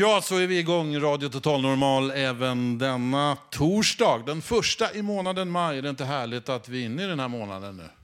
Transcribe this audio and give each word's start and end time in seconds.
Ja, 0.00 0.20
så 0.22 0.36
är 0.36 0.46
vi 0.46 0.58
igång, 0.58 1.00
Radio 1.00 1.28
Total 1.28 1.62
Normal, 1.62 2.10
även 2.10 2.78
denna 2.78 3.36
torsdag. 3.50 4.22
Den 4.26 4.42
första 4.42 4.94
i 4.94 5.02
månaden 5.02 5.50
maj. 5.50 5.78
Är 5.78 5.82
det 5.82 5.90
inte 5.90 6.04
härligt 6.04 6.48
att 6.48 6.68
vi 6.68 6.82
är 6.82 6.86
inne 6.86 7.04
i 7.04 7.06
den 7.06 7.20
här 7.20 7.28
månaden 7.28 7.76
nu? 7.76 7.97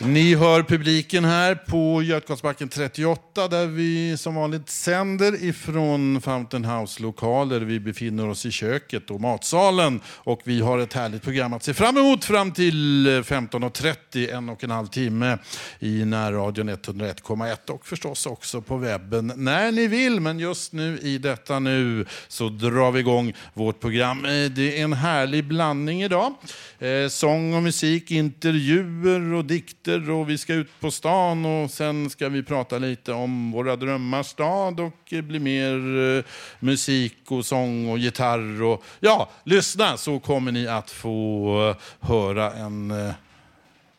Ni 0.00 0.34
hör 0.34 0.62
publiken 0.62 1.24
här 1.24 1.54
på 1.54 2.02
Götgatsbacken 2.02 2.68
38 2.68 3.48
där 3.48 3.66
vi 3.66 4.16
som 4.16 4.34
vanligt 4.34 4.70
sänder 4.70 5.44
ifrån 5.44 6.20
Fountain 6.20 6.64
House-lokaler. 6.64 7.60
Vi 7.60 7.80
befinner 7.80 8.28
oss 8.28 8.46
i 8.46 8.50
köket 8.50 9.10
och 9.10 9.20
matsalen 9.20 10.00
och 10.06 10.40
vi 10.44 10.60
har 10.60 10.78
ett 10.78 10.92
härligt 10.92 11.22
program 11.22 11.52
att 11.52 11.62
se 11.62 11.74
fram 11.74 11.96
emot 11.96 12.24
fram 12.24 12.52
till 12.52 13.06
15.30, 13.06 14.36
en 14.36 14.48
och 14.48 14.64
en 14.64 14.70
halv 14.70 14.86
timme 14.86 15.38
i 15.78 16.04
närradion 16.04 16.70
101,1 16.70 17.70
och 17.70 17.86
förstås 17.86 18.26
också 18.26 18.60
på 18.60 18.76
webben 18.76 19.32
när 19.36 19.72
ni 19.72 19.86
vill. 19.86 20.20
Men 20.20 20.38
just 20.38 20.72
nu 20.72 20.98
i 20.98 21.18
detta 21.18 21.58
nu 21.58 22.06
så 22.28 22.48
drar 22.48 22.92
vi 22.92 23.00
igång 23.00 23.32
vårt 23.54 23.80
program. 23.80 24.22
Det 24.50 24.80
är 24.80 24.84
en 24.84 24.92
härlig 24.92 25.44
blandning 25.44 26.02
idag. 26.02 26.34
Eh, 26.78 27.08
sång 27.08 27.54
och 27.54 27.62
musik, 27.62 28.10
intervjuer 28.10 29.32
och 29.32 29.44
dikter 29.44 29.85
och 29.88 30.30
vi 30.30 30.38
ska 30.38 30.54
ut 30.54 30.80
på 30.80 30.90
stan 30.90 31.46
och 31.46 31.70
sen 31.70 32.10
ska 32.10 32.28
vi 32.28 32.42
prata 32.42 32.78
lite 32.78 33.12
om 33.12 33.52
våra 33.52 33.76
drömmars 33.76 34.26
stad 34.26 34.80
och 34.80 35.12
eh, 35.12 35.22
bli 35.22 35.38
mer 35.38 35.98
eh, 36.16 36.24
musik 36.58 37.16
och 37.28 37.46
sång 37.46 37.90
och 37.90 37.98
gitarr. 37.98 38.62
Och, 38.62 38.84
ja, 39.00 39.30
lyssna 39.44 39.96
så 39.96 40.18
kommer 40.18 40.52
ni 40.52 40.66
att 40.66 40.90
få 40.90 41.70
eh, 41.70 42.08
höra 42.08 42.52
en 42.52 43.12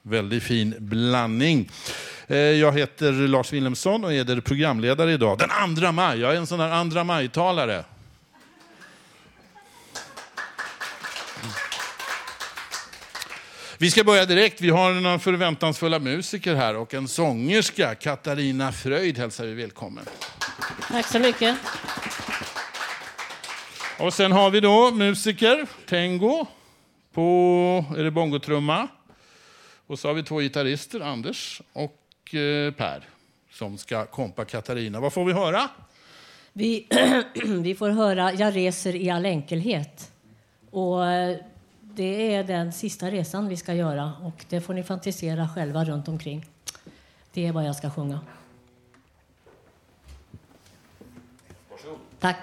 väldigt 0.01 0.43
fin 0.43 0.75
blandning. 0.79 1.69
Jag 2.59 2.77
heter 2.77 3.11
Lars 3.11 3.53
Wilhelmsson 3.53 4.03
och 4.03 4.13
är 4.13 4.31
er 4.31 4.41
programledare 4.41 5.11
idag. 5.11 5.37
Den 5.37 5.75
2 5.75 5.91
maj, 5.91 6.19
jag 6.19 6.33
är 6.33 6.37
en 6.37 6.47
sån 6.47 6.59
där 6.59 6.71
andra 6.71 7.03
maj-talare. 7.03 7.83
Vi 13.79 13.91
ska 13.91 14.03
börja 14.03 14.25
direkt. 14.25 14.61
Vi 14.61 14.69
har 14.69 14.93
några 14.93 15.19
förväntansfulla 15.19 15.99
musiker 15.99 16.55
här 16.55 16.75
och 16.75 16.93
en 16.93 17.07
sångerska, 17.07 17.95
Katarina 17.95 18.71
Fröjd, 18.71 19.17
hälsar 19.17 19.45
vi 19.45 19.53
välkommen. 19.53 20.05
Tack 20.91 21.07
så 21.07 21.19
mycket. 21.19 21.57
Och 23.99 24.13
sen 24.13 24.31
har 24.31 24.49
vi 24.49 24.59
då 24.59 24.91
musiker, 24.91 25.67
Tengo 25.85 26.45
på 27.13 27.85
är 27.97 28.03
det 28.03 28.11
bongotrumma. 28.11 28.87
Och 29.87 29.99
så 29.99 30.07
har 30.07 30.13
vi 30.13 30.23
två 30.23 30.39
gitarrister, 30.39 30.99
Anders 30.99 31.61
och 31.73 32.35
eh, 32.35 32.73
Per, 32.73 33.03
som 33.51 33.77
ska 33.77 34.05
kompa 34.05 34.45
Katarina. 34.45 34.99
Vad 34.99 35.13
får 35.13 35.25
vi 35.25 35.33
höra? 35.33 35.69
Vi, 36.53 36.87
vi 37.61 37.75
får 37.75 37.89
höra 37.89 38.33
Jag 38.33 38.55
reser 38.55 38.95
i 38.95 39.09
all 39.09 39.25
enkelhet. 39.25 40.11
Och 40.71 41.05
eh, 41.05 41.37
det 41.97 42.35
är 42.35 42.43
den 42.43 42.71
sista 42.73 43.11
resan 43.11 43.47
vi 43.47 43.57
ska 43.57 43.73
göra 43.73 44.13
och 44.23 44.45
det 44.49 44.61
får 44.61 44.73
ni 44.73 44.83
fantisera 44.83 45.49
själva 45.49 45.85
runt 45.85 46.07
omkring. 46.07 46.45
Det 47.33 47.47
är 47.47 47.51
vad 47.51 47.65
jag 47.65 47.75
ska 47.75 47.89
sjunga. 47.89 48.19
Varsågod. 51.69 51.97
Tack. 52.19 52.37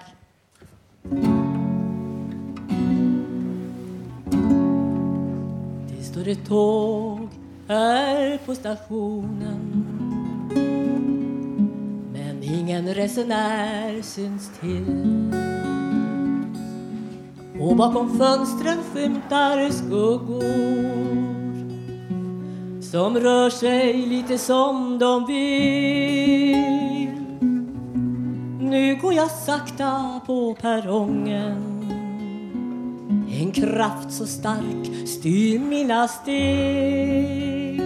Det 5.89 6.05
står 6.05 6.29
ett 6.29 6.47
tåg 6.47 7.29
här 7.69 8.39
på 8.47 8.55
stationen 8.55 9.85
men 12.13 12.43
ingen 12.43 12.95
resenär 12.95 14.03
syns 14.03 14.51
till 14.61 15.64
och 17.61 17.77
bakom 17.77 18.19
fönstren 18.19 18.79
skymtar 18.93 19.71
skuggor 19.71 20.85
som 22.83 23.19
rör 23.19 23.51
sig 23.51 24.07
lite 24.07 24.39
som 24.39 24.99
de 24.99 25.27
vill. 25.27 26.65
Nu 28.61 28.99
går 29.03 29.13
jag 29.13 29.31
sakta 29.31 30.21
på 30.27 30.55
perrongen. 30.55 31.75
En 33.41 33.53
kraft 33.53 34.13
så 34.13 34.27
stark 34.27 35.09
styr 35.09 35.59
mina 35.59 36.09
steg. 36.09 37.81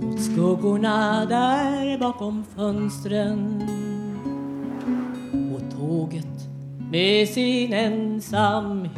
Mot 0.00 0.20
skuggorna 0.22 1.24
där 1.24 1.98
bakom 1.98 2.44
fönstren. 2.56 3.62
Och 5.54 5.78
tåget 5.78 6.33
med 6.90 7.28
sin 7.28 7.72
ensamhet. 7.72 8.94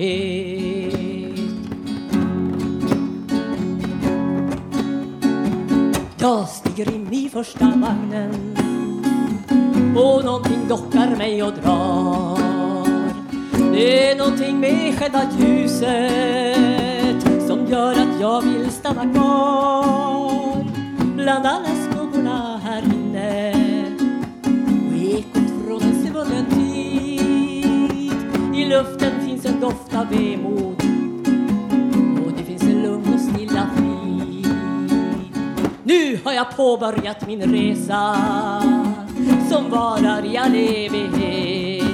Jag 6.18 6.48
stiger 6.48 6.94
in 6.94 7.12
i 7.12 7.28
första 7.28 7.64
vagnen 7.64 8.56
och 9.96 10.24
någonting 10.24 10.68
dockar 10.68 11.16
mig 11.16 11.42
och 11.42 11.52
drar. 11.52 12.38
Det 13.72 14.10
är 14.10 14.16
någonting 14.16 14.60
med 14.60 14.98
själva 14.98 15.22
ljuset 15.38 17.22
som 17.46 17.66
gör 17.66 17.92
att 17.92 18.20
jag 18.20 18.42
vill 18.42 18.70
stanna 18.70 19.14
kvar 19.14 20.64
bland 21.16 21.46
alla 21.46 21.85
luften 28.76 29.20
finns 29.24 29.44
en 29.46 29.60
doft 29.60 29.94
av 29.94 30.08
vemod 30.10 30.82
och 32.26 32.32
det 32.36 32.44
finns 32.44 32.62
en 32.62 32.82
lugn 32.82 33.14
och 33.14 33.20
stilla 33.20 33.70
frid. 33.76 34.48
Nu 35.84 36.18
har 36.24 36.32
jag 36.32 36.56
påbörjat 36.56 37.26
min 37.26 37.42
resa 37.42 38.16
som 39.50 39.70
varar 39.70 40.24
i 40.24 40.36
all 40.36 40.54
evighet. 40.54 41.84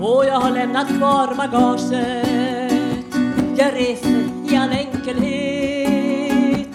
Och 0.00 0.24
jag 0.26 0.40
har 0.40 0.50
lämnat 0.50 0.88
kvar 0.88 1.34
bagaget. 1.34 3.16
Jag 3.58 3.74
reser 3.74 4.24
i 4.50 4.56
all 4.56 4.70
enkelhet. 4.70 6.68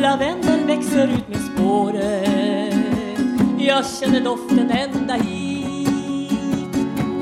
Lavendel 0.00 0.66
växer 0.66 1.08
ut 1.08 1.28
med 1.28 1.40
spåret. 1.40 2.74
Jag 3.58 3.86
känner 3.86 4.20
doften 4.20 4.70
ända 4.70 5.14
hit. 5.14 5.44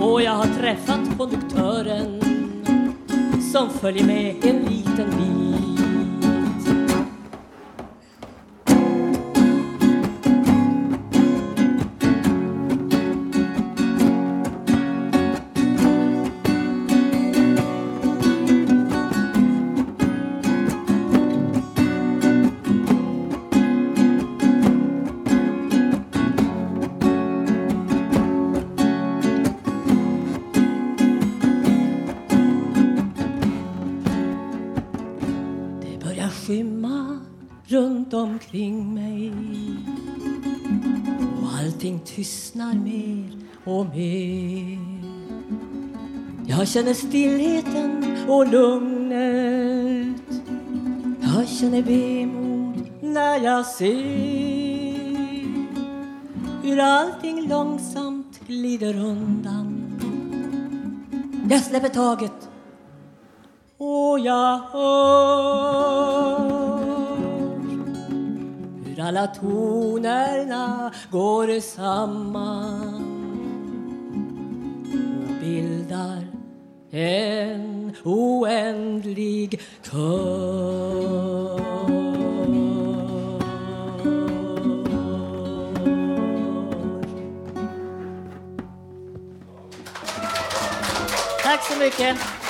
Och 0.03 0.23
jag 0.23 0.33
har 0.33 0.47
träffat 0.47 1.02
konduktören 1.19 2.21
Som 3.53 3.71
följer 3.71 4.05
med 4.05 4.35
en 4.45 4.57
liten 4.63 5.11
bil. 5.11 5.52
Tystnar 42.23 42.75
mer 42.75 43.39
och 43.65 43.87
mer. 43.87 44.79
Jag 46.47 46.69
känner 46.69 46.95
stillheten 46.95 48.17
och 48.29 48.49
lugnet. 48.49 50.23
Jag 51.21 51.49
känner 51.49 51.83
vemod 51.83 52.91
när 53.01 53.41
jag 53.41 53.67
ser 53.67 53.95
hur 56.63 56.79
allting 56.79 57.49
långsamt 57.49 58.41
glider 58.47 58.97
undan. 58.97 59.85
Jag 61.51 61.63
släpper 61.63 61.89
taget 61.89 62.49
och 63.79 64.19
jag 64.19 64.59
hör 64.59 66.62
alla 69.03 69.27
tonerna 69.27 70.93
går 71.11 71.61
samman 71.61 72.95
och 75.29 75.41
bildar 75.41 76.27
en 76.91 77.95
oändlig 78.05 79.61
kör. 79.83 81.61
Tack 91.43 91.63
så 91.65 91.79
mycket. 91.79 92.42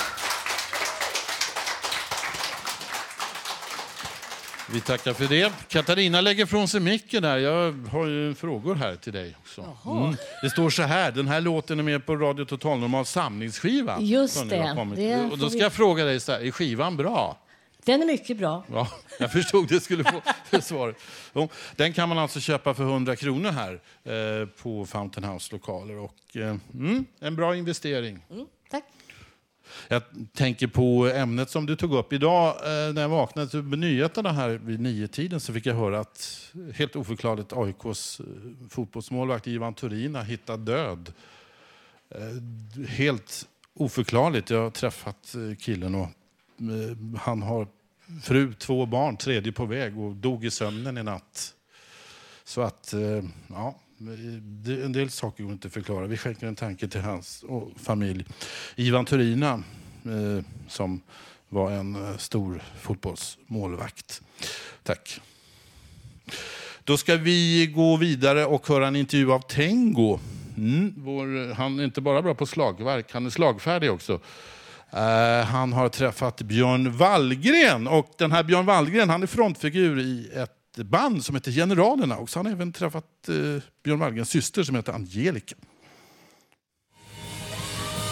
Vi 4.73 4.81
tackar 4.81 5.13
för 5.13 5.25
det. 5.27 5.53
Katarina 5.69 6.21
lägger 6.21 6.47
från 6.47 6.69
sig 6.69 6.81
micken 6.81 7.23
där. 7.23 7.39
Jag 7.39 7.73
har 7.73 8.07
ju 8.07 8.35
frågor 8.35 8.75
här 8.75 8.97
till 8.97 9.13
dig 9.13 9.37
också. 9.41 9.77
Mm. 9.87 10.17
Det 10.43 10.51
står 10.51 10.71
så 10.71 10.83
här, 10.83 11.13
den 11.13 11.29
här 11.29 11.41
låten 11.41 11.79
är 11.79 11.83
med 11.83 12.07
på 12.07 12.17
Radio 12.17 12.45
Total 12.45 12.79
Normal 12.79 13.07
samlingsskiva. 13.07 14.01
Just 14.01 14.49
det. 14.51 14.75
Det 14.97 15.21
Och 15.33 15.39
då 15.39 15.49
ska 15.49 15.57
vi- 15.59 15.63
jag 15.63 15.73
fråga 15.73 16.05
dig, 16.05 16.21
så 16.21 16.33
här, 16.33 16.41
är 16.41 16.51
skivan 16.51 16.97
bra? 16.97 17.39
Den 17.85 18.03
är 18.03 18.07
mycket 18.07 18.39
bra. 18.39 18.65
Ja, 18.73 18.89
jag 19.19 19.33
förstod 19.33 19.69
det 19.69 19.81
skulle 19.81 20.05
få 20.05 20.61
svaret. 20.61 20.97
Den 21.77 21.93
kan 21.93 22.09
man 22.09 22.19
alltså 22.19 22.41
köpa 22.41 22.75
för 22.75 22.83
100 22.85 23.17
kronor 23.17 23.51
här 23.51 23.73
eh, 24.05 24.47
på 24.63 24.87
Fountain 24.87 25.25
House 25.25 25.53
lokaler. 25.55 25.97
Och, 25.99 26.15
eh, 26.37 26.57
mm, 26.75 27.05
en 27.21 27.37
bra 27.37 27.57
investering. 27.57 28.25
Mm, 28.31 28.47
tack. 28.71 28.85
Jag 29.89 30.03
tänker 30.33 30.67
på 30.67 31.07
ämnet 31.15 31.51
som 31.51 31.67
du 31.67 31.77
tog 31.77 31.95
upp. 31.95 32.13
Idag 32.13 32.49
eh, 32.49 32.93
när 32.95 33.03
jag 33.03 33.09
vaknade 33.09 33.49
till 33.49 33.63
nyheterna 33.63 34.33
här 34.33 34.49
vid 34.49 34.81
nio 34.81 35.09
tiden 35.09 35.41
så 35.41 35.53
fick 35.53 35.67
jag 35.67 35.75
höra 35.75 36.01
att 36.01 36.51
helt 36.75 36.97
oförklarligt 36.97 37.53
AIKs 37.53 38.21
eh, 38.21 38.27
fotbollsmålvakt 38.69 39.47
Ivan 39.47 39.75
Turin 39.75 40.15
har 40.15 40.23
hittat 40.23 40.67
död. 40.67 41.13
Eh, 42.11 42.85
helt 42.89 43.47
oförklarligt. 43.75 44.51
Jag 44.51 44.63
har 44.63 44.71
träffat 44.71 45.35
eh, 45.35 45.57
killen 45.57 45.95
och 45.95 46.09
eh, 46.59 47.19
han 47.19 47.43
har 47.43 47.67
fru, 48.23 48.55
två 48.55 48.87
barn, 48.87 49.17
tredje 49.17 49.53
på 49.53 49.65
väg 49.65 49.99
och 49.99 50.17
dog 50.17 50.45
i 50.45 50.51
sömnen 50.51 50.99
i 50.99 51.03
natt. 51.03 51.55
Så 52.45 52.61
att, 52.61 52.93
eh, 52.93 53.25
ja, 53.49 53.75
en 54.85 54.93
del 54.93 55.11
saker 55.11 55.45
går 55.45 55.53
inte 55.53 55.67
att 55.67 55.75
förklara. 55.75 56.07
Vi 56.07 56.17
skänker 56.17 56.47
en 56.47 56.57
tanke 56.57 56.89
till 56.89 57.01
hans 57.01 57.43
och 57.43 57.71
familj. 57.77 58.27
Ivan 58.77 59.05
Turina, 59.05 59.63
eh, 60.05 60.45
som 60.69 61.01
var 61.49 61.71
en 61.71 61.95
eh, 61.95 62.17
stor 62.17 62.63
fotbollsmålvakt. 62.81 64.23
Tack. 64.83 65.21
Då 66.85 66.97
ska 66.97 67.17
vi 67.17 67.67
gå 67.75 67.97
vidare 67.97 68.47
och 68.47 68.69
höra 68.69 68.87
en 68.87 68.97
intervju 68.97 69.33
av 69.33 69.41
Tengo. 69.41 70.19
Mm, 70.57 70.95
vår, 70.97 71.55
han 71.55 71.81
är 71.81 71.85
inte 71.85 72.01
bara 72.01 72.23
bra 72.23 72.35
på 72.35 72.47
slagverk, 72.47 73.13
han 73.13 73.27
är 73.27 73.31
slagfärdig 73.31 73.93
också. 73.93 74.21
Uh, 74.95 75.45
han 75.45 75.73
har 75.73 75.89
träffat 75.89 76.43
Björn 76.43 76.97
Wallgren 76.97 77.89
och 77.89 78.11
den 78.19 78.33
här 78.33 78.43
Björn 78.43 78.67
Wallgren 78.67 79.11
han 79.11 79.23
är 79.23 79.27
frontfigur 79.27 80.01
i 80.01 80.31
ett 80.35 80.62
band 80.77 81.25
som 81.25 81.35
heter 81.35 81.53
Generalerna 81.53 82.17
och 82.17 82.31
så 82.31 82.39
har 82.39 82.45
han 82.45 82.53
även 82.53 82.73
träffat 82.73 83.29
eh, 83.29 83.63
Björn 83.85 83.99
Wallgrens 83.99 84.31
syster 84.31 84.63
som 84.63 84.77
heter 84.77 84.93
Angelica. 84.93 85.57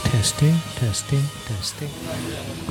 Testing, 0.04 0.54
testing, 0.78 1.22
testing. 1.48 1.88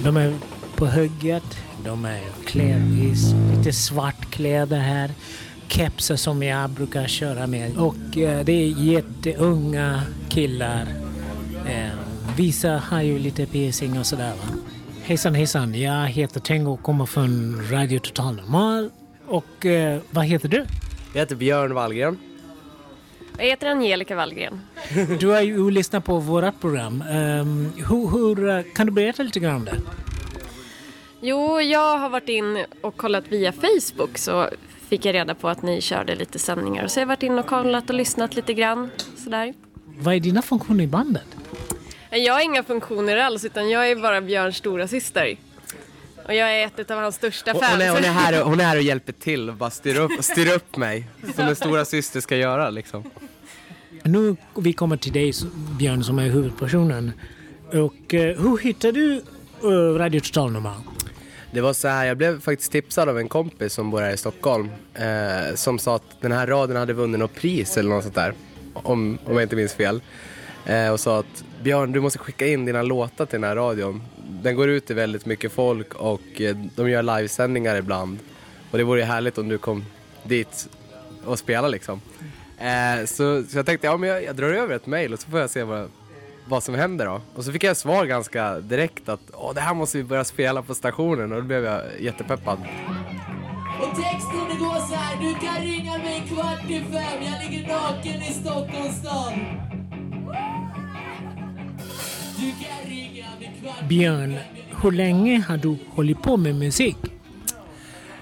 De 0.03 0.17
är 0.17 0.33
på 0.75 0.85
hugget. 0.85 1.57
De 1.83 2.05
är 2.05 2.21
klädvis, 2.45 3.33
i 3.33 3.57
lite 3.57 3.73
svartkläder 3.73 4.79
här. 4.79 5.11
Kepsar 5.67 6.15
som 6.15 6.43
jag 6.43 6.69
brukar 6.69 7.07
köra 7.07 7.47
med. 7.47 7.77
Och 7.77 8.17
eh, 8.17 8.45
det 8.45 8.51
är 8.51 8.67
jätteunga 8.67 10.01
killar. 10.29 10.87
Eh, 11.67 11.89
vissa 12.37 12.77
har 12.77 13.01
ju 13.01 13.19
lite 13.19 13.45
piercing 13.45 13.99
och 13.99 14.05
sådär 14.05 14.29
va. 14.35 14.59
Hejsan 15.03 15.35
hejsan, 15.35 15.75
jag 15.81 16.07
heter 16.07 16.39
Tengo 16.39 16.71
och 16.71 16.83
kommer 16.83 17.05
från 17.05 17.61
Radio 17.71 17.99
Total 17.99 18.35
Normal. 18.35 18.89
Och 19.29 19.65
eh, 19.65 19.99
vad 20.09 20.25
heter 20.25 20.49
du? 20.49 20.65
Jag 21.13 21.19
heter 21.19 21.35
Björn 21.35 21.73
Wallgren. 21.73 22.17
Jag 23.37 23.45
heter 23.45 23.67
Angelica 23.67 24.15
Wallgren. 24.15 24.61
Du 25.19 25.27
har 25.27 25.41
ju 25.41 25.71
lyssnat 25.71 26.05
på 26.05 26.19
vårt 26.19 26.61
program. 26.61 27.03
Um, 27.11 27.71
hur, 27.89 28.09
hur, 28.11 28.49
eh, 28.49 28.63
kan 28.75 28.85
du 28.85 28.91
berätta 28.91 29.23
lite 29.23 29.39
grann 29.39 29.55
om 29.55 29.65
det? 29.65 29.75
Jo, 31.21 31.61
jag 31.61 31.97
har 31.97 32.09
varit 32.09 32.29
in 32.29 32.65
och 32.81 32.97
kollat 32.97 33.23
via 33.27 33.51
Facebook 33.51 34.17
så 34.17 34.49
fick 34.89 35.05
jag 35.05 35.15
reda 35.15 35.35
på 35.35 35.49
att 35.49 35.61
ni 35.61 35.81
körde 35.81 36.15
lite 36.15 36.39
sändningar. 36.39 36.87
Så 36.87 36.99
jag 36.99 37.05
har 37.05 37.07
varit 37.07 37.23
in 37.23 37.39
och 37.39 37.45
kollat 37.45 37.89
och 37.89 37.95
lyssnat 37.95 38.35
lite 38.35 38.53
grann. 38.53 38.89
Sådär. 39.23 39.53
Vad 39.99 40.15
är 40.15 40.19
dina 40.19 40.41
funktioner 40.41 40.83
i 40.83 40.87
bandet? 40.87 41.27
Jag 42.09 42.33
har 42.33 42.41
inga 42.41 42.63
funktioner 42.63 43.17
alls 43.17 43.45
utan 43.45 43.69
jag 43.69 43.91
är 43.91 43.95
bara 43.95 44.21
Björns 44.21 44.57
stora 44.57 44.87
syster. 44.87 45.37
Och 46.29 46.35
jag 46.35 46.61
är 46.61 46.65
ett 46.65 46.91
av 46.91 46.99
hans 46.99 47.15
största 47.15 47.53
fans. 47.53 47.65
hon, 47.71 47.81
är, 47.81 47.89
hon, 47.89 48.03
är 48.03 48.11
här, 48.11 48.41
och- 48.41 48.49
hon 48.49 48.59
är 48.59 48.63
här 48.63 48.75
och 48.75 48.81
hjälper 48.81 49.13
till 49.13 49.49
och 49.49 49.55
bara 49.55 49.69
styr 49.69 49.99
upp, 49.99 50.11
styr 50.23 50.53
upp 50.53 50.77
mig. 50.77 51.07
Som 51.35 51.47
en 51.47 51.55
stora 51.55 51.85
syster 51.85 52.21
ska 52.21 52.37
göra 52.37 52.69
liksom. 52.69 53.03
Nu 54.03 54.35
vi 54.55 54.73
kommer 54.73 54.97
till 54.97 55.13
dig 55.13 55.33
Björn 55.79 56.03
som 56.03 56.19
är 56.19 56.29
huvudpersonen. 56.29 57.11
Och 57.67 58.13
eh, 58.13 58.37
hur 58.41 58.57
hittade 58.57 58.91
du 58.99 59.21
uh, 59.63 59.97
Radio 59.97 60.19
Total 60.19 60.51
Normal? 60.51 60.81
Det 61.51 61.61
var 61.61 61.73
så 61.73 61.87
här, 61.87 62.05
jag 62.05 62.17
blev 62.17 62.41
faktiskt 62.41 62.71
tipsad 62.71 63.09
av 63.09 63.19
en 63.19 63.29
kompis 63.29 63.73
som 63.73 63.91
bor 63.91 64.01
här 64.01 64.13
i 64.13 64.17
Stockholm. 64.17 64.69
Eh, 64.93 65.55
som 65.55 65.79
sa 65.79 65.95
att 65.95 66.21
den 66.21 66.31
här 66.31 66.47
radion 66.47 66.75
hade 66.75 66.93
vunnit 66.93 67.19
något 67.19 67.35
pris 67.35 67.77
eller 67.77 67.89
något 67.89 68.03
sånt 68.03 68.15
där. 68.15 68.33
Om, 68.73 69.17
om 69.25 69.33
jag 69.33 69.43
inte 69.43 69.55
minns 69.55 69.73
fel. 69.73 70.01
Eh, 70.65 70.89
och 70.89 70.99
sa 70.99 71.19
att 71.19 71.43
Björn, 71.63 71.91
du 71.91 71.99
måste 71.99 72.19
skicka 72.19 72.47
in 72.47 72.65
dina 72.65 72.81
låtar 72.81 73.25
till 73.25 73.41
den 73.41 73.49
här 73.49 73.55
radion. 73.55 74.01
Den 74.43 74.55
går 74.55 74.69
ut 74.69 74.85
till 74.85 74.95
väldigt 74.95 75.25
mycket 75.25 75.51
folk 75.51 75.93
och 75.93 76.41
eh, 76.41 76.55
de 76.75 76.89
gör 76.89 77.03
livesändningar 77.03 77.75
ibland. 77.75 78.19
Och 78.71 78.77
det 78.77 78.83
vore 78.83 78.99
ju 78.99 79.05
härligt 79.05 79.37
om 79.37 79.49
du 79.49 79.57
kom 79.57 79.85
dit 80.23 80.69
och 81.25 81.39
spelade 81.39 81.71
liksom. 81.71 82.01
Eh, 82.57 83.05
så, 83.05 83.43
så 83.43 83.57
jag 83.57 83.65
tänkte, 83.65 83.87
ja 83.87 83.97
men 83.97 84.09
jag, 84.09 84.23
jag 84.23 84.35
drar 84.35 84.47
över 84.47 84.75
ett 84.75 84.85
mail 84.85 85.13
och 85.13 85.19
så 85.19 85.29
får 85.29 85.39
jag 85.39 85.49
se 85.49 85.63
vad, 85.63 85.89
vad 86.45 86.63
som 86.63 86.75
händer 86.75 87.05
då. 87.05 87.21
Och 87.35 87.43
så 87.43 87.51
fick 87.51 87.63
jag 87.63 87.77
svar 87.77 88.05
ganska 88.05 88.59
direkt 88.59 89.09
att 89.09 89.21
Åh, 89.33 89.53
det 89.53 89.61
här 89.61 89.73
måste 89.73 89.97
vi 89.97 90.03
börja 90.03 90.23
spela 90.23 90.61
på 90.61 90.75
stationen 90.75 91.31
och 91.31 91.41
då 91.41 91.47
blev 91.47 91.65
jag 91.65 91.81
jättepeppad. 91.99 92.59
Och 93.81 93.95
texten 93.95 94.45
det 94.49 94.59
går 94.59 94.87
så 94.87 94.95
här, 94.95 95.21
du 95.21 95.45
kan 95.45 95.63
ringa 95.63 95.97
mig 95.97 96.23
kvart 96.27 96.69
i 96.69 96.79
fem, 96.79 97.23
jag 97.23 97.51
ligger 97.51 97.67
naken 97.67 98.21
i 98.21 98.33
Stockholms 98.33 98.99
stad. 98.99 99.33
Björn, 103.87 104.37
hur 104.81 104.91
länge 104.91 105.43
har 105.47 105.57
du 105.57 105.77
hållit 105.89 106.21
på 106.21 106.37
med 106.37 106.55
musik? 106.55 106.97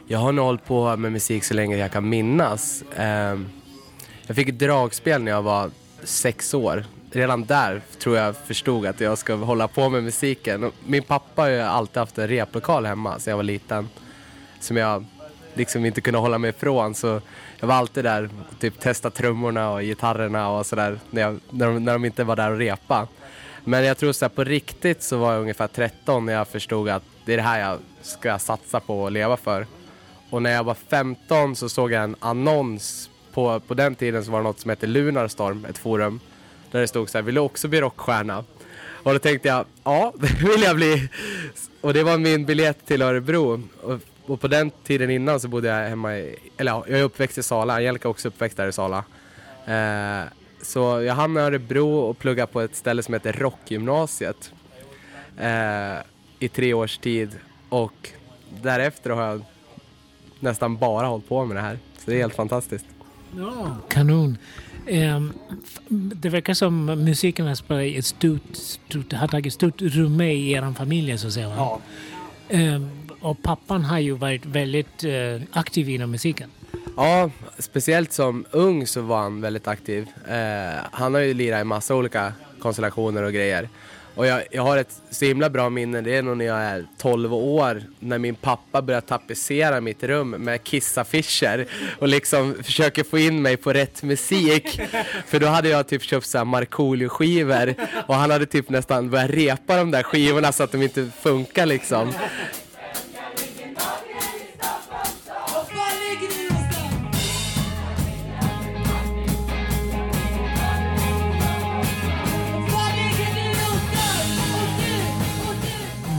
Jag 0.07 0.19
har 0.19 0.31
nog 0.31 0.45
hållit 0.45 0.65
på 0.65 0.97
med 0.97 1.12
musik 1.12 1.43
så 1.43 1.53
länge 1.53 1.77
jag 1.77 1.91
kan 1.91 2.09
minnas. 2.09 2.83
Ehm, 2.97 3.47
jag 4.27 4.36
fick 4.36 4.50
ett 4.50 4.59
dragspel 4.59 5.24
när 5.24 5.31
jag 5.31 5.41
var 5.41 5.71
sex 6.03 6.53
år. 6.53 6.86
Redan 7.12 7.45
där 7.45 7.81
tror 8.00 8.17
jag 8.17 8.36
förstod 8.38 8.86
att 8.86 9.01
jag 9.01 9.17
ska 9.17 9.36
hålla 9.36 9.67
på 9.67 9.89
med 9.89 10.03
musiken. 10.03 10.71
Min 10.86 11.03
pappa 11.03 11.41
har 11.41 11.50
ju 11.50 11.59
alltid 11.59 11.97
haft 11.97 12.17
en 12.17 12.27
replokal 12.27 12.86
hemma 12.86 13.19
sedan 13.19 13.31
jag 13.31 13.38
var 13.38 13.43
liten. 13.43 13.89
Som 14.59 14.77
jag 14.77 15.05
liksom 15.53 15.86
inte 15.86 16.01
kunde 16.01 16.19
hålla 16.19 16.38
mig 16.38 16.50
ifrån. 16.50 16.95
Så 16.95 17.21
jag 17.59 17.67
var 17.67 17.75
alltid 17.75 18.03
där 18.03 18.29
och 18.51 18.59
typ 18.59 18.79
testa 18.79 19.09
trummorna 19.09 19.69
och 19.69 19.81
gitarrerna 19.81 20.50
och 20.50 20.65
sådär 20.65 21.00
när, 21.09 21.21
jag- 21.21 21.39
när, 21.50 21.65
de, 21.67 21.83
när 21.86 21.93
de 21.93 22.05
inte 22.05 22.24
var 22.24 22.36
där 22.36 22.51
och 22.51 22.57
repa. 22.57 23.07
Men 23.67 23.86
jag 23.86 23.97
tror 23.97 24.12
så 24.12 24.25
här, 24.25 24.29
på 24.29 24.43
riktigt 24.43 25.03
så 25.03 25.17
var 25.17 25.33
jag 25.33 25.41
ungefär 25.41 25.67
13 25.67 26.25
när 26.25 26.33
jag 26.33 26.47
förstod 26.47 26.89
att 26.89 27.03
det 27.25 27.33
är 27.33 27.38
det 27.38 27.43
här 27.43 27.59
jag 27.59 27.79
ska 28.01 28.39
satsa 28.39 28.79
på 28.79 29.01
och 29.01 29.12
leva 29.12 29.38
för. 29.38 29.67
Och 30.29 30.41
när 30.41 30.51
jag 30.51 30.63
var 30.63 30.74
15 30.74 31.55
så 31.55 31.69
såg 31.69 31.91
jag 31.91 32.03
en 32.03 32.15
annons. 32.19 33.09
På, 33.33 33.59
på 33.59 33.74
den 33.74 33.95
tiden 33.95 34.25
så 34.25 34.31
var 34.31 34.39
det 34.39 34.43
något 34.43 34.59
som 34.59 34.69
hette 34.69 34.88
Lunarstorm, 34.88 35.65
ett 35.65 35.77
forum. 35.77 36.19
Där 36.71 36.81
det 36.81 36.88
stod 36.88 37.09
så 37.09 37.17
här, 37.17 37.24
vill 37.24 37.36
du 37.36 37.41
också 37.41 37.67
bli 37.67 37.81
rockstjärna? 37.81 38.43
Och 39.03 39.13
då 39.13 39.19
tänkte 39.19 39.47
jag, 39.47 39.65
ja 39.83 40.13
det 40.19 40.43
vill 40.43 40.62
jag 40.62 40.75
bli. 40.75 41.09
Och 41.81 41.93
det 41.93 42.03
var 42.03 42.17
min 42.17 42.45
biljett 42.45 42.86
till 42.86 43.01
Örebro. 43.01 43.63
Och 43.81 44.00
och 44.27 44.41
på 44.41 44.47
den 44.47 44.71
tiden 44.83 45.09
innan 45.09 45.39
så 45.39 45.47
bodde 45.47 45.67
jag 45.67 45.89
hemma 45.89 46.17
i, 46.17 46.36
eller 46.57 46.71
ja, 46.71 46.83
jag 46.88 47.00
är 47.00 47.03
uppväxt 47.03 47.38
i 47.38 47.43
Sala, 47.43 47.74
Angelica 47.74 48.07
är 48.07 48.09
också 48.09 48.27
uppväxt 48.27 48.57
där 48.57 48.67
i 48.67 48.71
Sala. 48.71 49.03
Eh, 49.65 50.21
så 50.62 50.80
jag 51.02 51.14
hamnade 51.16 51.46
i 51.46 51.48
Örebro 51.48 51.90
och 51.98 52.18
pluggade 52.20 52.52
på 52.52 52.62
ett 52.62 52.76
ställe 52.76 53.04
som 53.04 53.14
heter 53.14 53.34
Rockgymnasiet 53.34 54.52
eh, 55.38 55.98
i 56.40 56.48
tre 56.50 56.74
års 56.74 56.98
tid 56.98 57.30
och 57.70 58.10
därefter 58.62 59.10
har 59.10 59.24
jag 59.24 59.42
nästan 60.40 60.78
bara 60.78 61.08
hållit 61.08 61.30
på 61.30 61.46
med 61.46 61.58
det 61.58 61.62
här. 61.62 61.80
Så 61.98 62.12
det 62.12 62.16
är 62.18 62.20
helt 62.22 62.36
fantastiskt. 62.36 62.86
Ja, 63.38 63.78
kanon. 63.90 64.38
F- 64.88 65.80
det 66.16 66.30
verkar 66.30 66.54
som 66.54 66.86
musiken 66.86 67.48
har 67.48 67.56
spelat 67.56 67.84
ett 68.00 68.06
stort, 68.06 68.42
stort, 68.56 69.14
har 69.14 69.28
tagit 69.28 69.54
stort 69.54 69.82
rum 69.82 70.22
i 70.22 70.52
er 70.52 70.74
familj 70.74 71.18
så 71.18 71.28
att 71.28 71.34
säga. 71.34 71.50
va? 71.50 71.80
Ehm, 72.50 72.90
och 73.20 73.42
pappan 73.44 73.84
har 73.86 74.00
ju 74.00 74.12
varit 74.12 74.46
väldigt 74.46 75.04
eh, 75.04 75.42
aktiv 75.52 75.90
inom 75.90 76.12
musiken. 76.12 76.50
Ja, 76.98 77.29
speciellt 77.57 78.13
som 78.13 78.46
ung 78.51 78.88
så 78.88 79.01
var 79.01 79.17
han 79.17 79.41
väldigt 79.41 79.67
aktiv. 79.67 80.07
Eh, 80.27 80.84
han 80.91 81.13
har 81.13 81.22
ju 81.22 81.34
lirat 81.34 81.62
i 81.62 81.63
massa 81.63 81.96
olika 81.96 82.34
konstellationer 82.60 83.24
och 83.24 83.34
grejer. 83.34 83.69
Och 84.17 84.27
jag, 84.27 84.43
jag 84.51 84.63
har 84.63 84.77
ett 84.77 85.01
så 85.10 85.25
himla 85.25 85.50
bra 85.50 85.69
minne, 85.69 86.01
det 86.01 86.15
är 86.15 86.22
nog 86.22 86.38
när 86.38 86.46
jag 86.46 86.60
är 86.60 86.86
12 86.98 87.34
år, 87.34 87.84
när 88.00 88.17
min 88.17 88.36
pappa 88.36 88.81
börjar 88.81 89.01
tapetsera 89.01 89.81
mitt 89.81 90.03
rum 90.03 90.29
med 90.29 90.63
kissaffischer 90.63 91.67
och 92.00 92.07
liksom 92.07 92.55
försöker 92.63 93.03
få 93.03 93.19
in 93.19 93.41
mig 93.41 93.57
på 93.57 93.74
rätt 93.74 94.03
musik. 94.03 94.81
För 95.27 95.39
då 95.39 95.48
hade 95.48 95.69
jag 95.69 95.88
typ 95.88 96.03
köpt 96.03 96.25
såhär 96.25 96.46
Markoolio-skivor 96.46 97.75
och 98.07 98.15
han 98.15 98.31
hade 98.31 98.46
typ 98.46 98.69
nästan 98.69 99.10
börjat 99.10 99.29
repa 99.29 99.77
de 99.77 99.91
där 99.91 100.03
skivorna 100.03 100.51
så 100.51 100.63
att 100.63 100.72
de 100.72 100.81
inte 100.81 101.10
funkar 101.22 101.65
liksom. 101.65 102.13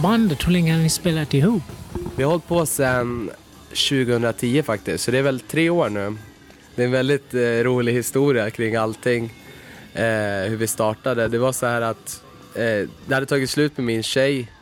Bandet, 0.02 0.46
hur 0.46 0.52
länge 0.52 0.72
har 0.72 0.80
ni 0.80 0.88
spelat 0.88 1.34
ihop? 1.34 1.62
Vi 2.16 2.22
har 2.22 2.30
hållit 2.30 2.46
på 2.46 2.66
sedan 2.66 3.30
2010 3.68 4.62
faktiskt, 4.62 5.04
så 5.04 5.10
det 5.10 5.18
är 5.18 5.22
väl 5.22 5.40
tre 5.40 5.70
år 5.70 5.88
nu. 5.88 6.16
Det 6.74 6.82
är 6.82 6.86
en 6.86 6.92
väldigt 6.92 7.34
eh, 7.34 7.40
rolig 7.40 7.92
historia 7.92 8.50
kring 8.50 8.76
allting, 8.76 9.24
eh, 9.94 10.02
hur 10.48 10.56
vi 10.56 10.66
startade. 10.66 11.28
Det 11.28 11.38
var 11.38 11.52
så 11.52 11.66
här 11.66 11.80
att 11.80 12.22
eh, 12.54 12.88
det 13.06 13.14
hade 13.14 13.26
tagit 13.26 13.50
slut 13.50 13.76
med 13.76 13.86
min 13.86 14.02
tjej. 14.02 14.52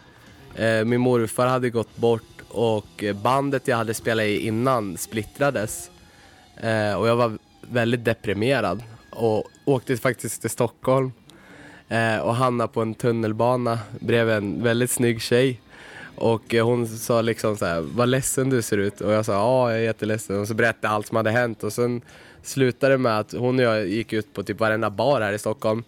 Eh, 0.54 0.84
min 0.84 1.00
morfar 1.00 1.46
hade 1.46 1.70
gått 1.70 1.96
bort 1.96 2.22
och 2.48 3.04
bandet 3.22 3.68
jag 3.68 3.76
hade 3.76 3.94
spelat 3.94 4.24
i 4.24 4.46
innan 4.46 4.96
splittrades. 4.96 5.90
Eh, 6.56 6.94
och 6.94 7.08
jag 7.08 7.16
var 7.16 7.38
väldigt 7.60 8.04
deprimerad 8.04 8.82
och 9.10 9.44
åkte 9.64 9.96
faktiskt 9.96 10.40
till 10.40 10.50
Stockholm 10.50 11.12
eh, 11.88 12.18
och 12.18 12.34
hamnade 12.34 12.72
på 12.72 12.82
en 12.82 12.94
tunnelbana 12.94 13.78
bredvid 14.00 14.34
en 14.34 14.62
väldigt 14.62 14.90
snygg 14.90 15.22
tjej. 15.22 15.60
Och 16.16 16.54
eh, 16.54 16.66
hon 16.66 16.86
sa 16.86 17.20
liksom 17.22 17.56
så 17.56 17.66
här, 17.66 17.80
vad 17.80 18.08
ledsen 18.08 18.50
du 18.50 18.62
ser 18.62 18.78
ut. 18.78 19.00
Och 19.00 19.12
jag 19.12 19.24
sa, 19.24 19.32
ja 19.32 19.70
jag 19.70 19.78
är 19.78 19.84
jätteledsen. 19.84 20.40
Och 20.40 20.48
så 20.48 20.54
berättade 20.54 20.86
jag 20.86 20.92
allt 20.92 21.06
som 21.06 21.16
hade 21.16 21.30
hänt. 21.30 21.64
Och 21.64 21.72
sen 21.72 22.02
slutade 22.42 22.94
det 22.94 22.98
med 22.98 23.18
att 23.18 23.32
hon 23.32 23.58
och 23.58 23.64
jag 23.64 23.86
gick 23.86 24.12
ut 24.12 24.32
på 24.32 24.42
typ 24.42 24.60
varenda 24.60 24.90
bar 24.90 25.20
här 25.20 25.32
i 25.32 25.38
Stockholm. 25.38 25.84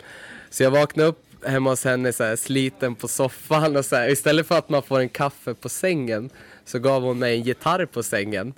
Så 0.50 0.62
jag 0.62 0.70
vaknade 0.70 1.08
upp 1.08 1.24
hemma 1.46 1.70
hos 1.70 1.84
henne 1.84 2.12
så 2.12 2.24
här, 2.24 2.36
sliten 2.36 2.94
på 2.94 3.08
soffan 3.08 3.76
och 3.76 3.84
så 3.84 3.96
här, 3.96 4.08
istället 4.08 4.46
för 4.46 4.58
att 4.58 4.68
man 4.68 4.82
får 4.82 5.00
en 5.00 5.08
kaffe 5.08 5.54
på 5.54 5.68
sängen 5.68 6.30
så 6.64 6.78
gav 6.78 7.02
hon 7.02 7.18
mig 7.18 7.34
en 7.34 7.42
gitarr 7.42 7.86
på 7.86 8.02
sängen. 8.02 8.54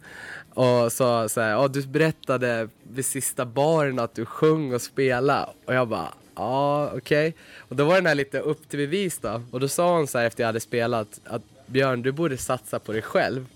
Och 0.55 0.93
sa 0.93 1.29
så 1.29 1.41
här, 1.41 1.51
ja 1.51 1.69
du 1.69 1.87
berättade 1.87 2.69
vid 2.83 3.05
sista 3.05 3.47
baren 3.47 3.99
att 3.99 4.15
du 4.15 4.25
sjöng 4.25 4.75
och 4.75 4.83
spelade. 4.83 5.47
Och 5.67 5.75
jag 5.75 5.89
bara, 5.89 6.09
ja 6.41 6.93
okej. 6.97 7.35
Och 7.59 7.77
då 7.77 7.85
var 7.85 7.95
den 7.95 8.07
här 8.07 8.15
lite 8.15 8.39
upp 8.39 8.69
till 8.69 8.79
bevis 8.79 9.19
då. 9.19 9.43
Och 9.51 9.61
då 9.61 9.69
sa 9.69 9.97
hon 9.97 10.07
så 10.07 10.19
här 10.19 10.27
efter 10.27 10.43
jag 10.43 10.49
hade 10.49 10.61
spelat 10.61 11.21
att 11.25 11.43
Björn 11.67 12.03
du 12.03 12.13
borde 12.13 12.37
satsa 12.37 12.79
på 12.79 12.93
dig 12.93 13.03
själv. 13.03 13.47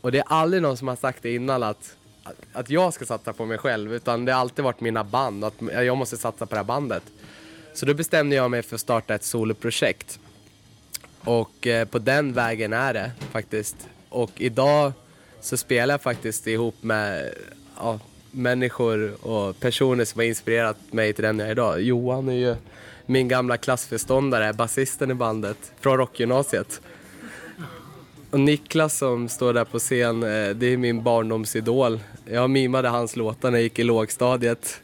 Och 0.00 0.12
det 0.12 0.18
är 0.18 0.24
aldrig 0.26 0.62
någon 0.62 0.76
som 0.76 0.88
har 0.88 0.96
sagt 0.96 1.22
det 1.22 1.34
innan 1.34 1.62
att, 1.62 1.96
att, 2.22 2.36
att 2.52 2.70
jag 2.70 2.94
ska 2.94 3.04
satsa 3.04 3.32
på 3.32 3.46
mig 3.46 3.58
själv. 3.58 3.94
Utan 3.94 4.24
det 4.24 4.32
har 4.32 4.40
alltid 4.40 4.64
varit 4.64 4.80
mina 4.80 5.04
band, 5.04 5.44
att 5.44 5.54
jag 5.60 5.96
måste 5.96 6.16
satsa 6.16 6.46
på 6.46 6.54
det 6.54 6.58
här 6.58 6.64
bandet. 6.64 7.02
Så 7.74 7.86
då 7.86 7.94
bestämde 7.94 8.36
jag 8.36 8.50
mig 8.50 8.62
för 8.62 8.74
att 8.74 8.80
starta 8.80 9.14
ett 9.14 9.24
soloprojekt. 9.24 10.18
Och 11.24 11.66
eh, 11.66 11.88
på 11.88 11.98
den 11.98 12.32
vägen 12.32 12.72
är 12.72 12.94
det 12.94 13.12
faktiskt. 13.30 13.76
Och 14.08 14.30
idag 14.36 14.92
så 15.40 15.56
spelar 15.56 15.94
jag 15.94 16.02
faktiskt 16.02 16.46
ihop 16.46 16.82
med 16.82 17.34
ja, 17.76 18.00
människor 18.32 19.26
och 19.26 19.60
personer 19.60 20.04
som 20.04 20.18
har 20.18 20.26
inspirerat 20.26 20.76
mig 20.90 21.12
till 21.12 21.24
den 21.24 21.38
jag 21.38 21.48
är 21.48 21.52
idag. 21.52 21.82
Johan 21.82 22.28
är 22.28 22.32
ju 22.32 22.56
min 23.06 23.28
gamla 23.28 23.56
klassförståndare, 23.56 24.52
basisten 24.52 25.10
i 25.10 25.14
bandet 25.14 25.72
från 25.80 25.98
rockgymnasiet. 25.98 26.80
Och 28.30 28.40
Niklas 28.40 28.98
som 28.98 29.28
står 29.28 29.52
där 29.52 29.64
på 29.64 29.78
scen, 29.78 30.22
eh, 30.22 30.50
det 30.50 30.66
är 30.66 30.76
min 30.76 31.02
barndomsidol. 31.02 32.00
Jag 32.24 32.50
mimade 32.50 32.88
hans 32.88 33.16
låtar 33.16 33.50
när 33.50 33.58
jag 33.58 33.62
gick 33.62 33.78
i 33.78 33.84
lågstadiet. 33.84 34.80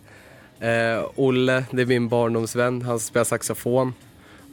Eh, 0.61 1.05
Olle, 1.15 1.65
det 1.71 1.83
är 1.83 1.87
min 1.87 2.09
barndomsvän, 2.09 2.83
han 2.83 3.01
spelar 3.01 3.25
saxofon. 3.25 3.95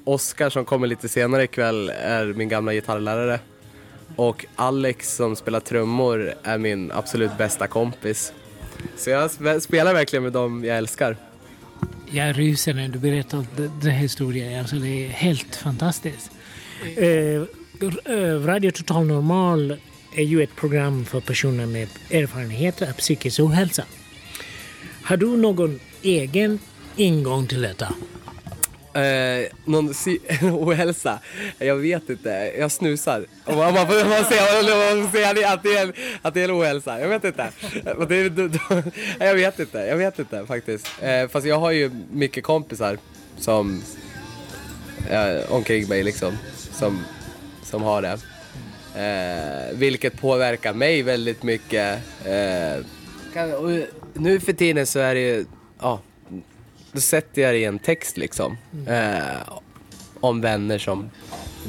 Oskar 0.03 0.49
som 0.49 0.65
kommer 0.65 0.87
lite 0.87 1.09
senare 1.09 1.43
ikväll 1.43 1.89
är 1.89 2.25
min 2.25 2.49
gamla 2.49 2.73
gitarrlärare. 2.73 3.39
Och 4.15 4.45
Alex 4.55 5.15
som 5.15 5.35
spelar 5.35 5.59
trummor 5.59 6.33
är 6.43 6.57
min 6.57 6.91
absolut 6.91 7.37
bästa 7.37 7.67
kompis. 7.67 8.33
Så 8.97 9.09
jag 9.09 9.31
spelar 9.61 9.93
verkligen 9.93 10.23
med 10.23 10.33
dem 10.33 10.63
jag 10.63 10.77
älskar. 10.77 11.17
Jag 12.11 12.39
ryser 12.39 12.73
när 12.73 12.87
du 12.87 12.99
berättar 12.99 13.45
den 13.55 13.91
här 13.91 13.99
historien. 13.99 14.59
Alltså, 14.59 14.75
det 14.75 15.05
är 15.05 15.09
helt 15.09 15.55
fantastiskt. 15.55 16.31
Eh, 16.95 17.07
eh, 17.07 18.45
Radio 18.45 18.71
Total 18.71 19.05
Normal 19.05 19.77
är 20.15 20.23
ju 20.23 20.43
ett 20.43 20.55
program 20.55 21.05
för 21.05 21.19
personer 21.19 21.65
med 21.65 21.87
erfarenheter 22.11 22.89
av 22.89 22.93
psykisk 22.93 23.39
ohälsa. 23.39 23.83
Har 25.03 25.17
du 25.17 25.37
någon 25.37 25.79
egen 26.01 26.59
ingång 26.95 27.47
till 27.47 27.61
detta? 27.61 27.93
Eh, 28.95 29.47
någon 29.65 29.93
si 29.93 30.19
ohälsa? 30.41 31.19
Jag 31.59 31.75
vet 31.75 32.09
inte. 32.09 32.53
Jag 32.59 32.71
snusar. 32.71 33.25
Om 33.45 33.57
man, 33.57 33.73
man 33.73 33.87
får 33.87 34.09
man 34.09 34.25
säga, 34.25 34.43
man 35.01 35.09
får 35.11 35.45
att, 35.53 35.63
det 35.63 35.73
är 35.77 35.83
en, 35.83 35.93
att 36.21 36.33
det 36.33 36.41
är 36.41 36.49
en 36.49 36.51
ohälsa. 36.61 36.99
Jag 36.99 37.07
vet 37.09 37.23
inte. 37.23 37.49
Det, 37.83 38.15
är- 38.15 38.29
då, 38.29 38.47
då, 38.47 38.59
jag 39.25 39.35
vet 39.35 39.59
inte. 39.59 39.77
Jag 39.77 39.97
vet 39.97 40.19
inte 40.19 40.45
faktiskt. 40.45 40.87
Eh, 41.01 41.27
fast 41.27 41.47
jag 41.47 41.59
har 41.59 41.71
ju 41.71 41.91
mycket 42.11 42.43
kompisar 42.43 42.97
som 43.39 43.81
eh, 45.09 45.51
omkring 45.53 45.87
mig 45.89 46.03
liksom. 46.03 46.37
Som, 46.71 47.05
som 47.63 47.81
har 47.83 48.01
det. 48.01 48.17
Eh, 49.01 49.77
vilket 49.77 50.21
påverkar 50.21 50.73
mig 50.73 51.01
väldigt 51.01 51.43
mycket. 51.43 51.99
Eh, 52.25 52.83
kan, 53.33 53.53
och 53.53 53.69
nu 54.13 54.39
för 54.39 54.53
tiden 54.53 54.85
så 54.87 54.99
är 54.99 55.15
det 55.15 55.21
ju, 55.21 55.45
ja, 55.81 55.99
då 56.95 57.01
sätter 57.01 57.41
jag 57.41 57.53
det 57.53 57.57
i 57.57 57.65
en 57.65 57.79
text 57.79 58.17
liksom. 58.17 58.57
Eh, 58.87 59.19
om 60.19 60.41
vänner 60.41 60.77
som 60.77 61.09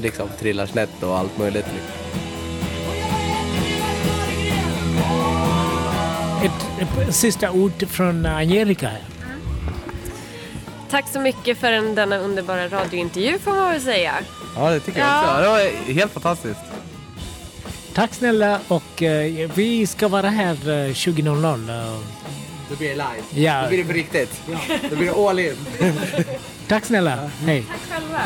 liksom 0.01 0.29
trillar 0.39 0.65
snett 0.65 1.03
och 1.03 1.17
allt 1.17 1.37
möjligt. 1.37 1.65
Liksom. 1.73 1.91
Ett, 6.43 6.81
ett 7.07 7.15
sista 7.15 7.51
ord 7.51 7.87
från 7.89 8.25
Angelica. 8.25 8.87
här. 8.87 9.01
Tack 10.89 11.07
så 11.07 11.19
mycket 11.19 11.57
för 11.57 11.71
en, 11.71 11.95
denna 11.95 12.17
underbara 12.17 12.67
radiointervju 12.69 13.39
får 13.39 13.51
man 13.51 13.71
väl 13.71 13.81
säga. 13.81 14.13
Ja, 14.55 14.69
det 14.69 14.79
tycker 14.79 14.99
jag 14.99 15.07
Ja. 15.09 15.21
också. 15.31 15.41
Det 15.41 15.47
var 15.49 15.93
helt 15.93 16.11
fantastiskt. 16.11 16.59
Tack 17.93 18.13
snälla 18.13 18.59
och 18.67 19.03
eh, 19.03 19.51
vi 19.55 19.87
ska 19.87 20.07
vara 20.07 20.29
här 20.29 20.53
eh, 20.53 20.91
20.00. 20.93 21.99
Då 22.69 22.75
blir 22.75 22.89
det 22.89 22.95
live. 22.95 23.45
Ja. 23.47 23.61
Då 23.61 23.67
blir 23.67 23.77
det 23.77 23.83
på 23.83 23.93
riktigt. 23.93 24.41
Då 24.89 24.95
blir 24.95 25.05
det 25.07 25.29
all 25.29 25.39
in. 25.39 25.55
Tack 26.67 26.85
snälla. 26.85 27.29
Hej. 27.45 27.65
Tack 27.69 27.99
själva. 27.99 28.21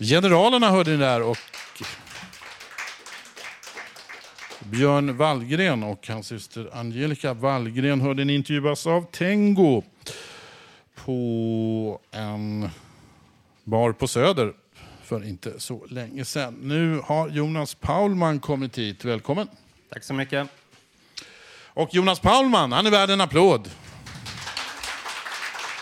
Generalerna 0.00 0.70
hörde 0.70 0.90
ni 0.90 0.96
där 0.96 1.22
och 1.22 1.38
Björn 4.70 5.16
Wallgren 5.16 5.82
och 5.82 6.08
hans 6.08 6.26
syster 6.26 6.70
Angelica 6.72 7.34
Wallgren 7.34 8.00
hörde 8.00 8.24
ni 8.24 8.34
intervjuas 8.34 8.86
av 8.86 9.06
Tengo 9.10 9.82
på 10.94 12.00
en 12.10 12.70
bar 13.64 13.92
på 13.92 14.08
Söder 14.08 14.52
för 15.02 15.24
inte 15.28 15.60
så 15.60 15.86
länge 15.90 16.24
sedan. 16.24 16.54
Nu 16.62 17.00
har 17.04 17.28
Jonas 17.28 17.74
Paulman 17.74 18.40
kommit 18.40 18.78
hit. 18.78 19.04
Välkommen. 19.04 19.48
Tack 19.92 20.04
så 20.04 20.14
mycket. 20.14 20.48
Och 21.66 21.88
Jonas 21.94 22.20
Paulman, 22.20 22.72
han 22.72 22.86
är 22.86 22.90
värd 22.90 23.10
en 23.10 23.20
applåd. 23.20 23.70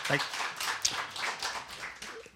Tack. 0.08 0.20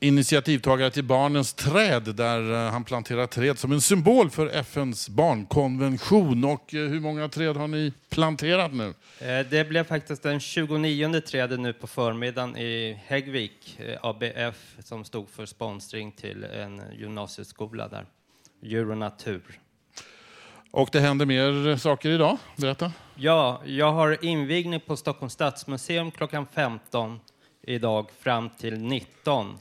initiativtagare 0.00 0.90
till 0.90 1.04
Barnens 1.04 1.54
träd 1.54 2.14
där 2.14 2.52
eh, 2.66 2.70
han 2.72 2.84
planterar 2.84 3.26
träd 3.26 3.58
som 3.58 3.72
en 3.72 3.80
symbol 3.80 4.30
för 4.30 4.46
FNs 4.46 5.08
barnkonvention. 5.08 6.44
Och 6.44 6.74
eh, 6.74 6.88
hur 6.88 7.00
många 7.00 7.28
träd 7.28 7.56
har 7.56 7.68
ni 7.68 7.92
planterat 8.10 8.72
nu? 8.72 8.94
Eh, 9.20 9.46
Det 9.50 9.68
blev 9.68 9.84
faktiskt 9.84 10.22
den 10.22 10.40
29 10.40 11.20
trädet 11.20 11.60
nu 11.60 11.72
på 11.72 11.86
förmiddagen 11.86 12.56
i 12.56 13.00
Häggvik, 13.06 13.80
ABF, 14.02 14.76
som 14.78 15.04
stod 15.04 15.28
för 15.28 15.46
sponsring 15.46 16.12
till 16.12 16.44
en 16.44 16.82
gymnasieskola 16.98 17.88
där. 17.88 18.06
Djur 18.62 18.90
och 18.90 18.98
natur. 18.98 19.42
Och 20.70 20.88
det 20.92 21.00
händer 21.00 21.26
mer 21.26 21.76
saker 21.76 22.10
idag. 22.10 22.38
Berätta. 22.56 22.92
Ja, 23.14 23.62
jag 23.66 23.92
har 23.92 24.24
invigning 24.24 24.80
på 24.80 24.96
Stockholms 24.96 25.32
stadsmuseum 25.32 26.10
klockan 26.10 26.46
15 26.54 27.20
idag 27.68 28.10
fram 28.18 28.50
till 28.50 28.80
19. 28.80 29.58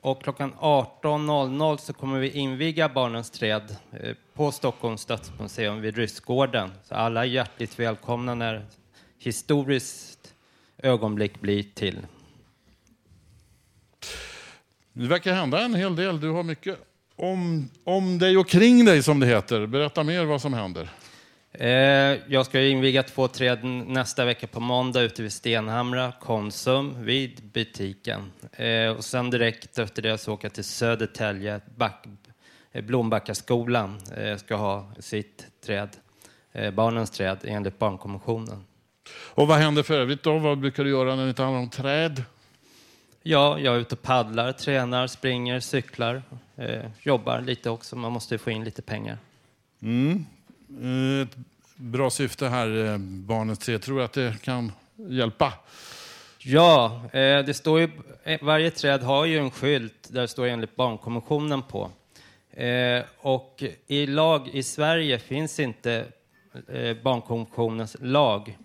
Och 0.00 0.22
klockan 0.22 0.52
18.00 0.60 1.76
så 1.76 1.92
kommer 1.92 2.18
vi 2.18 2.30
inviga 2.30 2.88
Barnens 2.88 3.30
träd 3.30 3.76
eh, 3.92 4.16
på 4.34 4.52
Stockholms 4.52 5.00
stadsmuseum 5.00 5.80
vid 5.80 5.96
Ryssgården. 5.96 6.70
Så 6.84 6.94
alla 6.94 7.20
är 7.20 7.28
hjärtligt 7.28 7.78
välkomna 7.78 8.34
när 8.34 8.66
historiskt 9.18 10.34
ögonblick 10.78 11.40
blir 11.40 11.62
till. 11.62 11.98
Det 14.92 15.06
verkar 15.06 15.34
hända 15.34 15.60
en 15.60 15.74
hel 15.74 15.96
del. 15.96 16.20
Du 16.20 16.30
har 16.30 16.42
mycket 16.42 16.78
om, 17.16 17.70
om 17.84 18.18
dig 18.18 18.36
och 18.36 18.48
kring 18.48 18.84
dig 18.84 19.02
som 19.02 19.20
det 19.20 19.26
heter. 19.26 19.66
Berätta 19.66 20.02
mer 20.02 20.24
vad 20.24 20.42
som 20.42 20.52
händer. 20.52 20.90
Eh, 21.58 22.18
jag 22.28 22.46
ska 22.46 22.60
inviga 22.60 23.02
två 23.02 23.28
träd 23.28 23.64
nästa 23.64 24.24
vecka 24.24 24.46
på 24.46 24.60
måndag 24.60 25.00
ute 25.00 25.22
vid 25.22 25.32
Stenhamra, 25.32 26.12
Konsum, 26.20 27.04
vid 27.04 27.42
butiken. 27.52 28.32
Eh, 28.52 28.88
och 28.88 29.04
sen 29.04 29.30
direkt 29.30 29.78
efter 29.78 30.02
det 30.02 30.18
så 30.18 30.32
åker 30.32 30.44
jag 30.44 30.52
till 30.52 30.64
Södertälje, 30.64 31.60
Back, 31.76 32.06
eh, 32.72 32.84
Blombackaskolan 32.84 34.00
ska 34.38 34.56
ha 34.56 34.92
sitt 34.98 35.46
träd, 35.66 35.88
barnens 36.72 37.10
träd 37.10 37.38
enligt 37.44 37.78
barnkonventionen. 37.78 38.64
Och 39.34 39.48
vad 39.48 39.58
händer 39.58 39.82
för 39.82 39.94
övrigt 39.94 40.22
då? 40.22 40.38
Vad 40.38 40.58
brukar 40.58 40.84
du 40.84 40.90
göra 40.90 41.16
när 41.16 41.22
det 41.22 41.28
inte 41.28 41.42
handlar 41.42 41.60
om 41.60 41.70
träd? 41.70 42.24
Ja, 43.22 43.58
jag 43.58 43.74
är 43.74 43.78
ute 43.78 43.94
och 43.94 44.02
paddlar, 44.02 44.52
tränar, 44.52 45.06
springer, 45.06 45.60
cyklar, 45.60 46.22
jobbar 47.02 47.40
lite 47.40 47.70
också. 47.70 47.96
Man 47.96 48.12
måste 48.12 48.34
ju 48.34 48.38
få 48.38 48.50
in 48.50 48.64
lite 48.64 48.82
pengar. 48.82 49.18
Mm. 49.82 50.26
Eh, 50.82 51.22
ett 51.22 51.36
bra 51.76 52.10
syfte 52.10 52.48
här, 52.48 52.68
Barnet 52.68 53.00
Barnens 53.26 53.58
träd. 53.58 53.82
Tror 53.82 53.98
du 53.98 54.04
att 54.04 54.12
det 54.12 54.42
kan 54.42 54.72
hjälpa? 54.96 55.52
Ja, 56.38 57.02
eh, 57.12 57.44
det 57.44 57.54
står 57.54 57.80
ju, 57.80 57.88
varje 58.40 58.70
träd 58.70 59.02
har 59.02 59.24
ju 59.24 59.38
en 59.38 59.50
skylt 59.50 60.08
där 60.08 60.20
det 60.20 60.28
står 60.28 60.46
enligt 60.46 60.76
barnkonventionen 60.76 61.62
på. 61.62 61.90
Och 63.18 63.62
i 63.86 64.06
lag 64.06 64.48
i 64.52 64.62
Sverige 64.62 65.18
finns 65.18 65.60
inte 65.60 66.06
barnkonventionens 67.02 67.96
lag. 68.00 68.58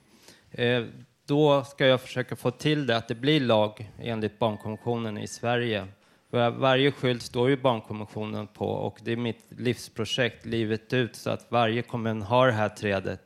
Då 1.25 1.63
ska 1.63 1.85
jag 1.85 2.01
försöka 2.01 2.35
få 2.35 2.51
till 2.51 2.87
det 2.87 2.97
att 2.97 3.07
det 3.07 3.15
blir 3.15 3.39
lag 3.39 3.91
enligt 3.99 4.39
barnkonventionen 4.39 5.17
i 5.17 5.27
Sverige. 5.27 5.87
Var, 6.29 6.51
varje 6.51 6.91
skylt 6.91 7.21
står 7.21 7.49
ju 7.49 7.57
barnkonventionen 7.57 8.47
på 8.47 8.67
och 8.69 8.99
det 9.03 9.11
är 9.11 9.17
mitt 9.17 9.45
livsprojekt 9.57 10.45
livet 10.45 10.93
ut 10.93 11.15
så 11.15 11.29
att 11.29 11.45
varje 11.49 11.81
kommun 11.81 12.21
har 12.21 12.47
det 12.47 12.53
här 12.53 12.69
trädet. 12.69 13.21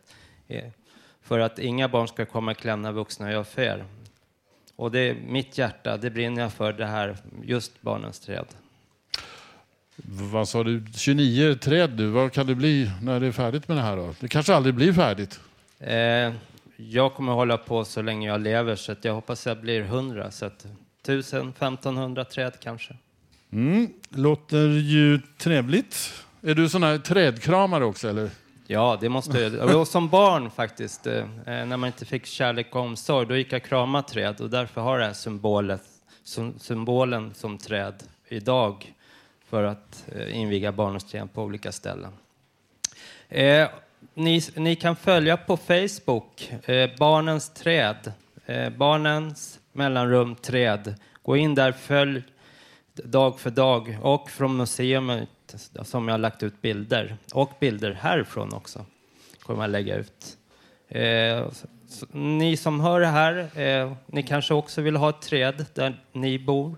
Eh, 0.47 0.63
för 1.21 1.39
att 1.39 1.59
inga 1.59 1.87
barn 1.87 2.07
ska 2.07 2.25
komma 2.25 2.51
i 2.51 2.55
kläm 2.55 2.81
när 2.81 2.91
vuxna 2.91 3.31
gör 3.31 3.43
fel. 3.43 3.83
Och 4.75 4.91
det 4.91 4.99
är 4.99 5.15
mitt 5.27 5.57
hjärta, 5.57 5.97
det 5.97 6.09
brinner 6.09 6.41
jag 6.41 6.53
för, 6.53 6.73
det 6.73 6.85
här, 6.85 7.17
just 7.43 7.81
barnens 7.81 8.19
träd. 8.19 8.45
Vad 10.31 10.49
sa 10.49 10.63
du? 10.63 10.85
29 10.95 11.55
träd 11.55 11.89
du. 11.89 12.07
Vad 12.07 12.33
kan 12.33 12.47
det 12.47 12.55
bli 12.55 12.91
när 13.01 13.19
det 13.19 13.27
är 13.27 13.31
färdigt 13.31 13.67
med 13.67 13.77
det 13.77 13.81
här 13.81 13.97
då? 13.97 14.15
Det 14.19 14.27
kanske 14.27 14.55
aldrig 14.55 14.75
blir 14.75 14.93
färdigt. 14.93 15.39
Eh, 15.79 16.33
jag 16.75 17.13
kommer 17.13 17.33
hålla 17.33 17.57
på 17.57 17.85
så 17.85 18.01
länge 18.01 18.27
jag 18.27 18.41
lever 18.41 18.75
så 18.75 18.91
att 18.91 19.05
jag 19.05 19.13
hoppas 19.13 19.45
jag 19.45 19.61
blir 19.61 19.81
100. 19.81 20.31
Så 20.31 20.45
att 20.45 20.65
1000, 21.03 21.49
1500 21.49 22.25
träd 22.25 22.53
kanske. 22.59 22.95
Mm. 23.51 23.93
Låter 24.09 24.67
ju 24.67 25.19
trevligt. 25.37 26.13
Är 26.41 26.55
du 26.55 26.69
sån 26.69 26.83
här 26.83 26.97
trädkramare 26.97 27.85
också 27.85 28.09
eller? 28.09 28.29
Ja, 28.67 28.97
det 29.01 29.09
måste 29.09 29.39
jag. 29.39 29.75
Och 29.75 29.87
som 29.87 30.09
barn 30.09 30.51
faktiskt, 30.51 31.07
eh, 31.07 31.25
när 31.45 31.77
man 31.77 31.87
inte 31.87 32.05
fick 32.05 32.25
kärlek 32.25 32.75
och 32.75 32.81
omsorg, 32.81 33.27
då 33.27 33.35
gick 33.35 33.53
jag 33.53 33.63
krama 33.63 34.03
träd 34.03 34.41
och 34.41 34.49
därför 34.49 34.81
har 34.81 35.13
symbolet, 35.13 35.83
som, 36.23 36.59
symbolen 36.59 37.33
som 37.33 37.57
träd 37.57 38.03
idag 38.27 38.93
för 39.49 39.63
att 39.63 40.05
eh, 40.15 40.37
inviga 40.37 40.71
barnens 40.71 41.03
träd 41.03 41.33
på 41.33 41.43
olika 41.43 41.71
ställen. 41.71 42.11
Eh, 43.29 43.67
ni, 44.13 44.41
ni 44.55 44.75
kan 44.75 44.95
följa 44.95 45.37
på 45.37 45.57
Facebook, 45.57 46.51
eh, 46.63 46.89
Barnens 46.97 47.49
träd, 47.49 48.11
eh, 48.45 48.69
Barnens 48.69 49.59
mellanrum 49.73 50.35
träd. 50.35 50.95
Gå 51.23 51.37
in 51.37 51.55
där, 51.55 51.71
följ 51.71 52.23
dag 52.95 53.39
för 53.39 53.49
dag 53.49 53.97
och 54.01 54.29
från 54.29 54.57
museet 54.57 55.29
alltså, 55.51 55.83
som 55.83 56.07
jag 56.07 56.13
har 56.13 56.19
lagt 56.19 56.43
ut 56.43 56.61
bilder 56.61 57.17
och 57.33 57.51
bilder 57.59 57.91
härifrån 57.91 58.53
också 58.53 58.85
kommer 59.43 59.63
jag 59.63 59.71
lägga 59.71 59.95
ut. 59.95 60.37
Eh, 60.87 61.51
så, 61.87 62.07
ni 62.11 62.57
som 62.57 62.79
hör 62.79 62.99
det 62.99 63.07
här, 63.07 63.59
eh, 63.59 63.93
ni 64.05 64.23
kanske 64.23 64.53
också 64.53 64.81
vill 64.81 64.95
ha 64.95 65.09
ett 65.09 65.21
träd 65.21 65.65
där 65.73 66.03
ni 66.11 66.39
bor. 66.39 66.75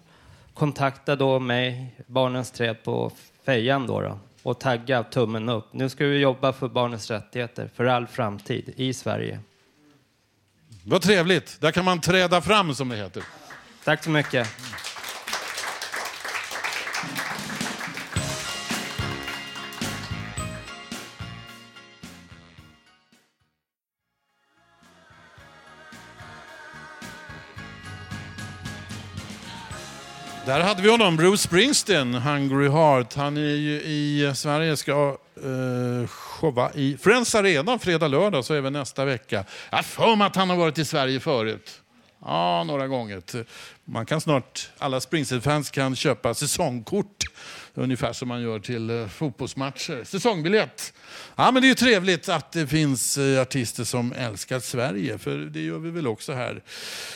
Kontakta 0.53 1.15
då 1.15 1.39
mig, 1.39 1.95
Barnens 2.08 2.51
träd 2.51 2.84
på 2.84 3.12
fejan 3.45 3.88
då, 3.88 4.01
då 4.01 4.19
och 4.43 4.60
tagga 4.60 5.03
tummen 5.03 5.49
upp. 5.49 5.65
Nu 5.71 5.89
ska 5.89 6.05
vi 6.05 6.17
jobba 6.17 6.53
för 6.53 6.67
barnens 6.67 7.12
rättigheter 7.12 7.69
för 7.75 7.86
all 7.86 8.08
framtid 8.08 8.73
i 8.75 8.93
Sverige. 8.93 9.39
Vad 10.88 11.02
trevligt. 11.02 11.62
Där 11.62 11.71
kan 11.71 11.86
man 11.86 12.02
träda 12.02 12.41
fram 12.41 12.76
som 12.76 12.89
det 12.89 12.95
heter. 12.95 13.24
Tack 13.84 14.04
så 14.04 14.10
mycket. 14.10 14.48
Där 30.45 30.60
hade 30.60 30.82
vi 30.82 30.89
honom, 30.89 31.17
Bruce 31.17 31.38
Springsteen, 31.38 32.13
Hungry 32.13 32.69
Heart. 32.69 33.15
Han 33.15 33.38
är 33.38 33.41
ju 33.41 33.82
i 33.82 34.32
Sverige, 34.36 34.78
ska 34.78 35.17
uh, 35.45 36.06
showa 36.36 36.71
i 36.74 36.98
Friends 36.98 37.36
Arena 37.36 37.80
fredag, 37.80 38.08
lördag, 38.08 38.45
så 38.45 38.54
även 38.54 38.74
nästa 38.74 39.06
vecka. 39.06 39.45
Jag 39.69 39.78
har 39.78 39.84
för 39.84 40.15
mig 40.15 40.28
att 40.28 40.36
han 40.36 40.50
har 40.50 40.58
varit 40.58 40.78
i 40.78 40.86
Sverige 40.86 41.19
förut. 41.19 41.82
Ja, 42.21 42.63
några 42.63 42.88
gånger. 42.88 43.21
Man 43.86 44.06
kan 44.06 44.21
snart, 44.21 44.69
alla 44.78 45.02
Springsteen-fans 45.02 45.71
kan 45.71 45.95
köpa 45.95 46.34
säsongkort, 46.34 47.24
ungefär 47.74 48.13
som 48.13 48.28
man 48.28 48.41
gör 48.41 48.60
till 48.60 48.89
eh, 48.89 49.08
fotbollsmatcher. 49.08 50.04
Säsongbiljett. 50.04 50.93
Ja, 51.36 51.52
men 51.52 51.62
det 51.62 51.67
är 51.67 51.69
ju 51.69 51.76
trevligt 51.76 52.30
att 52.30 52.52
det 52.52 52.67
finns 52.67 53.17
eh, 53.17 53.41
artister 53.41 53.84
som 53.84 54.13
älskar 54.13 54.60
Sverige, 54.60 55.17
för 55.17 55.38
det 55.38 55.62
gör 55.62 55.80
vi 55.80 55.89
väl 55.89 56.08
också 56.08 56.34
här. 56.34 56.63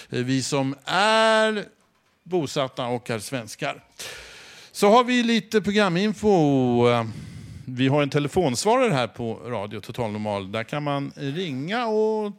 Eh, 0.10 0.20
vi 0.20 0.44
som 0.44 0.76
är 0.86 1.66
bosatta 2.24 2.86
och 2.86 3.10
är 3.10 3.20
svenskar. 3.20 3.84
Så 4.72 4.90
har 4.90 5.04
vi 5.04 5.24
lite 5.24 5.62
programinfo. 5.62 6.86
Vi 7.76 7.88
har 7.88 8.02
en 8.02 8.10
telefonsvarare 8.10 8.94
här 8.94 9.08
på 9.08 9.34
Radio 9.34 9.80
Total 9.80 10.12
Normal. 10.12 10.52
Där 10.52 10.64
kan 10.64 10.84
man 10.84 11.12
ringa 11.16 11.88
och, 11.88 12.32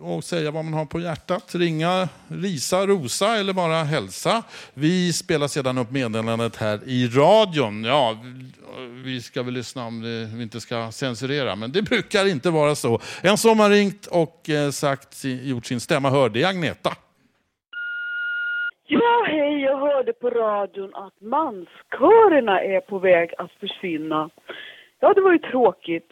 och 0.00 0.24
säga 0.24 0.50
vad 0.50 0.64
man 0.64 0.74
har 0.74 0.86
på 0.86 1.00
hjärtat. 1.00 1.54
Ringa, 1.54 2.08
risa, 2.28 2.86
rosa 2.86 3.36
eller 3.36 3.52
bara 3.52 3.84
hälsa. 3.84 4.42
Vi 4.74 5.12
spelar 5.12 5.48
sedan 5.48 5.78
upp 5.78 5.90
meddelandet 5.90 6.56
här 6.56 6.80
i 6.86 7.08
radion. 7.08 7.84
Ja, 7.84 8.18
vi 9.04 9.22
ska 9.22 9.42
väl 9.42 9.54
lyssna 9.54 9.84
om 9.84 10.00
det, 10.00 10.36
vi 10.36 10.42
inte 10.42 10.60
ska 10.60 10.92
censurera, 10.92 11.56
men 11.56 11.72
det 11.72 11.82
brukar 11.82 12.26
inte 12.26 12.50
vara 12.50 12.74
så. 12.74 13.00
En 13.20 13.38
som 13.38 13.60
har 13.60 13.70
ringt 13.70 14.06
och 14.06 14.50
eh, 14.50 14.70
sagt, 14.70 15.24
gjort 15.24 15.66
sin 15.66 15.80
stämma 15.80 16.10
hörd, 16.10 16.32
det 16.32 16.42
är 16.42 16.48
Agneta. 16.48 16.96
Ja, 18.88 19.15
hörde 19.96 20.12
på 20.12 20.30
radion 20.30 20.94
att 20.94 21.20
manskörerna 21.20 22.60
är 22.60 22.80
på 22.80 22.98
väg 22.98 23.34
att 23.38 23.52
försvinna. 23.52 24.30
Ja, 25.00 25.12
det 25.14 25.20
var 25.20 25.32
ju 25.32 25.38
tråkigt. 25.38 26.10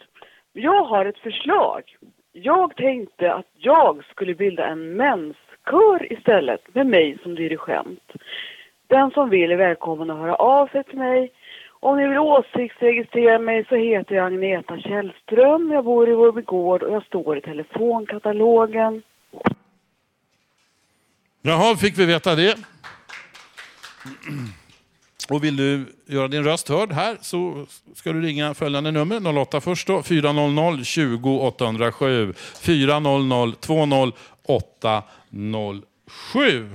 Jag 0.53 0.83
har 0.83 1.05
ett 1.05 1.17
förslag. 1.17 1.95
Jag 2.31 2.75
tänkte 2.75 3.33
att 3.33 3.45
jag 3.53 4.03
skulle 4.11 4.35
bilda 4.35 4.67
en 4.67 4.93
menskör 4.93 6.13
istället, 6.13 6.75
med 6.75 6.87
mig 6.87 7.17
som 7.23 7.35
dirigent. 7.35 8.11
Den 8.87 9.11
som 9.11 9.29
vill 9.29 9.51
är 9.51 9.55
välkommen 9.55 10.09
att 10.09 10.17
höra 10.17 10.35
av 10.35 10.67
sig 10.67 10.83
till 10.83 10.97
mig. 10.97 11.31
Om 11.69 11.97
ni 11.97 12.07
vill 12.07 12.17
åsiktsregistrera 12.17 13.39
mig 13.39 13.65
så 13.69 13.75
heter 13.75 14.15
jag 14.15 14.25
Agneta 14.25 14.77
Källström. 14.77 15.71
Jag 15.71 15.83
bor 15.85 16.09
i 16.09 16.13
Vårby 16.13 16.41
gård 16.41 16.83
och 16.83 16.93
jag 16.93 17.05
står 17.05 17.37
i 17.37 17.41
telefonkatalogen. 17.41 19.01
Jaha, 21.41 21.75
fick 21.75 21.97
vi 21.97 22.05
veta 22.05 22.35
det. 22.35 22.74
Och 25.29 25.43
vill 25.43 25.55
du 25.55 25.85
göra 26.05 26.27
din 26.27 26.43
röst 26.43 26.69
hörd 26.69 26.91
här 26.91 27.17
så 27.21 27.65
ska 27.95 28.13
du 28.13 28.21
ringa 28.21 28.53
följande 28.53 28.91
nummer, 28.91 29.37
08 29.37 29.61
först 29.61 29.87
då, 29.87 30.03
400 30.03 30.83
20 30.83 31.39
807. 31.39 32.33
400 32.61 33.53
20 33.61 34.11
807. 34.43 36.69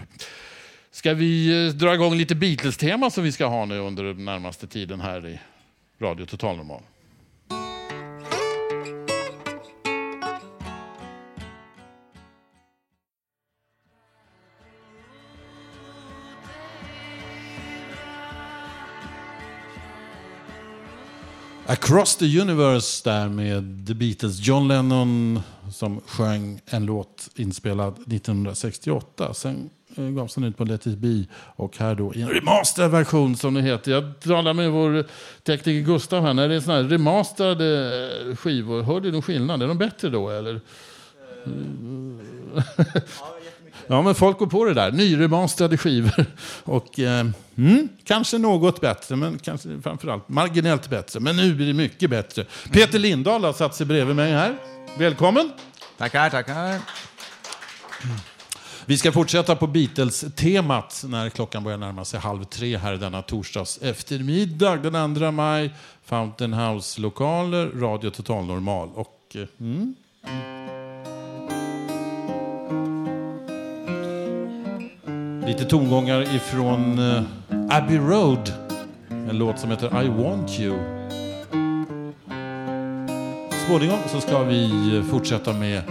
Ska 0.90 1.14
vi 1.14 1.66
eh, 1.66 1.72
dra 1.72 1.94
igång 1.94 2.14
lite 2.14 2.34
Beatles-tema 2.34 3.10
som 3.10 3.24
vi 3.24 3.32
ska 3.32 3.46
ha 3.46 3.64
nu 3.64 3.78
under 3.78 4.04
den 4.04 4.24
närmaste 4.24 4.66
tiden 4.66 5.00
här 5.00 5.26
i 5.26 5.38
Radio 6.00 6.26
Total 6.26 6.56
Normal? 6.56 6.82
Across 21.70 22.16
the 22.16 22.40
Universe 22.40 23.11
där 23.11 23.28
med 23.28 23.87
The 23.87 23.94
Beatles. 23.94 24.38
John 24.40 24.68
Lennon 24.68 25.40
som 25.72 26.00
sjöng 26.06 26.61
en 26.66 26.87
låt 26.87 27.28
inspelad 27.37 27.92
1968. 27.92 29.35
Sen 29.35 29.70
eh, 29.96 30.04
gavs 30.04 30.35
den 30.35 30.44
ut 30.44 30.56
på 30.56 30.64
Let 30.64 30.87
It 30.87 30.98
Be 30.98 31.24
och 31.35 31.76
här 31.78 31.94
då 31.94 32.14
i 32.14 32.22
en 32.22 32.28
remasterad 32.28 32.90
version 32.90 33.37
som 33.37 33.54
det 33.54 33.62
heter. 33.62 33.92
Jag 33.92 34.20
talade 34.20 34.54
med 34.54 34.70
vår 34.70 35.04
tekniker 35.42 35.87
Gustav 35.87 36.22
här. 36.22 36.35
När 36.35 36.48
det 36.48 36.54
är 36.54 36.61
sådana 36.61 36.83
här 36.83 36.88
remasterade 36.88 38.37
skivor, 38.37 38.83
hör 38.83 39.00
du 39.00 39.12
någon 39.12 39.22
skillnad? 39.22 39.62
Är 39.62 39.68
de 39.68 39.78
bättre 39.78 40.09
då 40.09 40.30
eller? 40.30 40.61
Ja, 43.90 44.03
men 44.03 44.14
folk 44.14 44.38
går 44.38 44.46
på 44.46 44.64
det 44.64 44.74
där. 44.74 44.92
Nyremasterade 44.92 45.76
skivor. 45.76 46.26
Och, 46.64 46.98
eh, 46.98 47.26
mm, 47.57 47.88
kanske 48.05 48.38
något 48.38 48.81
bättre, 48.81 49.16
men 49.16 49.38
kanske 49.38 49.81
framförallt 49.83 50.29
marginellt 50.29 50.90
bättre. 50.90 51.20
Men 51.20 51.37
nu 51.37 51.55
blir 51.55 51.66
det 51.66 51.72
mycket 51.72 52.11
bättre. 52.11 52.44
Peter 52.72 52.98
Lindahl 52.98 53.44
har 53.44 53.53
satt 53.53 53.74
sig 53.74 53.87
bredvid 53.87 54.16
mig 54.16 54.33
här. 54.33 54.57
Välkommen! 54.98 55.53
Tackar, 55.98 56.31
tackar. 56.31 56.79
Vi 58.87 58.98
ska 58.98 59.12
fortsätta 59.12 59.57
på 59.57 59.66
Beatles-temat 59.66 61.05
när 61.07 61.31
klockan 61.31 61.64
börjar 61.64 61.79
närma 61.79 62.05
sig 62.05 62.20
halv 62.20 62.44
tre 62.44 62.76
här 62.76 62.92
denna 62.92 63.22
torsdags 63.22 63.79
eftermiddag 63.83 64.76
den 64.76 65.14
2 65.14 65.31
maj. 65.31 65.74
Fountain 66.05 66.55
House-lokaler, 66.55 67.66
Radio 67.81 68.11
Total 68.11 68.44
Normal. 68.44 68.88
Och, 68.94 69.37
eh, 69.37 69.46
mm. 69.61 69.94
Lite 75.46 75.64
tongångar 75.64 76.37
ifrån 76.37 76.98
eh, 76.98 77.22
Abbey 77.68 77.98
Road. 77.98 78.53
En 79.11 79.38
låt 79.38 79.59
som 79.59 79.70
heter 79.70 80.03
I 80.03 80.09
want 80.09 80.61
you. 80.61 80.79
Småningom 83.66 83.98
så 84.07 84.20
ska 84.20 84.42
vi 84.42 84.96
eh, 84.96 85.03
fortsätta 85.03 85.53
med 85.53 85.83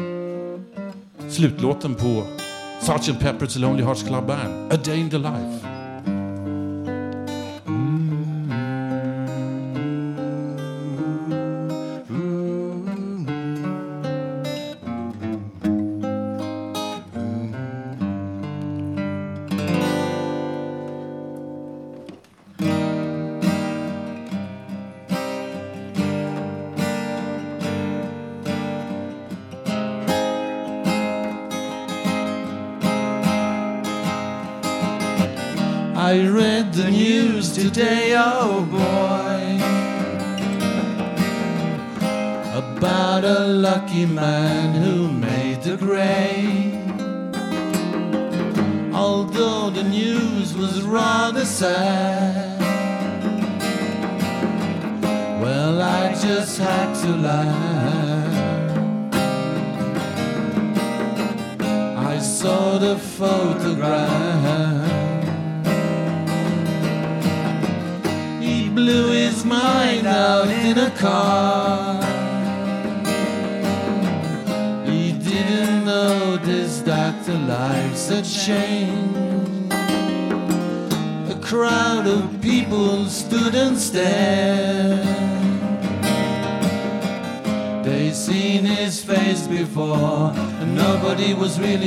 slutlåten 1.29 1.95
på 1.95 2.23
Sgt. 2.81 3.21
Pepper's 3.21 3.59
Lonely 3.59 3.83
Hearts 3.83 4.03
Club 4.03 4.25
Band. 4.27 4.73
A 4.73 4.77
Day 4.85 4.99
in 4.99 5.09
the 5.09 5.17
Life. 5.17 5.68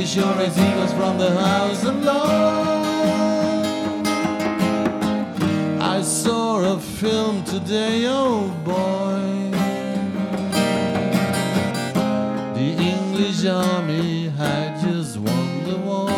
Sure 0.05 0.37
as 0.39 0.55
he 0.55 0.75
was 0.75 0.91
from 0.93 1.17
the 1.17 1.31
house 1.31 1.83
alone. 1.83 2.83
I 5.81 6.01
saw 6.01 6.75
a 6.75 6.79
film 6.79 7.43
today, 7.43 8.05
oh 8.07 8.49
boy. 8.65 9.51
The 12.53 12.69
English 12.93 13.45
army 13.45 14.29
had 14.29 14.81
just 14.81 15.17
won 15.17 15.63
the 15.69 15.77
war. 15.77 16.09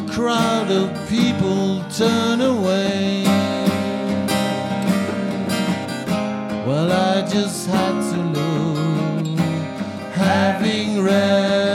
A 0.00 0.02
crowd 0.12 0.70
of 0.70 0.90
people 1.08 1.84
turn 1.90 2.40
away. 2.40 3.24
Well, 6.66 6.90
I 6.90 7.22
just 7.30 7.68
had 7.68 7.94
to 8.12 8.15
Red. 10.66 11.65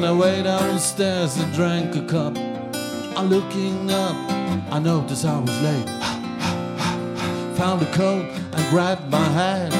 Found 0.00 0.18
a 0.18 0.22
way 0.22 0.42
downstairs, 0.42 1.38
I 1.38 1.44
drank 1.52 1.94
a 1.94 2.00
cup. 2.00 2.34
I'm 3.18 3.28
looking 3.28 3.90
up, 3.90 4.16
I 4.72 4.78
noticed 4.78 5.26
I 5.26 5.38
was 5.38 5.60
late. 5.60 5.88
Found 7.58 7.82
a 7.82 7.92
coat 7.92 8.24
and 8.24 8.70
grabbed 8.70 9.10
my 9.10 9.22
hat. 9.22 9.70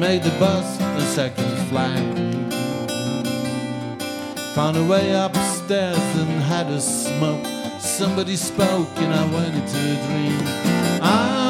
Made 0.00 0.22
the 0.22 0.30
bus 0.40 0.80
a 0.80 1.00
second 1.02 1.54
flight. 1.68 2.16
Found 4.54 4.78
a 4.78 4.84
way 4.84 5.12
upstairs 5.12 5.98
and 6.16 6.42
had 6.44 6.68
a 6.68 6.80
smoke. 6.80 7.44
Somebody 7.78 8.36
spoke 8.36 8.88
and 8.96 9.12
I 9.12 9.26
went 9.34 9.54
into 9.54 9.76
a 9.76 9.96
dream. 10.06 10.40
Ah, 11.02 11.45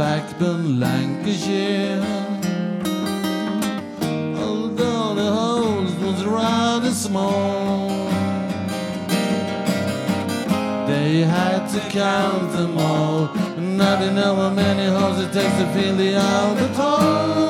Blackburn, 0.00 0.80
Lancashire. 0.80 2.00
Although 4.42 5.14
the 5.14 5.30
holes 5.30 5.94
was 5.96 6.24
rather 6.24 6.90
small, 6.90 7.90
they 10.86 11.20
had 11.20 11.66
to 11.74 11.80
count 11.90 12.50
them 12.54 12.78
all. 12.78 13.28
Now 13.58 14.00
they 14.00 14.10
know 14.14 14.36
how 14.36 14.48
many 14.48 14.86
holes 14.86 15.20
it 15.20 15.34
takes 15.34 15.54
to 15.58 15.66
fill 15.74 15.96
the 15.96 16.14
Hall. 16.14 17.49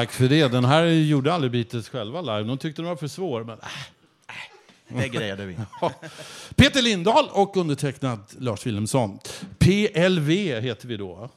Tack 0.00 0.12
för 0.12 0.28
det. 0.28 0.48
Den 0.48 0.64
här 0.64 0.84
gjorde 0.84 1.32
aldrig 1.34 1.52
Beatles 1.52 1.88
själva 1.88 2.20
live. 2.20 2.42
De 2.42 2.58
tyckte 2.58 2.82
den 2.82 2.88
var 2.88 2.96
för 2.96 3.08
svår. 3.08 3.44
Men, 3.44 3.58
äh. 3.58 5.00
Det 5.00 5.08
grejade 5.08 5.46
vi. 5.46 5.56
Ja. 5.80 5.92
Peter 6.54 6.82
Lindahl 6.82 7.28
och 7.32 7.56
undertecknad 7.56 8.20
Lars 8.38 8.66
Wilhelmsson. 8.66 9.18
PLV 9.58 10.28
heter 10.60 10.88
vi 10.88 10.96
då. 10.96 11.30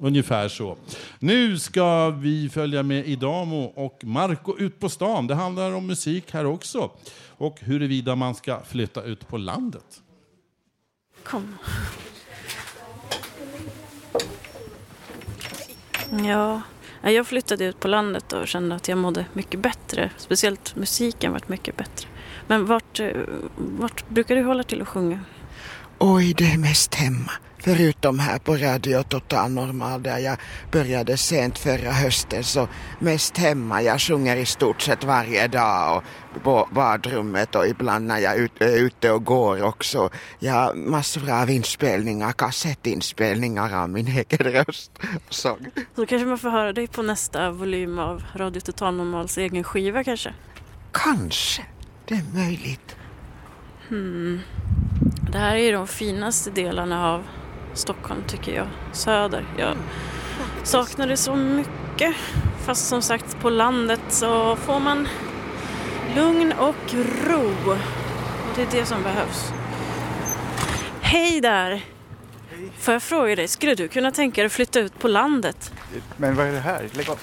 Ungefär 0.00 0.48
så. 0.48 0.76
Nu 1.18 1.58
ska 1.58 2.10
vi 2.10 2.48
följa 2.48 2.82
med 2.82 3.06
Idamo 3.06 3.64
och 3.64 4.04
Marco 4.04 4.58
ut 4.58 4.80
på 4.80 4.88
stan. 4.88 5.26
Det 5.26 5.34
handlar 5.34 5.72
om 5.72 5.86
musik 5.86 6.32
här 6.32 6.46
också. 6.46 6.90
Och 7.28 7.60
huruvida 7.60 8.16
man 8.16 8.34
ska 8.34 8.60
flytta 8.60 9.02
ut 9.02 9.28
på 9.28 9.36
landet. 9.36 10.02
Kom. 11.24 11.56
Ja, 16.26 16.62
jag 17.10 17.26
flyttade 17.26 17.64
ut 17.64 17.80
på 17.80 17.88
landet 17.88 18.32
och 18.32 18.48
kände 18.48 18.74
att 18.74 18.88
jag 18.88 18.98
mådde 18.98 19.24
mycket 19.32 19.60
bättre. 19.60 20.10
Speciellt 20.16 20.76
musiken 20.76 21.32
vart 21.32 21.48
mycket 21.48 21.76
bättre. 21.76 22.08
Men 22.46 22.66
vart, 22.66 23.00
eh, 23.00 23.06
vart 23.56 24.08
brukar 24.08 24.34
du 24.36 24.42
hålla 24.42 24.62
till 24.62 24.82
att 24.82 24.88
sjunga? 24.88 25.20
Oj, 25.98 26.34
det 26.34 26.44
är 26.44 26.58
mest 26.58 26.94
hemma. 26.94 27.32
Förutom 27.58 28.18
här 28.18 28.38
på 28.38 28.56
Radio 28.56 29.02
Total 29.02 29.50
Normal 29.50 30.02
där 30.02 30.18
jag 30.18 30.36
började 30.70 31.16
sent 31.16 31.58
förra 31.58 31.92
hösten 31.92 32.44
så 32.44 32.68
mest 32.98 33.38
hemma. 33.38 33.82
Jag 33.82 34.00
sjunger 34.00 34.36
i 34.36 34.46
stort 34.46 34.82
sett 34.82 35.04
varje 35.04 35.48
dag 35.48 35.96
och 35.96 36.04
på 36.42 36.68
badrummet 36.72 37.54
och 37.54 37.66
ibland 37.66 38.06
när 38.06 38.18
jag 38.18 38.36
ut- 38.36 38.60
är 38.62 38.78
ute 38.78 39.10
och 39.10 39.24
går 39.24 39.62
också. 39.62 40.10
Jag 40.38 40.52
har 40.52 40.74
massor 40.74 41.30
av 41.30 41.50
inspelningar, 41.50 42.32
kassettinspelningar 42.32 43.82
av 43.82 43.90
min 43.90 44.06
egen 44.06 44.38
röst 44.52 44.92
och 45.28 45.34
sång. 45.34 45.66
Så 45.96 46.06
kanske 46.06 46.26
man 46.26 46.38
får 46.38 46.50
höra 46.50 46.72
dig 46.72 46.86
på 46.86 47.02
nästa 47.02 47.50
volym 47.50 47.98
av 47.98 48.22
Radio 48.34 48.60
Total 48.60 48.94
Normals 48.94 49.38
egen 49.38 49.64
skiva 49.64 50.04
kanske? 50.04 50.34
Kanske, 50.92 51.62
det 52.08 52.14
är 52.14 52.24
möjligt. 52.34 52.96
Hmm. 53.88 54.40
Det 55.32 55.38
här 55.38 55.54
är 55.56 55.60
ju 55.60 55.72
de 55.72 55.86
finaste 55.86 56.50
delarna 56.50 57.08
av 57.10 57.22
Stockholm 57.74 58.20
tycker 58.26 58.56
jag. 58.56 58.66
Söder. 58.92 59.46
Jag 59.58 59.76
saknar 60.62 61.06
det 61.06 61.16
så 61.16 61.36
mycket. 61.36 62.16
Fast 62.64 62.88
som 62.88 63.02
sagt 63.02 63.40
på 63.40 63.50
landet 63.50 64.00
så 64.08 64.56
får 64.56 64.80
man 64.80 65.08
lugn 66.16 66.52
och 66.52 66.94
ro. 67.26 67.70
Och 67.70 67.76
det 68.56 68.62
är 68.62 68.80
det 68.80 68.86
som 68.86 69.02
behövs. 69.02 69.52
Hej 71.00 71.40
där! 71.40 71.84
Får 72.78 72.94
jag 72.94 73.02
fråga 73.02 73.36
dig, 73.36 73.48
skulle 73.48 73.74
du 73.74 73.88
kunna 73.88 74.10
tänka 74.10 74.40
dig 74.40 74.46
att 74.46 74.52
flytta 74.52 74.80
ut 74.80 74.98
på 74.98 75.08
landet? 75.08 75.72
Men 76.16 76.36
vad 76.36 76.46
är 76.46 76.52
det 76.52 76.60
här? 76.60 76.88
Lägg 76.92 77.10
av. 77.10 77.18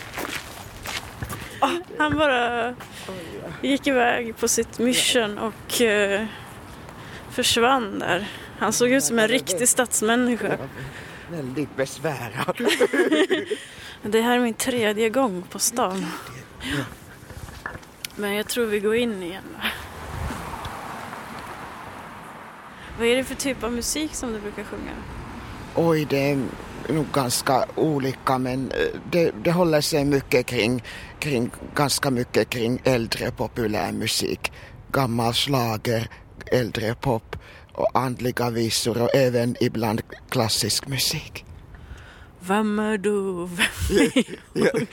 Ah, 1.59 1.69
han 1.97 2.17
bara 2.17 2.75
gick 3.61 3.87
iväg 3.87 4.37
på 4.37 4.47
sitt 4.47 4.79
mission 4.79 5.37
och 5.37 5.81
eh, 5.81 6.25
försvann 7.31 7.99
där. 7.99 8.27
Han 8.59 8.73
såg 8.73 8.89
ut 8.89 9.03
som 9.03 9.19
en 9.19 9.27
riktig 9.27 9.69
stadsmänniska. 9.69 10.57
Väldigt 11.31 11.75
besvärad. 11.75 12.57
Det 14.03 14.21
här 14.21 14.35
är 14.35 14.39
min 14.39 14.53
tredje 14.53 15.09
gång 15.09 15.43
på 15.49 15.59
stan. 15.59 16.05
Men 18.19 18.33
jag 18.33 18.47
tror 18.47 18.65
vi 18.65 18.79
går 18.79 18.95
in 18.95 19.23
igen. 19.23 19.43
va? 19.53 19.69
Vad 22.97 23.07
är 23.07 23.15
det 23.15 23.23
för 23.23 23.35
typ 23.35 23.63
av 23.63 23.71
musik 23.71 24.15
som 24.15 24.33
du 24.33 24.39
brukar 24.39 24.63
sjunga? 24.63 24.91
Oj, 25.75 26.07
det 26.09 26.31
är 26.31 26.37
nog 26.89 27.05
ganska 27.13 27.65
olika 27.75 28.37
men 28.37 28.71
eh, 28.71 28.99
det, 29.11 29.31
det 29.43 29.51
håller 29.51 29.81
sig 29.81 30.05
mycket 30.05 30.45
kring, 30.45 30.83
kring, 31.19 31.51
ganska 31.75 32.11
mycket 32.11 32.49
kring 32.49 32.81
äldre 32.83 33.31
populärmusik. 33.31 34.51
Gammal 34.91 35.33
slager, 35.33 36.09
äldre 36.45 36.95
pop 36.95 37.35
och 37.73 37.89
andliga 37.93 38.49
visor 38.49 39.01
och 39.01 39.15
även 39.15 39.55
ibland 39.59 40.01
klassisk 40.29 40.87
musik. 40.87 41.45
Vem 42.39 42.79
är 42.79 42.97
du? 42.97 43.47
Vem 43.47 43.97
är 43.99 44.37
jag? 44.53 44.87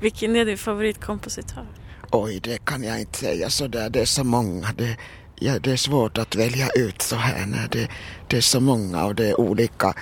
Vilken 0.00 0.36
är 0.36 0.44
din 0.44 0.58
favoritkompositör? 0.58 1.66
Oj, 2.14 2.40
det 2.40 2.64
kan 2.64 2.82
jag 2.82 3.00
inte 3.00 3.18
säga 3.18 3.50
så 3.50 3.66
där. 3.66 3.90
Det 3.90 4.00
är 4.00 4.04
så 4.04 4.24
många. 4.24 4.72
Det, 4.76 4.96
ja, 5.38 5.58
det 5.58 5.72
är 5.72 5.76
svårt 5.76 6.18
att 6.18 6.34
välja 6.36 6.68
ut 6.74 7.02
så 7.02 7.16
här 7.16 7.46
när 7.46 7.68
det, 7.68 7.88
det 8.28 8.36
är 8.36 8.40
så 8.40 8.60
många 8.60 9.04
och 9.04 9.14
det 9.14 9.28
är 9.28 9.40
olika 9.40 9.94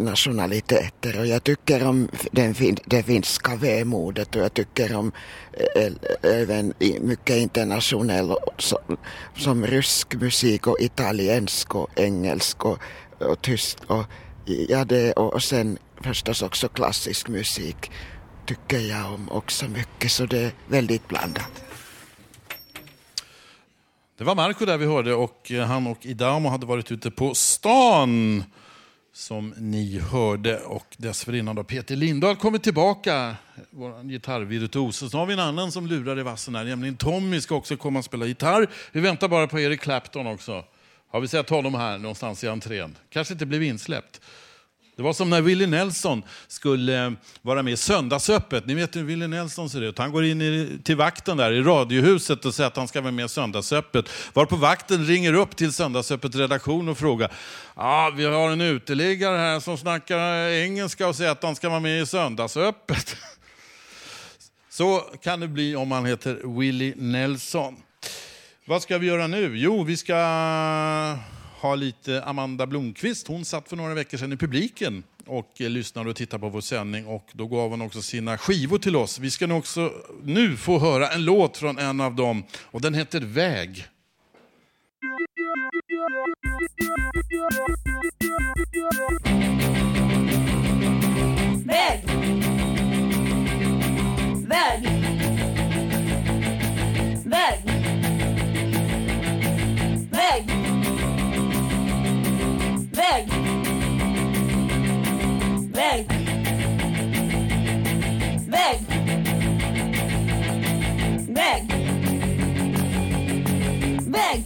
nationaliteter. 0.00 1.18
Och 1.18 1.26
jag 1.26 1.44
tycker 1.44 1.86
om 1.86 2.08
den, 2.32 2.54
fin- 2.54 2.78
det 2.84 3.02
finska 3.02 3.56
vemodet 3.56 4.36
och 4.36 4.42
jag 4.42 4.54
tycker 4.54 4.96
om 4.96 5.12
eh, 5.52 5.82
eh, 5.84 5.92
även 6.22 6.72
mycket 7.00 7.36
internationell 7.36 8.34
som, 8.58 8.96
som 9.36 9.66
rysk 9.66 10.14
musik 10.14 10.66
och 10.66 10.80
italiensk 10.80 11.74
och 11.74 12.00
engelsk 12.00 12.64
och, 12.64 12.78
och 13.18 13.42
tysk. 13.42 13.78
Och, 13.86 14.04
ja, 14.68 14.84
det, 14.84 15.12
och, 15.12 15.34
och 15.34 15.42
sen 15.42 15.78
förstås 16.00 16.42
också 16.42 16.68
klassisk 16.68 17.28
musik 17.28 17.90
tycker 18.46 18.78
jag 18.78 19.14
om 19.14 19.28
också 19.28 19.68
mycket 19.68 20.12
så 20.12 20.26
det 20.26 20.38
är 20.38 20.52
väldigt 20.68 21.08
blandat. 21.08 21.64
Det 24.18 24.24
var 24.24 24.34
Marco 24.34 24.64
där 24.64 24.78
vi 24.78 24.86
hörde 24.86 25.14
och 25.14 25.50
eh, 25.50 25.66
han 25.66 25.86
och 25.86 26.06
Idamo 26.06 26.48
hade 26.48 26.66
varit 26.66 26.92
ute 26.92 27.10
på 27.10 27.34
stan 27.34 28.44
som 29.12 29.54
ni 29.56 29.98
hörde 29.98 30.60
och 30.60 30.86
dessförinnan 30.96 31.56
har 31.56 31.64
Peter 31.64 31.96
Lindahl 31.96 32.36
kommit 32.36 32.62
tillbaka, 32.62 33.36
vår 33.70 34.02
gitarrvirtuos. 34.02 35.02
Och 35.02 35.10
så 35.10 35.18
har 35.18 35.26
vi 35.26 35.32
en 35.32 35.40
annan 35.40 35.72
som 35.72 35.86
lurar 35.86 36.18
i 36.18 36.22
vassen 36.22 36.54
här, 36.54 36.64
nämligen 36.64 36.96
Tommy 36.96 37.40
ska 37.40 37.54
också 37.54 37.76
komma 37.76 37.98
och 37.98 38.04
spela 38.04 38.26
gitarr. 38.26 38.66
Vi 38.92 39.00
väntar 39.00 39.28
bara 39.28 39.46
på 39.46 39.60
Eric 39.60 39.80
Clapton 39.80 40.26
också. 40.26 40.64
Har 41.10 41.20
vi 41.20 41.28
sett 41.28 41.50
honom 41.50 41.74
här 41.74 41.98
någonstans 41.98 42.44
i 42.44 42.48
entrén? 42.48 42.96
Kanske 43.10 43.34
inte 43.34 43.46
blev 43.46 43.62
insläppt. 43.62 44.20
Det 44.96 45.02
var 45.02 45.12
som 45.12 45.30
när 45.30 45.40
Willie 45.40 45.66
Nelson 45.66 46.22
skulle 46.48 47.06
eh, 47.06 47.12
vara 47.42 47.62
med 47.62 47.72
i 47.72 47.76
Söndagsöppet. 47.76 48.66
Ni 48.66 48.74
vet 48.74 48.96
hur 48.96 49.02
Willie 49.02 49.26
Nelson 49.26 49.70
ser 49.70 49.80
ut. 49.80 49.98
Han 49.98 50.12
går 50.12 50.24
in 50.24 50.42
i, 50.42 50.78
till 50.84 50.96
vakten 50.96 51.36
där 51.36 51.52
i 51.52 51.62
Radiohuset 51.62 52.44
och 52.44 52.54
säger 52.54 52.68
att 52.68 52.76
han 52.76 52.88
ska 52.88 53.00
vara 53.00 53.12
med 53.12 53.24
i 53.24 53.28
Söndagsöppet. 53.28 54.08
Varpå 54.32 54.56
vakten 54.56 55.06
ringer 55.06 55.34
upp 55.34 55.56
till 55.56 55.72
Söndagsöppet 55.72 56.34
redaktion 56.34 56.88
och 56.88 56.98
frågar. 56.98 57.32
Ja, 57.76 58.12
vi 58.16 58.24
har 58.24 58.50
en 58.50 58.60
uteliggare 58.60 59.38
här 59.38 59.60
som 59.60 59.78
snackar 59.78 60.48
engelska 60.48 61.08
och 61.08 61.16
säger 61.16 61.30
att 61.30 61.42
han 61.42 61.56
ska 61.56 61.68
vara 61.68 61.80
med 61.80 62.02
i 62.02 62.06
Söndagsöppet. 62.06 63.16
Så 64.70 65.00
kan 65.22 65.40
det 65.40 65.48
bli 65.48 65.76
om 65.76 65.88
man 65.88 66.06
heter 66.06 66.58
Willie 66.58 66.94
Nelson. 66.96 67.76
Vad 68.64 68.82
ska 68.82 68.98
vi 68.98 69.06
göra 69.06 69.26
nu? 69.26 69.58
Jo, 69.58 69.84
vi 69.84 69.96
ska 69.96 70.14
ha 71.62 71.74
lite 71.74 72.22
Amanda 72.24 72.66
Blomqvist. 72.66 73.28
Hon 73.28 73.44
satt 73.44 73.68
för 73.68 73.76
några 73.76 73.94
veckor 73.94 74.18
sedan 74.18 74.32
i 74.32 74.36
publiken 74.36 75.02
och 75.26 75.60
eh, 75.60 75.70
lyssnade 75.70 76.10
och 76.10 76.16
tittade 76.16 76.40
på 76.40 76.48
vår 76.48 76.60
sändning 76.60 77.06
och 77.06 77.28
då 77.32 77.46
gav 77.46 77.70
hon 77.70 77.82
också 77.82 78.02
sina 78.02 78.38
skivor 78.38 78.78
till 78.78 78.96
oss. 78.96 79.18
Vi 79.18 79.30
ska 79.30 79.46
nu 79.46 79.54
också 79.54 79.92
nu 80.22 80.56
få 80.56 80.78
höra 80.78 81.08
en 81.08 81.24
låt 81.24 81.56
från 81.56 81.78
en 81.78 82.00
av 82.00 82.14
dem 82.14 82.44
och 82.62 82.80
den 82.80 82.94
heter 82.94 83.20
Väg. 83.20 83.84
Väg! 91.64 92.51
Meg. 105.82 106.06
Meg. 108.46 108.78
Meg. 111.28 111.62
Meg. 114.06 114.42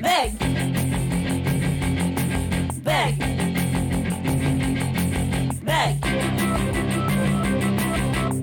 Meg. 0.00 0.32
Meg. 2.84 3.16
Meg. 5.64 5.98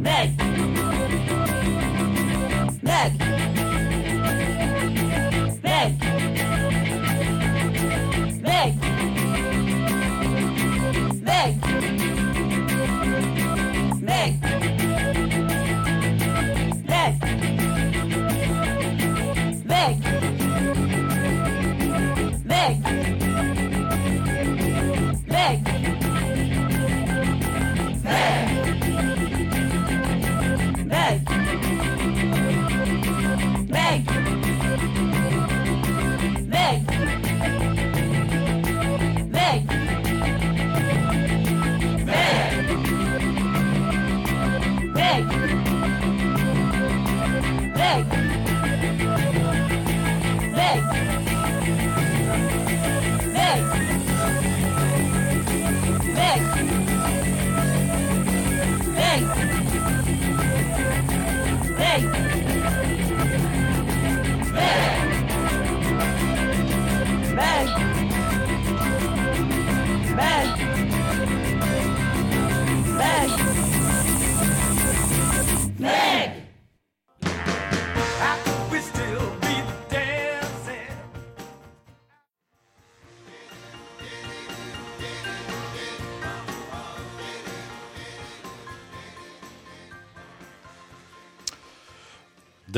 Meg. 0.01 0.33
Meg. 2.81 3.68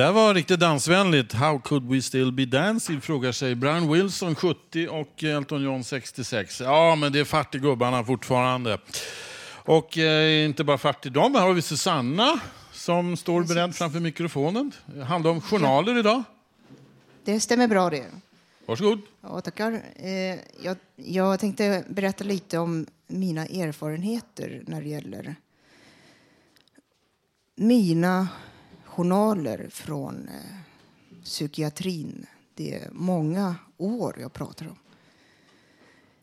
Det 0.01 0.11
var 0.11 0.33
riktigt 0.33 0.59
dansvänligt. 0.59 1.33
How 1.33 1.59
could 1.59 1.89
we 1.89 2.01
still 2.01 2.31
be 2.31 2.45
dancing? 2.45 3.01
frågar 3.01 3.31
sig 3.31 3.55
Brian 3.55 3.91
Wilson 3.91 4.35
70 4.35 4.87
och 4.87 5.23
Elton 5.23 5.63
John 5.63 5.83
66. 5.83 6.61
Ja, 6.61 6.95
men 6.95 7.11
det 7.11 7.19
är 7.19 7.23
fart 7.23 7.55
i 7.55 7.59
gubbarna 7.59 8.03
fortfarande. 8.03 8.77
Och 9.65 9.97
eh, 9.97 10.45
inte 10.45 10.63
bara 10.63 10.93
dem, 11.03 11.35
här 11.35 11.41
har 11.41 11.53
vi 11.53 11.61
Susanna 11.61 12.39
som 12.71 13.17
står 13.17 13.43
beredd 13.43 13.75
framför 13.75 13.99
mikrofonen. 13.99 14.71
Det 14.85 15.03
handlar 15.03 15.31
om 15.31 15.41
journaler 15.41 15.99
idag. 15.99 16.23
Det 17.23 17.39
stämmer 17.39 17.67
bra 17.67 17.89
det. 17.89 18.05
Varsågod. 18.65 19.01
Ja, 19.21 19.41
tackar. 19.41 19.81
Eh, 19.95 20.39
jag, 20.63 20.77
jag 20.95 21.39
tänkte 21.39 21.83
berätta 21.89 22.23
lite 22.23 22.57
om 22.57 22.87
mina 23.07 23.45
erfarenheter 23.45 24.63
när 24.67 24.81
det 24.81 24.89
gäller 24.89 25.35
mina 27.55 28.27
journaler 28.91 29.69
från 29.69 30.27
eh, 30.27 31.23
psykiatrin. 31.23 32.25
Det 32.53 32.75
är 32.75 32.89
många 32.91 33.55
år 33.77 34.17
jag 34.19 34.33
pratar 34.33 34.67
om. 34.67 34.77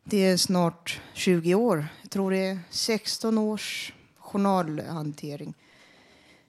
Det 0.04 0.26
är 0.26 0.36
snart 0.36 1.00
20 1.12 1.54
år. 1.54 1.86
Jag 2.02 2.10
tror 2.10 2.30
det 2.30 2.46
är 2.46 2.58
16 2.70 3.38
års 3.38 3.92
journalhantering. 4.18 5.54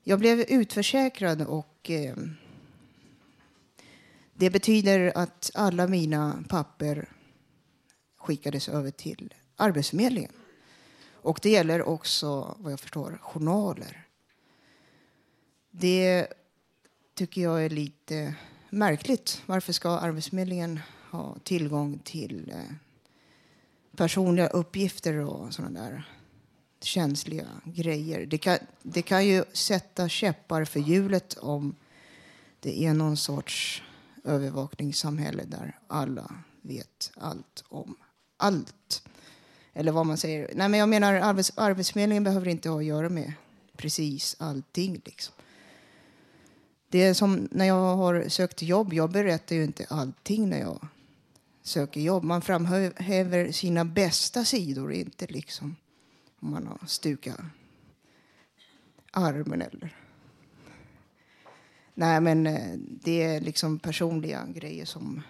Jag 0.03 0.19
blev 0.19 0.39
utförsäkrad 0.39 1.41
och 1.41 1.89
eh, 1.89 2.15
det 4.33 4.49
betyder 4.49 5.11
att 5.15 5.51
alla 5.53 5.87
mina 5.87 6.43
papper 6.49 7.09
skickades 8.17 8.69
över 8.69 8.91
till 8.91 9.33
Arbetsförmedlingen. 9.55 10.31
Och 11.21 11.39
det 11.41 11.49
gäller 11.49 11.81
också, 11.81 12.55
vad 12.59 12.71
jag 12.71 12.79
förstår, 12.79 13.19
journaler. 13.21 14.08
Det 15.71 16.27
tycker 17.13 17.41
jag 17.41 17.65
är 17.65 17.69
lite 17.69 18.35
märkligt. 18.69 19.41
Varför 19.45 19.73
ska 19.73 19.89
Arbetsförmedlingen 19.89 20.79
ha 21.11 21.35
tillgång 21.43 21.99
till 22.03 22.51
eh, 22.55 22.75
personliga 23.95 24.47
uppgifter 24.47 25.15
och 25.15 25.53
sådana 25.53 25.81
där 25.81 26.03
känsliga 26.81 27.47
grejer? 27.65 28.25
Det 28.25 28.37
kan, 28.37 28.57
det 28.83 29.01
kan 29.01 29.27
ju 29.27 29.43
sätta 29.53 30.09
käppar 30.09 30.65
för 30.65 30.79
hjulet 30.79 31.33
om 31.33 31.75
det 32.59 32.83
är 32.85 32.93
någon 32.93 33.17
sorts 33.17 33.83
övervakningssamhälle 34.23 35.43
där 35.43 35.79
alla 35.87 36.31
vet 36.61 37.11
allt 37.15 37.63
om 37.69 37.95
allt. 38.37 39.03
Eller 39.73 39.91
vad 39.91 40.05
man 40.05 40.17
säger. 40.17 40.51
Nej, 40.55 40.69
men 40.69 40.79
jag 40.79 40.89
menar, 40.89 41.13
arbets, 41.13 41.51
Arbetsförmedlingen 41.55 42.23
behöver 42.23 42.47
inte 42.47 42.69
ha 42.69 42.79
att 42.79 42.85
göra 42.85 43.09
med 43.09 43.33
precis 43.77 44.35
allting. 44.39 45.01
Liksom. 45.05 45.33
Det 46.89 47.03
är 47.03 47.13
som 47.13 47.47
när 47.51 47.65
jag 47.65 47.95
har 47.95 48.29
sökt 48.29 48.61
jobb. 48.61 48.93
Jag 48.93 49.11
berättar 49.11 49.55
ju 49.55 49.63
inte 49.63 49.85
allting 49.89 50.49
när 50.49 50.59
jag 50.59 50.87
söker 51.61 52.01
jobb. 52.01 52.23
Man 52.23 52.41
framhäver 52.41 53.51
sina 53.51 53.85
bästa 53.85 54.45
sidor, 54.45 54.93
inte 54.93 55.27
liksom 55.27 55.75
om 56.39 56.51
man 56.51 56.67
har 56.67 56.87
stukat 56.87 57.39
armen 59.11 59.61
eller... 59.61 59.95
Nej, 61.93 62.21
men 62.21 62.47
eh, 62.47 62.75
det 62.77 63.23
är 63.23 63.41
liksom 63.41 63.79
personliga 63.79 64.47
grejer 64.47 64.85
som... 64.85 65.21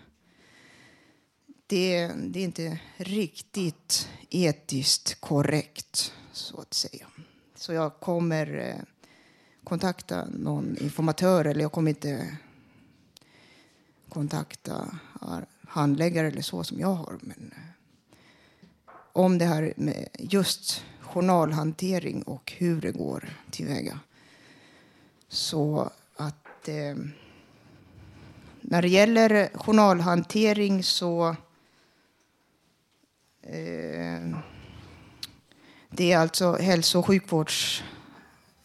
Det, 1.67 2.07
det 2.07 2.39
är 2.39 2.43
inte 2.43 2.79
riktigt 2.97 4.09
etiskt 4.29 5.21
korrekt, 5.21 6.13
så 6.31 6.61
att 6.61 6.73
säga. 6.73 7.07
Så 7.55 7.73
jag 7.73 7.99
kommer 7.99 8.57
eh, 8.57 8.83
kontakta 9.63 10.25
någon 10.25 10.77
informatör, 10.77 11.45
eller 11.45 11.61
jag 11.61 11.71
kommer 11.71 11.89
inte 11.89 12.37
kontakta 14.09 14.99
handläggare 15.67 16.27
eller 16.27 16.41
så 16.41 16.63
som 16.63 16.79
jag 16.79 16.93
har. 16.93 17.17
Men 17.21 17.53
eh, 17.55 18.93
om 19.13 19.37
det 19.37 19.45
här 19.45 19.73
med 19.77 20.07
just 20.17 20.83
journalhantering 21.01 22.23
och 22.23 22.53
hur 22.57 22.81
det 22.81 22.91
går 22.91 23.29
tillväga. 23.51 23.99
Så 25.27 25.91
att 26.15 26.67
eh, 26.67 26.95
när 28.61 28.81
det 28.81 28.87
gäller 28.87 29.49
journalhantering 29.53 30.83
så 30.83 31.35
eh, 33.41 34.37
det 35.89 36.11
är 36.11 36.17
alltså 36.17 36.53
hälso 36.53 36.99
och 36.99 37.05
sjukvårds 37.05 37.83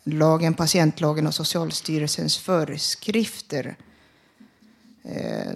lagen, 0.04 0.54
patientlagen 0.54 1.26
och 1.26 1.34
Socialstyrelsens 1.34 2.38
föreskrifter. 2.38 3.76
Eh, 5.02 5.52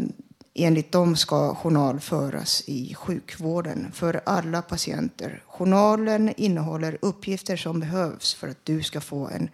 enligt 0.55 0.93
dem 0.93 1.17
ska 1.17 1.55
journal 1.55 2.01
föras 2.01 2.63
i 2.67 2.95
sjukvården 2.95 3.93
för 3.93 4.21
alla 4.27 4.63
patienter. 4.63 5.43
Journalen 5.47 6.35
innehåller 6.37 6.99
uppgifter 7.03 7.57
som 7.57 7.81
behövs 7.81 8.35
för 8.35 8.49
att 8.49 8.65
du 8.65 8.83
ska 8.83 9.01
få 9.01 9.29
en 9.29 9.51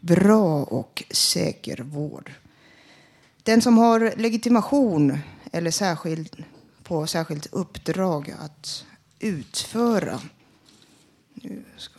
bra 0.00 0.62
och 0.64 1.04
säker 1.10 1.82
vård. 1.82 2.32
Den 3.42 3.62
som 3.62 3.78
har 3.78 4.14
legitimation 4.16 5.18
eller 5.52 5.70
särskild, 5.70 6.44
på 6.82 7.06
särskilt 7.06 7.46
uppdrag 7.52 8.34
att 8.40 8.84
utföra 9.18 10.20
nu 11.34 11.64
ska 11.76 11.93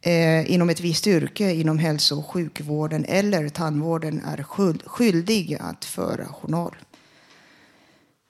eh, 0.00 0.50
inom 0.50 0.70
ett 0.70 0.80
visst 0.80 1.06
yrke 1.06 1.52
inom 1.52 1.78
hälso 1.78 2.18
och 2.18 2.26
sjukvården 2.26 3.04
eller 3.08 3.48
tandvården 3.48 4.22
är 4.24 4.42
skyldig 4.86 5.56
att 5.60 5.84
föra 5.84 6.26
journal 6.26 6.76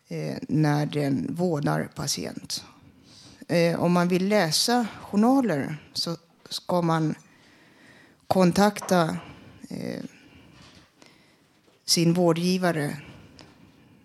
eh, 0.08 0.36
när 0.48 0.86
den 0.86 1.34
vårdar 1.34 1.88
patient. 1.94 2.64
Eh, 3.48 3.80
om 3.80 3.92
man 3.92 4.08
vill 4.08 4.28
läsa 4.28 4.86
journaler 5.02 5.76
så 5.92 6.16
ska 6.48 6.82
man 6.82 7.14
kontakta 8.26 9.16
eh, 9.68 10.04
sin 11.84 12.12
vårdgivare 12.12 12.96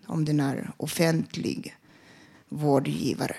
om 0.06 0.24
den 0.24 0.40
är 0.40 0.70
offentlig 0.76 1.76
vårdgivare. 2.48 3.36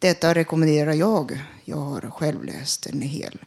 Detta 0.00 0.34
rekommenderar 0.34 0.92
jag. 0.92 1.40
Jag 1.64 1.76
har 1.76 2.00
själv 2.00 2.44
läst 2.44 2.86
en 2.86 3.00
hel 3.00 3.38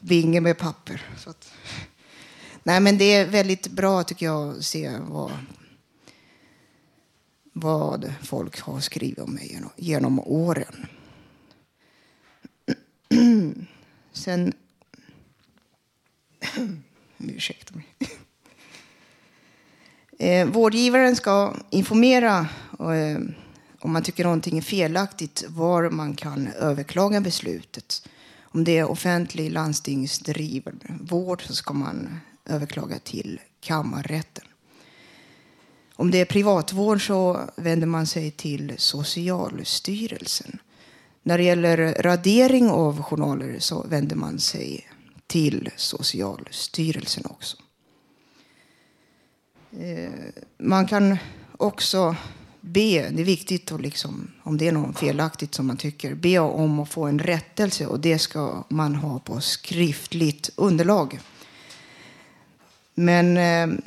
binge 0.00 0.40
med 0.40 0.58
papper. 0.58 1.06
Så 1.18 1.30
att... 1.30 1.52
Nej, 2.62 2.80
men 2.80 2.98
det 2.98 3.04
är 3.04 3.26
väldigt 3.26 3.68
bra 3.68 4.02
tycker 4.04 4.26
jag 4.26 4.56
att 4.56 4.64
se 4.64 4.98
vad, 5.00 5.32
vad 7.52 8.12
folk 8.22 8.60
har 8.60 8.80
skrivit 8.80 9.18
om 9.18 9.34
mig 9.34 9.52
genom, 9.52 9.70
genom 9.76 10.20
åren. 10.20 10.86
Sen... 14.12 14.52
Ursäkta 17.18 17.74
Eh, 20.22 20.46
vårdgivaren 20.46 21.16
ska 21.16 21.54
informera 21.70 22.48
eh, 22.78 23.18
om 23.80 23.92
man 23.92 24.02
tycker 24.02 24.24
någonting 24.24 24.58
är 24.58 24.62
felaktigt 24.62 25.44
var 25.48 25.90
man 25.90 26.14
kan 26.14 26.46
överklaga 26.46 27.20
beslutet. 27.20 28.08
Om 28.42 28.64
det 28.64 28.78
är 28.78 28.90
offentlig 28.90 29.50
landstingsdriven 29.50 30.80
vård 31.00 31.42
så 31.46 31.54
ska 31.54 31.74
man 31.74 32.20
överklaga 32.46 32.98
till 32.98 33.40
kammarrätten. 33.60 34.44
Om 35.96 36.10
det 36.10 36.18
är 36.18 36.24
privatvård 36.24 37.06
så 37.06 37.40
vänder 37.56 37.86
man 37.86 38.06
sig 38.06 38.30
till 38.30 38.74
Socialstyrelsen. 38.76 40.58
När 41.22 41.38
det 41.38 41.44
gäller 41.44 42.02
radering 42.02 42.70
av 42.70 43.02
journaler 43.02 43.58
så 43.58 43.82
vänder 43.82 44.16
man 44.16 44.38
sig 44.38 44.88
till 45.26 45.70
Socialstyrelsen 45.76 47.24
också. 47.26 47.56
Eh, 49.78 50.10
man 50.58 50.86
kan 50.86 51.16
också 51.56 52.16
be, 52.60 53.10
det 53.10 53.22
är 53.22 53.24
viktigt 53.24 53.72
att 53.72 53.80
liksom, 53.80 54.30
om 54.42 54.58
det 54.58 54.68
är 54.68 54.72
något 54.72 54.98
felaktigt 54.98 55.54
som 55.54 55.66
man 55.66 55.76
tycker, 55.76 56.14
be 56.14 56.38
om 56.38 56.80
att 56.80 56.88
få 56.88 57.06
en 57.06 57.18
rättelse 57.18 57.86
och 57.86 58.00
det 58.00 58.18
ska 58.18 58.64
man 58.68 58.94
ha 58.94 59.18
på 59.18 59.40
skriftligt 59.40 60.50
underlag. 60.56 61.20
Men 62.94 63.36
eh, 63.36 63.78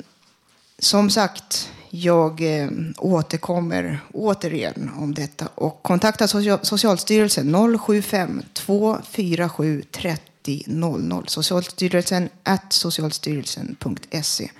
som 0.78 1.10
sagt, 1.10 1.70
jag 1.90 2.60
eh, 2.60 2.68
återkommer 2.98 4.00
återigen 4.12 4.90
om 4.98 5.14
detta 5.14 5.48
och 5.54 5.82
kontakta 5.82 6.28
Social- 6.28 6.64
Socialstyrelsen 6.64 7.78
075 7.78 8.42
247 8.52 9.82
30 9.90 10.64
00. 10.66 11.24
Socialstyrelsen 11.28 12.28
at 12.42 12.72
socialstyrelsen.se. 12.72 14.50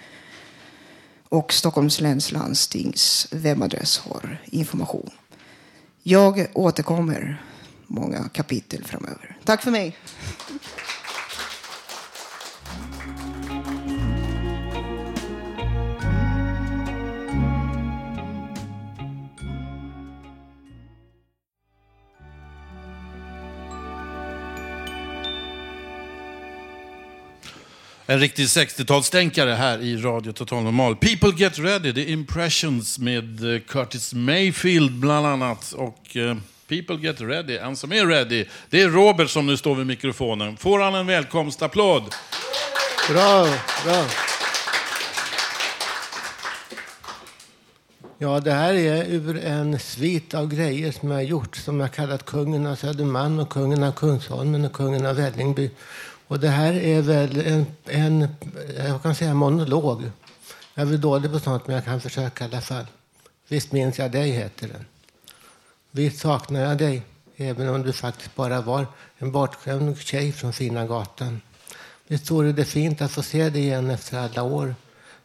Och 1.35 1.53
Stockholms 1.53 2.01
läns 2.01 2.33
landstings 2.33 3.27
webbadress 3.31 3.99
har 3.99 4.43
information. 4.45 5.11
Jag 6.03 6.47
återkommer 6.53 7.43
många 7.87 8.29
kapitel 8.29 8.85
framöver. 8.85 9.37
Tack 9.45 9.63
för 9.63 9.71
mig. 9.71 9.97
En 28.07 28.21
riktig 28.21 28.45
60-talstänkare 28.45 29.55
här 29.55 29.79
i 29.79 29.97
Radio 29.97 30.33
Total 30.33 30.63
Normal. 30.63 30.97
People 30.97 31.33
Get 31.37 31.59
Ready, 31.59 31.93
The 31.93 32.11
Impressions 32.11 32.99
med 32.99 33.55
eh, 33.55 33.61
Curtis 33.61 34.15
Mayfield 34.15 34.93
bland 34.93 35.27
annat. 35.27 35.73
Och 35.73 36.17
eh, 36.17 36.37
People 36.69 36.97
Get 36.97 37.21
Ready, 37.21 37.57
en 37.57 37.77
som 37.77 37.93
är 37.93 38.07
ready, 38.07 38.45
det 38.71 38.83
är 38.83 38.89
Robert 38.89 39.31
som 39.31 39.47
nu 39.47 39.57
står 39.57 39.75
vid 39.75 39.87
mikrofonen. 39.87 40.57
Får 40.57 40.81
han 40.81 40.95
en 40.95 41.07
välkomstapplåd? 41.07 42.03
Bra, 43.11 43.47
bra. 43.85 44.05
Ja, 48.19 48.41
det 48.41 48.53
här 48.53 48.75
är 48.75 49.05
ur 49.05 49.45
en 49.45 49.79
svit 49.79 50.35
av 50.35 50.49
grejer 50.49 50.93
som 50.93 51.11
jag 51.11 51.17
har 51.17 51.23
gjort 51.23 51.57
som 51.57 51.81
jag 51.81 51.93
kallat 51.93 52.25
Kungen 52.25 52.67
av 52.67 52.77
Södermalm 52.77 53.39
och 53.39 53.51
Kungen 53.51 53.83
av 53.83 53.93
Kungsholmen 53.93 54.65
och 54.65 54.73
Kungen 54.73 55.07
av 55.07 55.17
Vällingby. 55.17 55.71
Och 56.29 56.41
det 56.41 56.49
här 56.49 56.73
är 56.73 57.03
väl 57.03 57.41
en, 57.47 57.67
en 57.85 58.29
jag 58.77 59.03
kan 59.03 59.15
säga 59.15 59.35
monolog. 59.35 60.11
Jag 60.75 60.83
är 60.83 60.91
väl 60.91 61.01
dålig 61.01 61.33
på 61.33 61.39
sånt, 61.41 61.67
men 61.67 61.77
jag 61.77 61.85
kan 61.85 62.01
försöka 62.01 62.45
i 62.45 62.49
alla 62.49 62.61
fall. 62.61 62.87
Visst 63.49 63.73
minns 63.73 63.99
jag 63.99 64.11
dig, 64.13 64.31
heter 64.31 64.69
den. 64.69 64.85
Visst 65.91 66.19
saknar 66.21 66.61
jag 66.61 66.79
dig, 66.79 67.03
även 67.37 67.69
om 67.69 67.83
du 67.83 67.93
faktiskt 67.93 68.35
bara 68.35 68.61
var 68.61 68.87
en 69.19 69.33
bortskämd 69.33 69.99
tjej 69.99 70.33
från 70.33 70.53
fina 70.53 70.87
gatan. 70.87 71.41
Visst 72.07 72.31
vore 72.31 72.53
det 72.53 72.65
fint 72.65 73.03
att 73.03 73.11
få 73.11 73.23
se 73.23 73.51
dig 73.51 73.63
igen 73.63 73.91
efter 73.91 74.19
alla 74.19 74.43
år. 74.43 74.75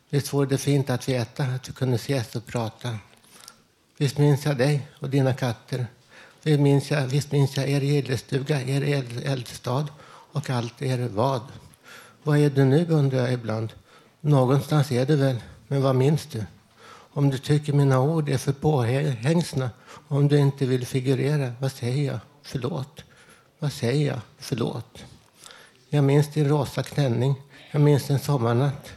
Visst 0.10 0.34
vore 0.34 0.50
det 0.50 0.58
fint 0.58 0.90
att 0.90 1.10
veta 1.10 1.44
att 1.44 1.70
vi 1.70 1.74
kunde 1.74 1.96
ses 1.96 2.36
och 2.36 2.46
prata. 2.46 2.98
Visst 3.98 4.18
minns 4.18 4.46
jag 4.46 4.58
dig 4.58 4.88
och 5.00 5.10
dina 5.10 5.34
katter. 5.34 5.88
Visst 6.44 6.60
minns 6.60 6.92
jag, 6.92 7.02
visst 7.02 7.32
minns 7.32 7.58
jag 7.58 7.70
er 7.70 7.82
gillestuga, 7.82 8.62
er 8.62 8.82
eld- 8.82 9.24
eldstad 9.26 9.88
och 10.32 10.50
allt 10.50 10.82
är 10.82 11.08
vad. 11.08 11.42
Vad 12.24 12.38
är 12.38 12.50
du 12.50 12.66
nu 12.66 12.86
undrar 12.90 13.20
jag 13.20 13.34
ibland. 13.34 13.74
Någonstans 14.22 14.92
är 14.92 15.06
du 15.06 15.16
väl, 15.16 15.36
men 15.68 15.82
vad 15.82 15.96
minns 15.96 16.26
du? 16.26 16.46
Om 17.12 17.30
du 17.30 17.38
tycker 17.38 17.74
mina 17.74 18.00
ord 18.00 18.30
är 18.30 18.38
för 18.38 18.54
påhängsna, 18.54 19.70
om 20.08 20.28
du 20.28 20.38
inte 20.38 20.66
vill 20.66 20.86
figurera, 20.86 21.54
vad 21.60 21.72
säger 21.72 22.12
jag? 22.12 22.20
Förlåt. 22.44 23.04
Vad 23.60 23.74
säger 23.74 24.08
jag? 24.08 24.20
Förlåt. 24.38 25.04
Jag 25.90 26.04
minns 26.04 26.34
din 26.34 26.50
rosa 26.50 26.84
klänning. 26.84 27.36
Jag 27.72 27.82
minns 27.82 28.10
en 28.10 28.20
sommarnatt. 28.20 28.90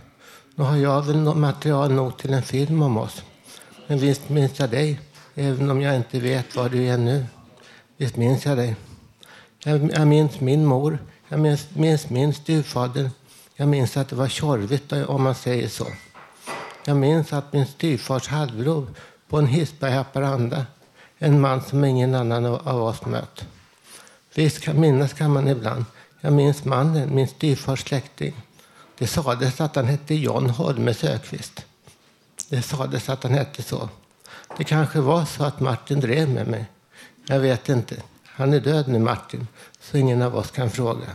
Nu 0.54 0.64
har 0.64 0.76
jag 0.76 1.02
väl 1.02 1.34
material 1.34 1.92
nog 1.92 2.18
till 2.18 2.32
en 2.32 2.42
film 2.42 2.82
om 2.82 2.96
oss. 2.96 3.22
Men 3.86 3.98
visst 3.98 4.28
minns 4.28 4.58
jag 4.58 4.70
dig, 4.70 5.00
även 5.34 5.70
om 5.70 5.80
jag 5.80 5.96
inte 5.96 6.20
vet 6.20 6.56
var 6.56 6.68
du 6.68 6.86
är 6.86 6.98
nu. 6.98 7.26
Visst 7.96 8.16
minns 8.16 8.44
jag 8.44 8.56
dig. 8.56 8.76
Jag, 9.64 9.92
jag 9.92 10.08
minns 10.08 10.40
min 10.40 10.66
mor. 10.66 10.98
Jag 11.32 11.40
minns, 11.40 11.66
minns 11.74 12.10
min 12.10 12.34
styvfader. 12.34 13.10
Jag 13.56 13.68
minns 13.68 13.96
att 13.96 14.08
det 14.08 14.16
var 14.16 14.28
tjorvigt, 14.28 14.92
eh, 14.92 15.10
om 15.10 15.22
man 15.22 15.34
säger 15.34 15.68
så. 15.68 15.86
Jag 16.84 16.96
minns 16.96 17.32
att 17.32 17.52
min 17.52 17.66
styvfars 17.66 18.28
halvbror 18.28 18.86
på 19.28 19.38
en 19.38 19.46
hispa 19.46 19.88
i 19.88 19.92
Haparanda, 19.92 20.66
en 21.18 21.40
man 21.40 21.62
som 21.62 21.84
ingen 21.84 22.14
annan 22.14 22.46
av 22.46 22.68
av 22.68 22.82
oss 22.82 23.06
mött. 23.06 23.46
Visst 24.34 24.60
kan 24.60 24.80
minnas 24.80 25.12
kan 25.12 25.30
man 25.30 25.48
ibland. 25.48 25.84
Jag 26.20 26.32
minns 26.32 26.64
mannen, 26.64 27.14
min 27.14 27.28
styvfars 27.28 27.80
släkting. 27.80 28.34
Det 28.98 29.06
sades 29.06 29.60
att 29.60 29.76
han 29.76 29.86
hette 29.86 30.14
John 30.14 30.50
Holme 30.50 30.94
Sökvist. 30.94 31.64
Det 32.48 32.62
sades 32.62 33.08
att 33.08 33.22
han 33.22 33.32
hette 33.32 33.62
så. 33.62 33.88
Det 34.56 34.64
kanske 34.64 35.00
var 35.00 35.24
så 35.24 35.44
att 35.44 35.60
Martin 35.60 36.00
drev 36.00 36.28
med 36.28 36.46
mig. 36.46 36.64
Jag 37.26 37.40
vet 37.40 37.68
inte. 37.68 37.96
Han 38.34 38.52
är 38.52 38.60
död 38.60 38.88
nu, 38.88 38.98
Martin, 38.98 39.46
så 39.82 39.98
ingen 39.98 40.22
av 40.22 40.36
oss 40.36 40.50
kan 40.50 40.70
fråga. 40.70 41.06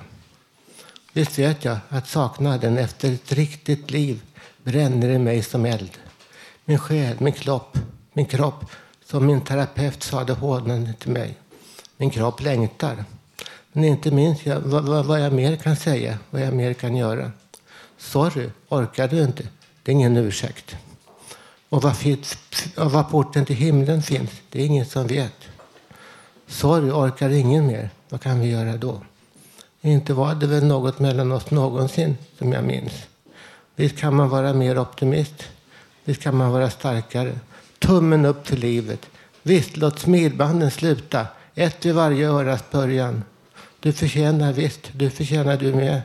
Visst 1.14 1.40
vet 1.40 1.66
jag 1.66 1.78
att 1.90 2.08
saknaden 2.08 2.78
efter 2.78 3.14
ett 3.14 3.32
riktigt 3.32 3.92
liv 3.92 4.22
bränner 4.64 5.10
i 5.10 5.18
mig 5.18 5.44
som 5.44 5.66
eld. 5.66 5.98
Min 6.66 6.80
själ, 6.80 7.16
min 7.20 7.34
kropp, 7.34 7.78
min 8.14 8.26
kropp, 8.26 8.66
som 9.06 9.26
min 9.26 9.42
terapeut 9.42 10.04
sade 10.04 10.34
hånande 10.34 10.94
till 10.94 11.12
mig. 11.12 11.38
Min 11.98 12.10
kropp 12.10 12.42
längtar. 12.42 13.06
Men 13.72 13.84
inte 13.84 14.12
minns 14.12 14.46
jag 14.46 14.60
vad, 14.60 14.84
vad, 14.84 15.06
vad 15.06 15.22
jag 15.22 15.34
mer 15.34 15.56
kan 15.56 15.76
säga, 15.76 16.18
vad 16.30 16.42
jag 16.42 16.54
mer 16.54 16.74
kan 16.74 16.96
göra. 16.96 17.32
Sorry, 17.98 18.50
orkar 18.70 19.08
du 19.08 19.24
inte? 19.24 19.44
Det 19.84 19.92
är 19.92 19.94
ingen 19.94 20.18
ursäkt. 20.18 20.76
Och 21.70 21.82
var, 21.82 21.94
finns, 21.94 22.38
och 22.78 22.92
var 22.92 23.04
porten 23.04 23.46
till 23.46 23.56
himlen 23.56 24.04
finns, 24.04 24.32
det 24.50 24.62
är 24.62 24.66
ingen 24.66 24.86
som 24.86 25.08
vet. 25.08 25.36
Sorry, 26.48 26.92
orkar 26.92 27.30
ingen 27.30 27.68
mer? 27.68 27.90
Vad 28.10 28.22
kan 28.22 28.40
vi 28.40 28.48
göra 28.50 28.78
då? 28.78 29.02
Inte 29.82 30.14
var 30.14 30.36
det 30.36 30.48
väl 30.48 30.66
något 30.66 31.00
mellan 31.00 31.32
oss 31.32 31.52
någonsin, 31.52 32.18
som 32.38 32.54
jag 32.54 32.64
minns. 32.64 32.94
Visst 33.76 33.98
kan 33.98 34.16
man 34.16 34.30
vara 34.30 34.54
mer 34.54 34.80
optimist. 34.80 35.44
Visst 36.06 36.22
kan 36.22 36.38
man 36.38 36.52
vara 36.52 36.70
starkare. 36.70 37.40
Tummen 37.80 38.26
upp 38.26 38.46
till 38.46 38.60
livet. 38.60 39.10
Visst, 39.44 39.78
låt 39.78 40.00
smilbanden 40.00 40.72
sluta. 40.72 41.28
Ett 41.56 41.86
vid 41.86 41.96
varje 41.96 42.30
öras 42.30 42.64
början. 42.72 43.24
Du 43.80 43.94
förtjänar 43.94 44.54
visst, 44.54 44.90
du 44.92 45.10
förtjänar 45.10 45.58
du 45.58 45.74
med. 45.74 46.02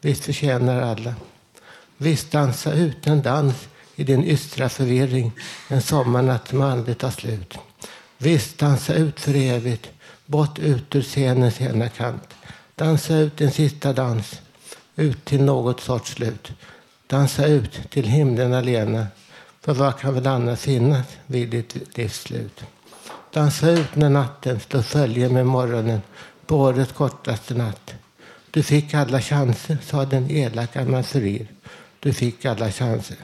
Visst 0.00 0.24
förtjänar 0.24 0.82
alla. 0.82 1.14
Visst 1.96 2.30
dansa 2.30 2.72
ut 2.72 3.06
en 3.06 3.22
dans 3.22 3.54
i 3.96 4.04
din 4.04 4.24
ystra 4.24 4.68
förvirring 4.68 5.32
en 5.68 5.82
sommarnatt 5.82 6.48
som 6.48 6.62
aldrig 6.62 6.98
tar 6.98 7.10
slut. 7.10 7.58
Visst 8.18 8.58
dansa 8.58 8.94
ut 8.94 9.20
för 9.20 9.34
evigt, 9.34 9.88
bort 10.32 10.58
ut 10.58 10.94
ur 10.96 11.02
scenens 11.02 11.60
ena 11.60 11.88
kant. 11.88 12.28
Dansa 12.74 13.16
ut 13.16 13.40
en 13.40 13.50
sista 13.50 13.92
dans, 13.92 14.40
ut 14.96 15.24
till 15.24 15.42
något 15.42 15.80
sorts 15.80 16.10
slut. 16.10 16.52
Dansa 17.06 17.46
ut 17.46 17.90
till 17.90 18.06
himlen 18.08 18.54
alena, 18.54 19.06
för 19.60 19.74
vad 19.74 19.98
kan 19.98 20.14
väl 20.14 20.26
annars 20.26 20.60
finnas 20.60 21.06
vid 21.26 21.50
ditt 21.50 21.98
livs 21.98 22.20
slut? 22.20 22.64
Dansa 23.32 23.70
ut 23.70 23.96
när 23.96 24.10
natten 24.10 24.60
slår 24.60 24.82
följe 24.82 25.28
med 25.28 25.46
morgonen 25.46 26.02
på 26.46 26.56
årets 26.56 26.92
kortaste 26.92 27.54
natt. 27.54 27.94
Du 28.50 28.62
fick 28.62 28.94
alla 28.94 29.20
chanser, 29.20 29.78
sa 29.82 30.04
den 30.04 30.30
elaka 30.30 30.84
Mansurir. 30.84 31.46
Du 32.00 32.12
fick 32.12 32.44
alla 32.44 32.72
chanser. 32.72 33.16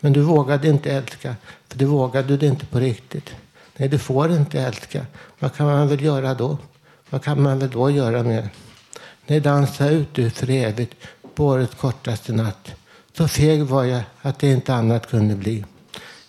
Men 0.00 0.12
du 0.12 0.20
vågade 0.20 0.68
inte 0.68 0.90
älska, 0.92 1.36
för 1.68 1.78
det 1.78 1.84
vågade 1.84 2.36
du 2.36 2.46
inte 2.46 2.66
på 2.66 2.78
riktigt. 2.78 3.34
Nej, 3.80 3.88
du 3.88 3.98
får 3.98 4.32
inte 4.32 4.60
älska. 4.60 5.06
Vad 5.38 5.54
kan 5.54 5.66
man 5.66 5.88
väl 5.88 6.04
göra 6.04 6.34
då? 6.34 6.58
Vad 7.10 7.22
kan 7.22 7.42
man 7.42 7.58
väl 7.58 7.70
då 7.70 7.90
göra 7.90 8.22
mer? 8.22 8.48
Nej, 9.26 9.40
dansa 9.40 9.90
ut 9.90 10.14
du 10.14 10.30
för 10.30 10.50
evigt 10.50 10.94
på 11.34 11.46
årets 11.46 11.74
kortaste 11.74 12.32
natt. 12.32 12.74
Så 13.16 13.28
feg 13.28 13.62
var 13.62 13.84
jag 13.84 14.02
att 14.22 14.38
det 14.38 14.50
inte 14.50 14.74
annat 14.74 15.10
kunde 15.10 15.34
bli. 15.34 15.64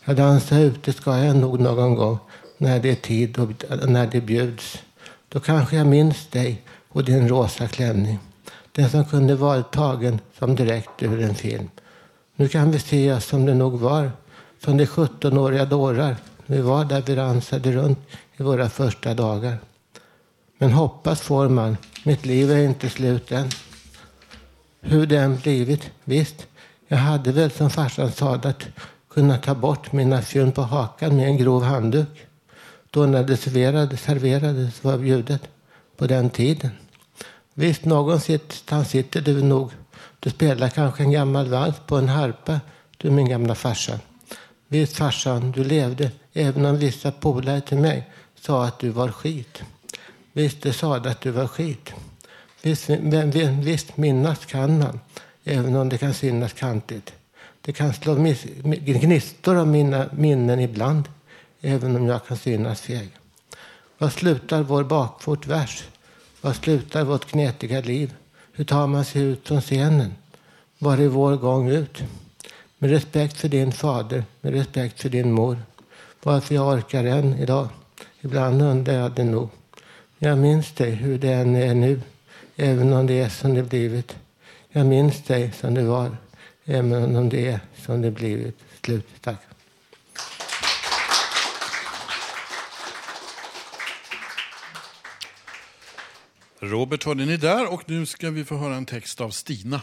Jag 0.06 0.16
dansar 0.16 0.60
ute 0.60 0.94
ska 0.94 1.18
jag 1.18 1.36
nog 1.36 1.60
någon 1.60 1.96
gång 1.96 2.20
när 2.58 2.80
det 2.80 2.92
är 2.92 2.96
tid 2.96 3.40
och 3.40 3.50
när 3.90 4.08
det 4.08 4.22
bjuds. 4.22 4.78
Då 5.30 5.40
kanske 5.40 5.76
jag 5.76 5.88
minns 5.88 6.28
dig 6.28 6.62
och 6.90 7.04
din 7.04 7.30
rosa 7.30 7.68
klänning. 7.68 8.20
Den 8.72 8.90
som 8.90 9.06
kunde 9.06 9.36
varit 9.36 9.72
tagen 9.72 10.20
som 10.40 10.56
direkt 10.56 11.04
ur 11.04 11.22
en 11.22 11.36
film. 11.36 11.70
Nu 12.36 12.48
kan 12.48 12.72
vi 12.72 12.80
se 12.80 13.14
oss 13.14 13.26
som 13.26 13.46
det 13.46 13.54
nog 13.54 13.80
var, 13.80 14.12
som 14.64 14.78
de 14.78 14.86
17-åriga 14.86 15.66
dårar 15.66 16.16
vi 16.50 16.62
var 16.62 16.86
där 16.86 17.04
vi 17.06 17.16
dansade 17.16 17.72
runt 17.72 18.00
i 18.38 18.44
våra 18.44 18.70
första 18.70 19.14
dagar. 19.14 19.58
Men 20.58 20.72
hoppas 20.72 21.22
får 21.22 21.50
man, 21.50 21.78
mitt 22.04 22.26
liv 22.26 22.52
är 22.52 22.64
inte 22.64 22.90
slut 22.90 23.32
än. 23.32 23.50
Hur 24.82 25.06
det 25.06 25.18
än 25.18 25.38
blivit, 25.38 25.92
visst, 26.04 26.48
jag 26.88 26.98
hade 26.98 27.32
väl 27.32 27.52
som 27.52 27.70
farsan 27.70 28.12
sa 28.12 28.36
att 28.36 28.64
kunna 29.10 29.38
ta 29.38 29.56
bort 29.56 29.92
mina 29.92 30.22
fjun 30.22 30.52
på 30.52 30.62
hakan 30.62 31.16
med 31.16 31.26
en 31.26 31.38
grov 31.38 31.64
handduk. 31.64 32.28
Då 32.92 33.06
när 33.06 33.24
det 33.24 33.38
serverades, 33.38 34.02
serverades 34.02 34.84
var 34.84 34.98
bjudet 34.98 35.42
på 35.98 36.08
den 36.08 36.30
tiden. 36.30 36.72
Visst, 37.54 37.86
någonstans 37.86 38.90
sitter 38.90 39.22
du 39.22 39.44
nog. 39.44 39.72
Du 40.20 40.30
spelar 40.30 40.70
kanske 40.70 41.04
en 41.04 41.12
gammal 41.12 41.48
vals 41.48 41.76
på 41.88 41.98
en 41.98 42.10
harpa, 42.10 42.60
du 42.98 43.12
min 43.12 43.30
gamla 43.30 43.56
farsa. 43.56 44.00
Visst 44.68 44.98
farsan, 44.98 45.52
du 45.52 45.64
levde, 45.64 46.12
även 46.40 46.66
om 46.66 46.78
vissa 46.78 47.12
polare 47.12 47.62
till 47.62 47.78
mig 47.78 48.10
sa 48.42 48.66
att 48.66 48.80
du 48.80 48.90
var 48.90 49.12
skit. 49.12 49.64
Visst, 50.34 50.62
de 50.62 50.74
sa 50.74 50.96
att 50.96 51.22
du 51.22 51.32
var 51.32 51.48
skit. 51.48 51.94
Visst, 52.62 52.88
men, 52.88 53.62
visst 53.62 53.98
minnas 53.98 54.46
kan 54.46 54.80
man, 54.80 55.00
även 55.44 55.76
om 55.76 55.90
det 55.90 55.98
kan 55.98 56.14
synas 56.14 56.54
kantigt. 56.54 57.14
Det 57.62 57.74
kan 57.74 57.94
slå 57.94 58.16
miss, 58.16 58.44
gnistor 58.64 59.56
av 59.56 59.68
mina 59.68 60.10
minnen 60.12 60.60
ibland, 60.60 61.04
även 61.62 61.96
om 61.96 62.08
jag 62.08 62.26
kan 62.26 62.38
synas 62.38 62.82
feg. 62.82 63.10
Var 63.98 64.10
slutar 64.10 64.64
vår 64.64 64.84
bakfot 64.84 65.48
vers? 65.48 65.84
Var 66.42 66.54
slutar 66.54 67.04
vårt 67.04 67.26
knetiga 67.26 67.82
liv? 67.82 68.14
Hur 68.54 68.66
tar 68.66 68.88
man 68.88 69.06
sig 69.06 69.22
ut 69.22 69.48
från 69.48 69.62
scenen? 69.62 70.14
Var 70.78 70.98
är 70.98 71.08
vår 71.08 71.36
gång 71.36 71.70
ut? 71.70 72.04
Med 72.78 72.90
respekt 72.90 73.38
för 73.38 73.48
din 73.48 73.72
fader, 73.72 74.24
med 74.42 74.54
respekt 74.54 75.02
för 75.02 75.10
din 75.10 75.32
mor. 75.32 75.58
Varför 76.24 76.56
jag 76.56 76.68
orkar 76.68 77.04
än 77.04 77.34
idag. 77.34 77.70
Ibland 78.22 78.62
undrar 78.62 78.94
jag 78.94 79.12
det 79.12 79.24
nog. 79.24 79.50
Jag 80.18 80.38
minns 80.38 80.72
dig 80.72 80.92
hur 80.92 81.18
det 81.18 81.34
än 81.34 81.56
är 81.56 81.74
nu, 81.74 82.02
även 82.56 82.94
om 82.94 83.08
det 83.08 83.20
är 83.20 83.30
som 83.30 83.54
det 83.54 83.64
blivit. 83.64 84.16
Jag 84.70 84.86
minns 84.86 85.24
dig 85.24 85.52
som 85.52 85.74
du 85.74 85.84
var, 85.84 86.18
även 86.66 87.16
om 87.16 87.30
det 87.30 87.48
är 87.48 87.60
som 87.86 88.02
det 88.02 88.12
blivit. 88.12 88.58
Slut. 88.82 89.08
Tack. 89.22 89.38
Robert 96.60 97.04
hörde 97.04 97.26
ni 97.26 97.38
där 97.38 97.74
och 97.74 97.90
nu 97.90 98.06
ska 98.06 98.30
vi 98.30 98.46
få 98.46 98.58
höra 98.58 98.76
en 98.76 98.86
text 98.86 99.22
av 99.22 99.30
Stina. 99.30 99.82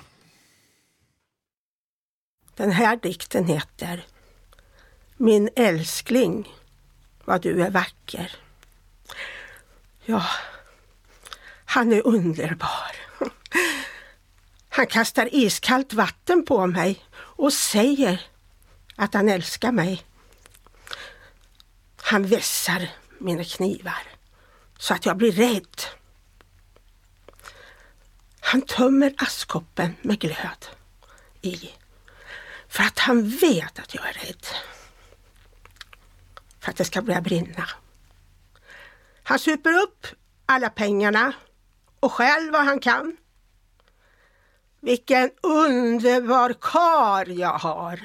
Den 2.56 2.70
här 2.70 2.96
dikten 2.96 3.46
heter 3.46 4.06
min 5.16 5.48
älskling, 5.56 6.48
vad 7.24 7.42
du 7.42 7.62
är 7.62 7.70
vacker. 7.70 8.36
Ja, 10.04 10.26
han 11.64 11.92
är 11.92 12.06
underbar. 12.06 12.96
Han 14.68 14.86
kastar 14.86 15.28
iskallt 15.32 15.92
vatten 15.92 16.44
på 16.44 16.66
mig 16.66 17.04
och 17.14 17.52
säger 17.52 18.26
att 18.96 19.14
han 19.14 19.28
älskar 19.28 19.72
mig. 19.72 20.02
Han 21.96 22.26
vässar 22.26 22.88
mina 23.18 23.44
knivar 23.44 24.02
så 24.78 24.94
att 24.94 25.06
jag 25.06 25.16
blir 25.16 25.32
rädd. 25.32 25.82
Han 28.40 28.62
tömmer 28.62 29.14
askkoppen 29.18 29.96
med 30.02 30.18
glöd 30.18 30.66
i 31.42 31.70
för 32.68 32.82
att 32.82 32.98
han 32.98 33.28
vet 33.28 33.78
att 33.78 33.94
jag 33.94 34.08
är 34.08 34.12
rädd. 34.12 34.46
För 36.66 36.70
att 36.70 36.76
det 36.76 36.84
ska 36.84 37.02
börja 37.02 37.20
brinna. 37.20 37.68
Han 39.22 39.38
super 39.38 39.82
upp 39.82 40.06
alla 40.46 40.70
pengarna 40.70 41.32
och 42.00 42.12
stjäl 42.12 42.50
vad 42.50 42.64
han 42.64 42.80
kan. 42.80 43.16
Vilken 44.80 45.30
underbar 45.42 46.54
kar 46.60 47.26
jag 47.26 47.58
har. 47.58 48.00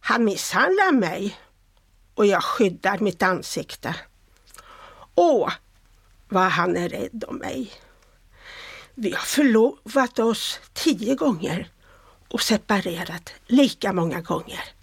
Han 0.00 0.24
misshandlar 0.24 0.92
mig 0.92 1.40
och 2.14 2.26
jag 2.26 2.44
skyddar 2.44 2.98
mitt 2.98 3.22
ansikte. 3.22 3.96
Åh, 5.14 5.52
vad 6.28 6.42
han 6.50 6.76
är 6.76 6.88
rädd 6.88 7.24
om 7.28 7.36
mig. 7.36 7.72
Vi 8.94 9.12
har 9.12 9.24
förlovat 9.24 10.18
oss 10.18 10.60
tio 10.72 11.14
gånger 11.14 11.70
och 12.28 12.42
separerat 12.42 13.32
lika 13.46 13.92
många 13.92 14.20
gånger. 14.20 14.74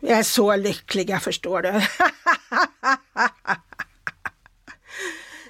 Vi 0.00 0.08
är 0.08 0.22
så 0.22 0.56
lyckliga 0.56 1.20
förstår 1.20 1.62
du. 1.62 1.82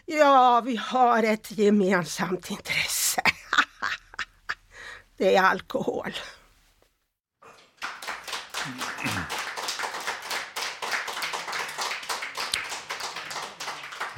ja, 0.16 0.61
vi 0.61 0.76
har 0.76 1.22
ett 1.22 1.59
gemensamt 1.59 2.51
intresse. 2.51 3.22
Det 5.16 5.36
är 5.36 5.42
alkohol. 5.42 6.12
Mm. 8.66 9.15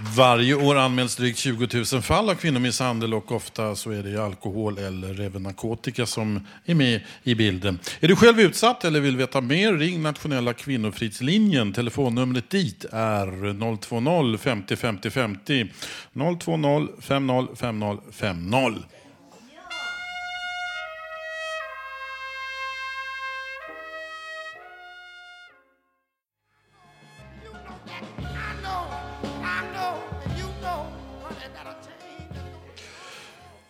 Varje 0.00 0.54
år 0.54 0.76
anmäls 0.76 1.16
drygt 1.16 1.38
20 1.38 1.84
000 1.92 2.02
fall 2.02 2.30
av 2.30 2.34
kvinnomisshandel 2.34 3.14
och 3.14 3.32
ofta 3.32 3.76
så 3.76 3.90
är 3.90 4.02
det 4.02 4.24
alkohol 4.24 4.78
eller 4.78 5.20
även 5.20 5.42
narkotika 5.42 6.06
som 6.06 6.46
är 6.64 6.74
med 6.74 7.00
i 7.22 7.34
bilden. 7.34 7.78
Är 8.00 8.08
du 8.08 8.16
själv 8.16 8.40
utsatt 8.40 8.84
eller 8.84 9.00
vill 9.00 9.16
veta 9.16 9.40
mer, 9.40 9.72
ring 9.72 10.02
nationella 10.02 10.52
kvinnofridslinjen. 10.52 11.72
Telefonnumret 11.72 12.50
dit 12.50 12.84
är 12.92 14.30
020 14.32 14.38
50 14.38 14.76
50 14.76 15.10
50. 15.10 15.66
020 16.14 16.88
50 17.00 17.56
50 17.56 17.96
50. 18.12 18.97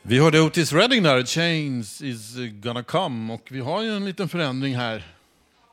Vi 0.09 0.19
hörde 0.19 0.41
Otis 0.41 0.73
Redding 0.73 1.03
där, 1.03 1.25
Chains 1.25 2.03
is 2.03 2.37
gonna 2.37 2.83
come. 2.83 3.35
Och 3.35 3.49
vi 3.51 3.61
har 3.61 3.83
ju 3.83 3.97
en 3.97 4.05
liten 4.05 4.29
förändring 4.29 4.77
här. 4.77 5.07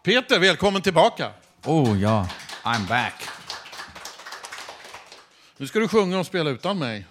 Peter, 0.03 0.39
välkommen 0.39 0.81
tillbaka. 0.81 1.31
Oh 1.65 2.01
ja, 2.01 2.29
I'm 2.63 2.87
back. 2.87 3.13
Nu 5.57 5.67
ska 5.67 5.79
du 5.79 5.87
sjunga 5.87 6.19
och 6.19 6.25
spela 6.25 6.49
utan 6.49 6.79
mig. 6.79 7.05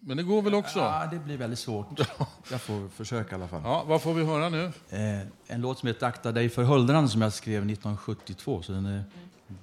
Men 0.00 0.16
det 0.16 0.22
går 0.22 0.42
väl 0.42 0.54
också? 0.54 0.78
Ja, 0.78 1.08
det 1.10 1.18
blir 1.18 1.36
väldigt 1.36 1.58
svårt. 1.58 2.00
Jag 2.50 2.60
får 2.60 2.88
försöka 2.88 3.30
i 3.30 3.34
alla 3.34 3.48
fall. 3.48 3.62
Ja, 3.64 3.84
vad 3.86 4.02
får 4.02 4.14
vi 4.14 4.24
höra 4.24 4.48
nu? 4.48 4.64
Eh, 4.90 5.20
en 5.46 5.60
låt 5.60 5.78
som 5.78 5.86
heter 5.86 6.06
Akta 6.06 6.32
dig 6.32 6.48
för 6.48 6.62
huldran 6.62 7.08
som 7.08 7.22
jag 7.22 7.32
skrev 7.32 7.62
1972, 7.62 8.62
så 8.62 8.72
den 8.72 8.86
är 8.86 9.04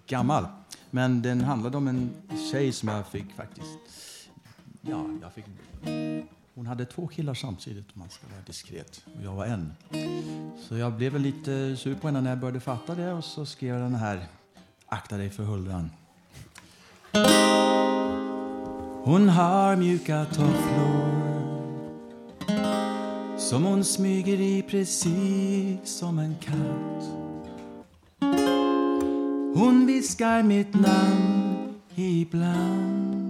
gammal. 0.07 0.45
Men 0.91 1.21
den 1.21 1.41
handlade 1.41 1.77
om 1.77 1.87
en 1.87 2.13
tjej 2.51 2.71
som 2.71 2.89
jag 2.89 3.07
fick 3.07 3.35
faktiskt... 3.35 3.79
Ja, 4.81 5.05
jag 5.21 5.33
fick... 5.33 5.45
Hon 6.57 6.67
hade 6.67 6.85
två 6.85 7.07
killar 7.07 7.33
samtidigt 7.33 7.85
om 7.93 7.99
man 7.99 8.09
ska 8.09 8.27
vara 8.27 8.41
diskret. 8.45 9.01
Och 9.15 9.23
jag 9.23 9.33
var 9.33 9.45
en. 9.45 9.73
Så 10.59 10.77
jag 10.77 10.93
blev 10.93 11.13
väl 11.13 11.21
lite 11.21 11.77
sur 11.77 11.95
på 11.95 12.07
henne 12.07 12.21
när 12.21 12.29
jag 12.29 12.39
började 12.39 12.59
fatta 12.59 12.95
det 12.95 13.13
och 13.13 13.23
så 13.23 13.45
skrev 13.45 13.73
jag 13.73 13.81
den 13.81 13.95
här 13.95 14.27
Akta 14.87 15.17
dig 15.17 15.29
för 15.29 15.43
huldran. 15.43 15.89
Hon 19.03 19.29
har 19.29 19.75
mjuka 19.75 20.25
tofflor 20.25 21.07
som 23.37 23.63
hon 23.63 23.83
smyger 23.83 24.41
i 24.41 24.61
precis 24.61 25.79
som 25.83 26.19
en 26.19 26.35
katt. 26.35 27.09
Hon 29.55 29.85
viskar 29.87 30.43
mitt 30.43 30.73
namn 30.73 31.73
ibland 31.95 33.26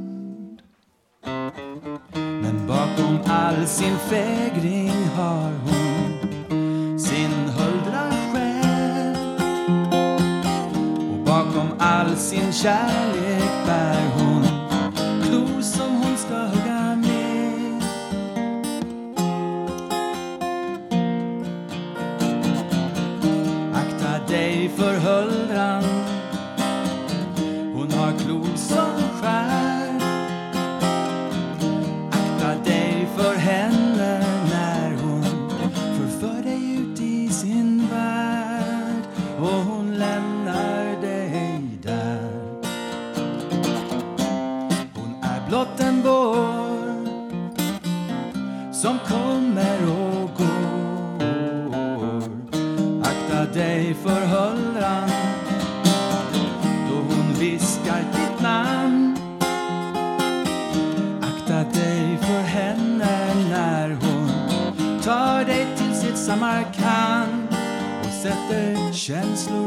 bakom 2.97 3.19
all 3.25 3.67
sin 3.67 3.97
fägring 3.97 5.09
har 5.15 5.51
hon 5.65 6.99
sin 6.99 7.31
huldra 7.31 8.09
själ. 8.33 9.15
Och 11.11 11.25
bakom 11.25 11.67
all 11.79 12.15
sin 12.15 12.53
kärlek 12.53 13.56
sätter 68.27 68.93
känslor 68.93 69.66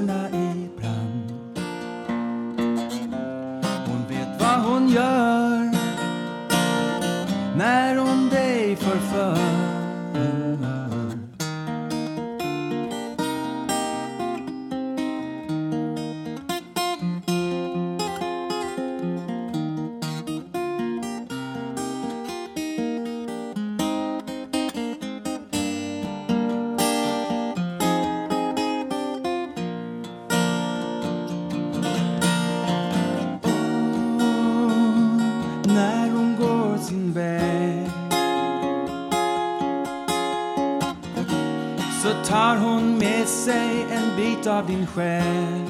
tar 42.30 42.56
hon 42.56 42.98
med 42.98 43.28
sig 43.28 43.86
en 43.90 44.16
bit 44.16 44.46
av 44.46 44.66
din 44.66 44.86
själ. 44.86 45.69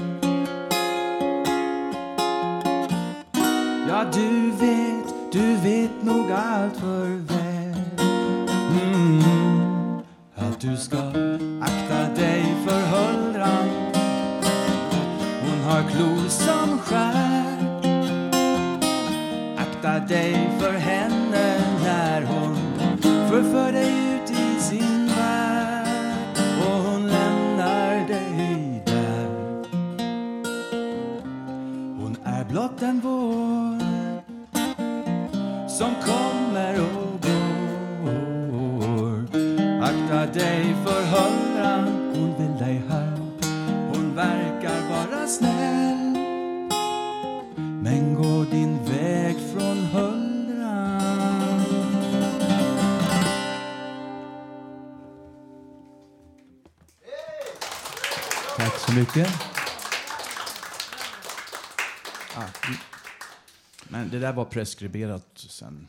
Där 64.30 64.36
var 64.36 64.44
preskriberat 64.44 65.26
sen 65.34 65.88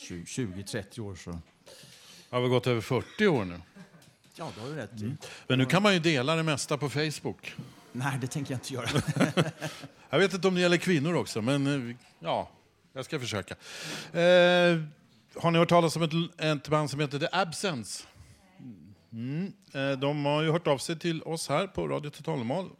20-30 0.00 1.00
år. 1.00 1.14
Så. 1.14 1.38
Har 2.30 2.40
väl 2.40 2.50
gått 2.50 2.66
över 2.66 2.80
40 2.80 3.26
år 3.26 3.44
nu. 3.44 3.60
Ja, 4.34 4.50
det 4.54 4.60
har 4.60 4.68
du 4.68 4.74
rätt 4.74 5.02
i. 5.02 5.16
Men 5.46 5.58
nu 5.58 5.64
kan 5.64 5.82
man 5.82 5.94
ju 5.94 6.00
dela 6.00 6.36
det 6.36 6.42
mesta 6.42 6.78
på 6.78 6.90
Facebook. 6.90 7.54
Nej, 7.92 8.18
det 8.20 8.26
tänker 8.26 8.52
jag 8.52 8.58
inte 8.58 8.74
göra. 8.74 8.88
Jag 10.10 10.18
vet 10.18 10.34
inte 10.34 10.48
om 10.48 10.54
det 10.54 10.60
gäller 10.60 10.76
kvinnor 10.76 11.14
också, 11.14 11.42
men 11.42 11.90
eh, 11.90 11.96
ja, 12.18 12.50
jag 12.92 13.04
ska 13.04 13.20
försöka. 13.20 13.54
Eh, 14.12 14.82
har 15.36 15.50
ni 15.50 15.58
hört 15.58 15.68
talas 15.68 15.96
om 15.96 16.02
ett, 16.02 16.40
ett 16.40 16.68
band 16.68 16.90
som 16.90 17.00
heter 17.00 17.18
The 17.18 17.28
Absence? 17.32 18.04
Mm. 19.12 19.52
Eh, 19.72 19.90
de 19.90 20.24
har 20.24 20.42
ju 20.42 20.50
hört 20.50 20.66
av 20.66 20.78
sig 20.78 20.98
till 20.98 21.22
oss 21.22 21.48
här 21.48 21.66
på 21.66 21.88
Radio 21.88 22.10
Totalnormal 22.10 22.70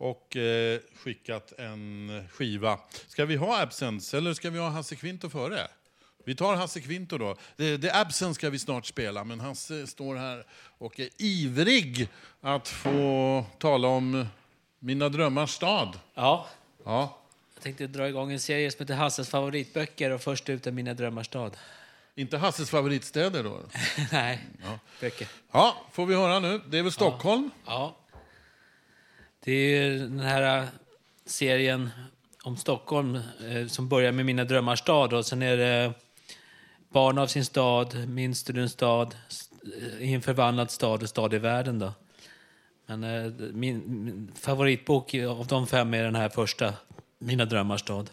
och 0.00 0.36
eh, 0.36 0.80
skickat 0.96 1.52
en 1.58 2.24
skiva. 2.32 2.78
Ska 3.08 3.24
vi 3.24 3.36
ha 3.36 3.60
Absence 3.62 4.16
eller 4.16 4.34
ska 4.34 4.50
vi 4.50 4.58
ha 4.58 4.68
Hasse 4.68 4.96
Kvinto 4.96 5.30
före? 5.30 5.68
Vi 6.24 6.34
tar 6.34 6.54
Hasse 6.54 6.80
Kvinto 6.80 7.18
då. 7.18 7.36
The, 7.56 7.78
The 7.78 7.90
Absence 7.90 8.34
ska 8.34 8.50
vi 8.50 8.58
snart 8.58 8.86
spela, 8.86 9.24
men 9.24 9.40
Hasse 9.40 9.86
står 9.86 10.16
här 10.16 10.44
och 10.78 11.00
är 11.00 11.08
ivrig 11.18 12.08
att 12.40 12.68
få 12.68 13.44
tala 13.58 13.88
om 13.88 14.26
Mina 14.78 15.08
drömmars 15.08 15.50
stad. 15.50 15.98
Ja. 16.14 16.46
Ja. 16.84 17.18
Jag 17.54 17.62
tänkte 17.62 17.86
dra 17.86 18.08
igång 18.08 18.32
en 18.32 18.40
serie 18.40 18.70
som 18.70 18.78
heter 18.80 18.94
Hasses 18.94 19.28
favoritböcker 19.28 20.10
och 20.10 20.20
först 20.20 20.48
ut 20.48 20.66
är 20.66 20.72
Mina 20.72 20.94
drömmars 20.94 21.26
stad. 21.26 21.56
Inte 22.14 22.38
Hasses 22.38 22.70
favoritstäder 22.70 23.44
då? 23.44 23.60
Nej, 24.12 24.40
Ja. 24.62 24.78
böcker. 25.00 25.28
Ja, 25.52 25.76
får 25.92 26.06
vi 26.06 26.14
höra 26.14 26.38
nu. 26.38 26.60
Det 26.68 26.78
är 26.78 26.82
väl 26.82 26.92
Stockholm? 26.92 27.50
Ja. 27.66 27.96
Det 29.44 29.52
är 29.52 29.90
den 29.90 30.20
här 30.20 30.62
äh, 30.62 30.68
serien 31.26 31.90
om 32.44 32.56
Stockholm 32.56 33.14
äh, 33.50 33.66
som 33.66 33.88
börjar 33.88 34.12
med 34.12 34.26
Mina 34.26 34.44
drömmars 34.44 34.78
stad 34.78 35.12
och 35.12 35.26
sen 35.26 35.42
är 35.42 35.56
det 35.56 35.92
Barn 36.88 37.18
av 37.18 37.26
sin 37.26 37.44
stad, 37.44 38.08
Minns 38.08 38.44
du 38.44 38.52
din 38.52 38.68
stad, 38.68 39.14
äh, 39.98 40.08
i 40.08 40.14
en 40.14 40.22
förvandlad 40.22 40.70
stad 40.70 41.02
och 41.02 41.08
Stad 41.08 41.34
i 41.34 41.38
världen. 41.38 41.78
Då. 41.78 41.92
Men 42.86 43.00
min, 43.60 43.82
min 43.86 44.32
favoritbok 44.34 45.14
av 45.14 45.46
de 45.46 45.66
fem 45.66 45.94
är 45.94 46.02
den 46.02 46.14
här 46.14 46.28
första, 46.28 46.74
Mina 47.18 47.44
drömmars 47.44 47.80
stad. 47.80 48.10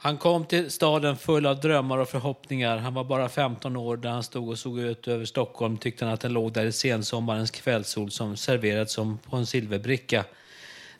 Han 0.00 0.16
kom 0.16 0.44
till 0.44 0.70
staden 0.70 1.16
full 1.16 1.46
av 1.46 1.60
drömmar 1.60 1.98
och 1.98 2.08
förhoppningar. 2.08 2.76
Han 2.76 2.94
var 2.94 3.04
bara 3.04 3.28
15 3.28 3.76
år. 3.76 3.96
Där 3.96 4.10
han 4.10 4.22
stod 4.22 4.48
och 4.48 4.58
såg 4.58 4.78
ut 4.78 5.08
över 5.08 5.24
Stockholm 5.24 5.78
tyckte 5.78 6.04
han 6.04 6.14
att 6.14 6.20
den 6.20 6.32
låg 6.32 6.52
där 6.52 6.66
i 6.66 6.72
sensommarens 6.72 7.50
kvällssol 7.50 8.10
som 8.10 8.36
serverats 8.36 8.94
som 8.94 9.18
på 9.18 9.36
en 9.36 9.46
silverbricka. 9.46 10.24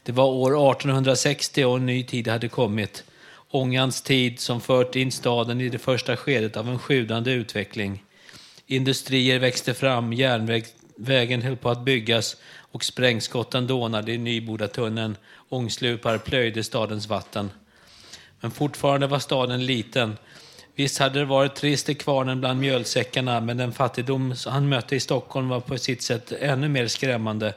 Det 0.02 0.12
var 0.12 0.26
år 0.26 0.72
1860 0.72 1.64
och 1.64 1.76
en 1.76 1.86
ny 1.86 2.04
tid 2.04 2.28
hade 2.28 2.48
kommit. 2.48 3.04
Ångans 3.50 4.02
tid 4.02 4.40
som 4.40 4.60
fört 4.60 4.96
in 4.96 5.12
staden 5.12 5.60
i 5.60 5.68
det 5.68 5.78
första 5.78 6.16
skedet 6.16 6.56
av 6.56 6.68
en 6.68 6.78
sjudande 6.78 7.30
utveckling. 7.30 8.04
Industrier 8.66 9.38
växte 9.38 9.74
fram, 9.74 10.12
järnvägen 10.12 11.42
höll 11.42 11.56
på 11.56 11.70
att 11.70 11.84
byggas 11.84 12.36
och 12.72 12.84
sprängskotten 12.84 13.66
dånade 13.66 14.12
i 14.12 14.18
Nybodatunneln. 14.18 15.16
Ångslupar 15.48 16.18
plöjde 16.18 16.64
stadens 16.64 17.08
vatten. 17.08 17.50
Men 18.40 18.50
fortfarande 18.50 19.06
var 19.06 19.18
staden 19.18 19.66
liten. 19.66 20.16
Visst 20.74 20.98
hade 20.98 21.18
det 21.18 21.24
varit 21.24 21.54
trist 21.54 21.88
i 21.88 21.94
kvarnen 21.94 22.40
bland 22.40 22.60
mjölsäckarna, 22.60 23.40
men 23.40 23.56
den 23.56 23.72
fattigdom 23.72 24.34
han 24.46 24.68
mötte 24.68 24.96
i 24.96 25.00
Stockholm 25.00 25.48
var 25.48 25.60
på 25.60 25.78
sitt 25.78 26.02
sätt 26.02 26.32
ännu 26.32 26.68
mer 26.68 26.86
skrämmande. 26.86 27.54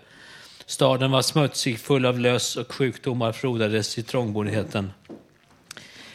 Staden 0.66 1.12
var 1.12 1.22
smutsig, 1.22 1.80
full 1.80 2.06
av 2.06 2.20
löss 2.20 2.56
och 2.56 2.72
sjukdomar 2.72 3.32
frodades 3.32 3.98
i 3.98 4.04
trångboddheten. 4.04 4.94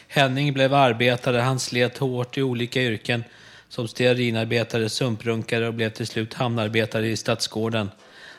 Henning 0.07 0.53
blev 0.53 0.73
arbetare, 0.73 1.37
han 1.37 1.59
slet 1.59 1.97
hårt 1.97 2.37
i 2.37 2.41
olika 2.41 2.81
yrken 2.81 3.23
som 3.69 3.87
stearinarbetare, 3.87 4.89
sumprunkare 4.89 5.67
och 5.67 5.73
blev 5.73 5.89
till 5.89 6.07
slut 6.07 6.33
hamnarbetare 6.33 7.07
i 7.07 7.17
Stadsgården. 7.17 7.91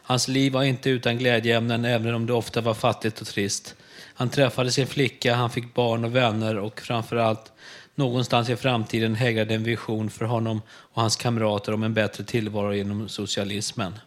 Hans 0.03 0.29
liv 0.29 0.53
var 0.53 0.63
inte 0.63 0.91
utan 0.91 1.19
glädjeämnen, 1.19 1.85
även 1.85 2.15
om 2.15 2.27
det 2.27 2.33
ofta 2.33 2.61
var 2.61 2.75
fattigt 2.75 3.21
och 3.21 3.27
trist. 3.27 3.75
Han 4.19 4.31
träffade 4.31 4.71
sin 4.71 4.87
flicka, 4.87 5.35
han 5.35 5.51
fick 5.51 5.75
barn 5.75 6.05
och 6.05 6.17
vänner 6.17 6.59
och 6.59 6.81
framförallt 6.81 7.53
någonstans 7.95 8.49
i 8.51 8.57
framtiden 8.57 9.15
hägrade 9.15 9.55
en 9.55 9.65
vision 9.65 10.11
för 10.11 10.25
honom 10.25 10.63
och 10.69 11.03
hans 11.03 11.17
kamrater 11.17 11.75
om 11.75 11.83
en 11.83 11.95
bättre 11.95 12.25
tillvaro 12.25 12.75
genom 12.75 13.09
socialismen. 13.09 13.99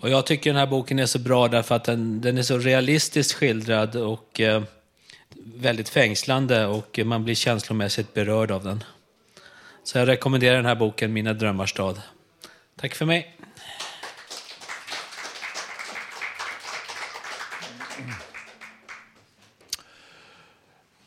Och 0.00 0.10
jag 0.10 0.26
tycker 0.26 0.50
den 0.50 0.58
här 0.58 0.66
boken 0.66 0.98
är 0.98 1.06
så 1.06 1.18
bra 1.18 1.48
därför 1.48 1.74
att 1.74 1.84
den, 1.84 2.20
den 2.20 2.38
är 2.38 2.42
så 2.42 2.58
realistiskt 2.58 3.32
skildrad 3.32 3.96
och 3.96 4.40
eh, 4.40 4.62
väldigt 5.44 5.88
fängslande 5.88 6.66
och 6.66 7.00
man 7.04 7.24
blir 7.24 7.34
känslomässigt 7.34 8.14
berörd 8.14 8.50
av 8.50 8.64
den. 8.64 8.84
Så 9.84 9.98
jag 9.98 10.08
rekommenderar 10.08 10.56
den 10.56 10.66
här 10.66 10.74
boken, 10.74 11.12
Mina 11.12 11.32
drömmars 11.32 11.70
stad. 11.70 12.00
Tack 12.80 12.94
för 12.94 13.04
mig. 13.04 13.35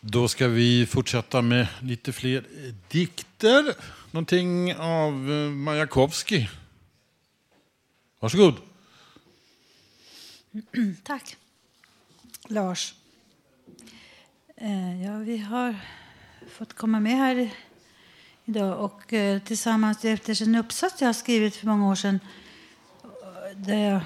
Då 0.02 0.28
ska 0.28 0.48
vi 0.48 0.86
fortsätta 0.86 1.42
med 1.42 1.68
lite 1.82 2.14
fler 2.14 2.44
dikter. 2.88 3.76
Någonting 4.12 4.76
av 4.76 5.32
eh, 5.32 5.50
Majakovskij. 5.50 6.50
Varsågod. 8.20 8.56
Tack. 11.04 11.36
Lars. 12.48 12.94
Eh, 14.56 15.04
ja, 15.06 15.18
vi 15.18 15.38
har 15.38 15.76
fått 16.52 16.74
komma 16.74 17.00
med 17.00 17.18
här 17.18 17.36
i- 17.36 17.54
idag 18.46 18.80
och 18.86 19.14
eh, 19.14 19.42
tillsammans 19.42 20.06
efter 20.06 20.44
en 20.44 20.56
uppsats 20.56 21.02
jag 21.02 21.08
har 21.08 21.14
skrivit 21.14 21.56
för 21.56 21.68
många 21.68 21.90
år 21.92 21.96
sedan 21.96 22.20
där 23.56 23.78
jag 23.92 24.02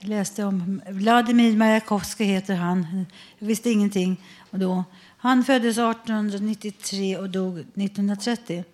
läste 0.00 0.44
om 0.44 0.82
Vladimir 0.88 1.56
Majakovskij 1.56 2.26
heter 2.26 2.54
han. 2.54 3.06
Jag 3.38 3.46
visste 3.46 3.70
ingenting 3.70 4.16
då. 4.58 4.84
Han 5.16 5.44
föddes 5.44 5.78
1893 5.78 7.16
och 7.16 7.30
dog 7.30 7.58
1930. 7.58 8.64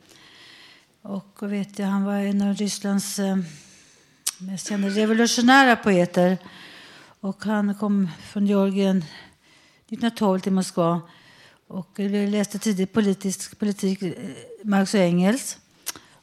Och 1.02 1.38
vet 1.40 1.78
jag, 1.78 1.86
han 1.86 2.04
var 2.04 2.14
en 2.14 2.42
av 2.42 2.54
Rysslands 2.54 3.18
eh, 3.18 3.36
mest 4.38 4.68
kända 4.68 4.88
revolutionära 4.88 5.76
poeter. 5.76 6.38
Och 7.20 7.44
han 7.44 7.74
kom 7.74 8.08
från 8.22 8.46
Georgien 8.46 8.96
1912 8.96 10.40
till 10.40 10.52
Moskva 10.52 11.00
och 11.66 11.98
läste 11.98 12.58
tidigt 12.58 12.92
politisk 12.92 13.58
politik, 13.58 14.02
eh, 14.02 14.12
Marx 14.64 14.94
och 14.94 15.00
Engels 15.00 15.58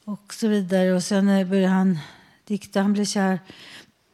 och 0.04 0.34
så 0.34 0.48
vidare. 0.48 0.94
Och 0.94 1.04
sen 1.04 1.30
eh, 1.30 1.48
började 1.48 1.74
han 1.74 2.00
dikta, 2.46 2.82
han 2.82 2.94
blev 2.94 3.06
kär. 3.06 3.40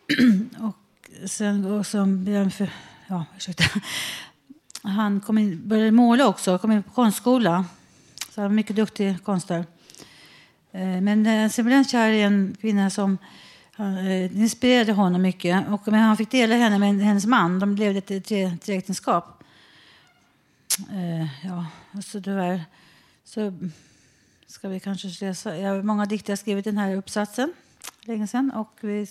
och 0.59 1.29
sen 1.29 1.65
och 1.65 1.87
så 1.87 2.05
blev 2.05 2.37
han 2.37 2.51
för, 2.51 2.69
ja, 3.07 3.25
ursäkta. 3.37 3.63
Han 4.85 5.21
kom 5.21 5.37
in, 5.37 5.67
började 5.67 5.91
måla 5.91 6.27
också, 6.27 6.57
kom 6.57 6.71
in 6.71 6.83
på 6.83 6.91
konstskola. 6.91 7.65
Så 8.29 8.41
han 8.41 8.49
var 8.49 8.55
mycket 8.55 8.75
duktig 8.75 9.23
konstnär. 9.23 9.65
Eh, 10.71 11.01
men 11.01 11.25
eh, 11.25 11.39
han 11.39 11.49
sen 11.49 11.65
blev 11.65 11.75
han 11.75 11.85
kär 11.85 12.09
i 12.09 12.21
en 12.21 12.55
kvinna 12.61 12.89
som 12.89 13.17
eh, 13.77 14.37
inspirerade 14.37 14.91
honom 14.91 15.21
mycket. 15.21 15.67
Och, 15.67 15.87
men 15.87 15.99
han 15.99 16.17
fick 16.17 16.31
dela 16.31 16.55
henne 16.55 16.79
med 16.79 17.05
hennes 17.05 17.25
man. 17.25 17.59
De 17.59 17.75
blev 17.75 17.97
ett 17.97 18.25
treäktenskap. 18.61 19.43
Ja, 21.43 21.65
så 22.01 22.21
tyvärr 22.21 22.63
så 23.23 23.53
ska 24.47 24.69
vi 24.69 24.79
kanske 24.79 25.25
läsa. 25.25 25.57
Jag 25.57 25.69
har 25.69 25.81
många 25.81 26.05
dikter 26.05 26.31
jag 26.31 26.37
har 26.37 26.41
skrivit 26.41 26.67
i 26.67 26.69
den 26.69 26.77
här 26.77 26.95
uppsatsen 26.95 27.53
länge 28.01 28.27
sedan. 28.27 28.51
Och 28.51 28.77
vi 28.81 29.07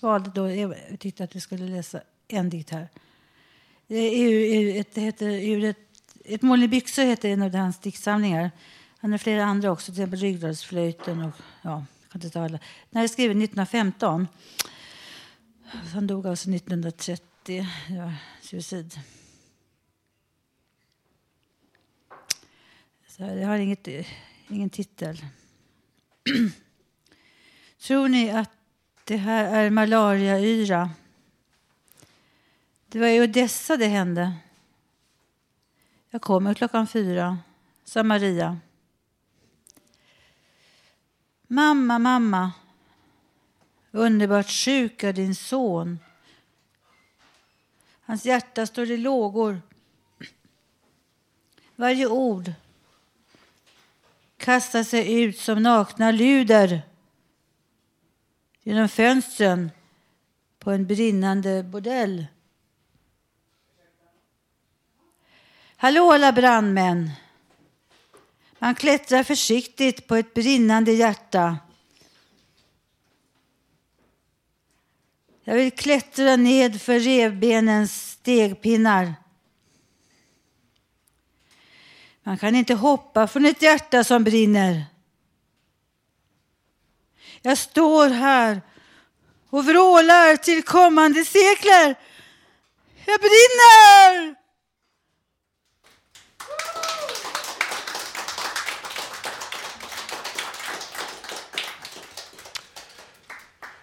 valde 0.00 0.30
då, 0.30 0.44
vi 0.44 0.96
tyckte 0.98 1.24
att 1.24 1.36
vi 1.36 1.40
skulle 1.40 1.66
läsa 1.66 2.00
en 2.28 2.50
dikt 2.50 2.70
här. 2.70 2.88
Det, 3.90 3.96
är 3.96 4.28
ur, 4.28 4.80
ett, 4.80 4.94
det 4.94 5.00
heter, 5.00 5.28
EU, 5.28 5.70
ett, 5.70 5.78
ett 6.24 6.42
moln 6.42 6.62
i 6.62 6.68
byxor 6.68 7.02
heter 7.02 7.28
en 7.28 7.42
av 7.42 7.54
hans 7.54 7.78
diktsamlingar. 7.78 8.50
Han 8.98 9.10
har 9.10 9.18
flera 9.18 9.44
andra 9.44 9.70
också, 9.70 9.92
till 9.92 10.02
exempel 10.02 10.20
Ryggradsflöjten 10.20 11.20
och 11.22 11.34
ja, 11.62 11.84
jag 12.02 12.10
kan 12.10 12.22
inte 12.22 12.30
ta 12.30 12.44
alla. 12.44 12.58
Den 12.90 12.96
här 12.98 13.02
är 13.02 13.08
skriven 13.08 13.42
1915. 13.42 14.28
Han 15.92 16.06
dog 16.06 16.26
alltså 16.26 16.50
1930. 16.50 17.66
Ja, 17.88 18.12
suicid. 18.42 19.00
Så 23.08 23.22
jag 23.22 23.46
har 23.46 23.56
inget, 23.56 23.88
ingen 24.48 24.70
titel. 24.70 25.24
Tror 27.86 28.08
ni 28.08 28.30
att 28.30 28.50
det 29.04 29.16
här 29.16 29.64
är 29.64 29.70
malariayra? 29.70 30.90
Det 32.92 32.98
var 32.98 33.06
i 33.06 33.20
Odessa 33.20 33.76
det 33.76 33.86
hände. 33.86 34.32
Jag 36.10 36.22
kommer 36.22 36.54
klockan 36.54 36.86
fyra, 36.86 37.38
sa 37.84 38.02
Maria. 38.02 38.58
Mamma, 41.46 41.98
mamma. 41.98 42.52
Underbart 43.90 44.50
sjuk 44.50 45.02
är 45.02 45.12
din 45.12 45.34
son. 45.34 45.98
Hans 48.00 48.24
hjärta 48.24 48.66
står 48.66 48.90
i 48.90 48.96
lågor. 48.96 49.62
Varje 51.76 52.06
ord 52.06 52.52
kastar 54.36 54.84
sig 54.84 55.22
ut 55.22 55.38
som 55.38 55.62
nakna 55.62 56.10
luder 56.10 56.82
genom 58.62 58.88
fönstren 58.88 59.70
på 60.58 60.70
en 60.70 60.86
brinnande 60.86 61.62
bordell. 61.62 62.26
Hallå 65.82 66.12
alla 66.12 66.32
brandmän! 66.32 67.10
Man 68.58 68.74
klättrar 68.74 69.22
försiktigt 69.22 70.06
på 70.06 70.16
ett 70.16 70.34
brinnande 70.34 70.92
hjärta. 70.92 71.58
Jag 75.44 75.54
vill 75.54 75.70
klättra 75.70 76.36
ned 76.36 76.82
för 76.82 76.98
revbenens 76.98 78.10
stegpinnar. 78.10 79.14
Man 82.22 82.38
kan 82.38 82.54
inte 82.54 82.74
hoppa 82.74 83.26
från 83.26 83.44
ett 83.44 83.62
hjärta 83.62 84.04
som 84.04 84.24
brinner. 84.24 84.84
Jag 87.42 87.58
står 87.58 88.08
här 88.08 88.62
och 89.50 89.64
vrålar 89.64 90.36
till 90.36 90.62
kommande 90.62 91.24
sekler. 91.24 91.94
Jag 93.04 93.20
brinner! 93.20 94.39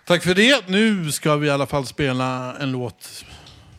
Tack 0.07 0.23
för 0.23 0.35
det. 0.35 0.67
Nu 0.67 1.11
ska 1.11 1.35
vi 1.35 1.47
i 1.47 1.49
alla 1.49 1.65
fall 1.65 1.85
spela 1.85 2.57
en 2.59 2.71
låt 2.71 3.25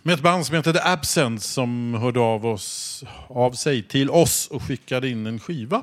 med 0.02 0.14
ett 0.14 0.20
band 0.20 0.46
som 0.46 0.56
heter 0.56 0.72
The 0.72 0.80
Absence 0.82 1.48
som 1.48 1.94
hörde 1.94 2.20
av, 2.20 2.46
oss, 2.46 3.04
av 3.28 3.52
sig 3.52 3.82
till 3.82 4.10
oss 4.10 4.48
och 4.50 4.62
skickade 4.62 5.08
in 5.08 5.26
en 5.26 5.40
skiva. 5.40 5.82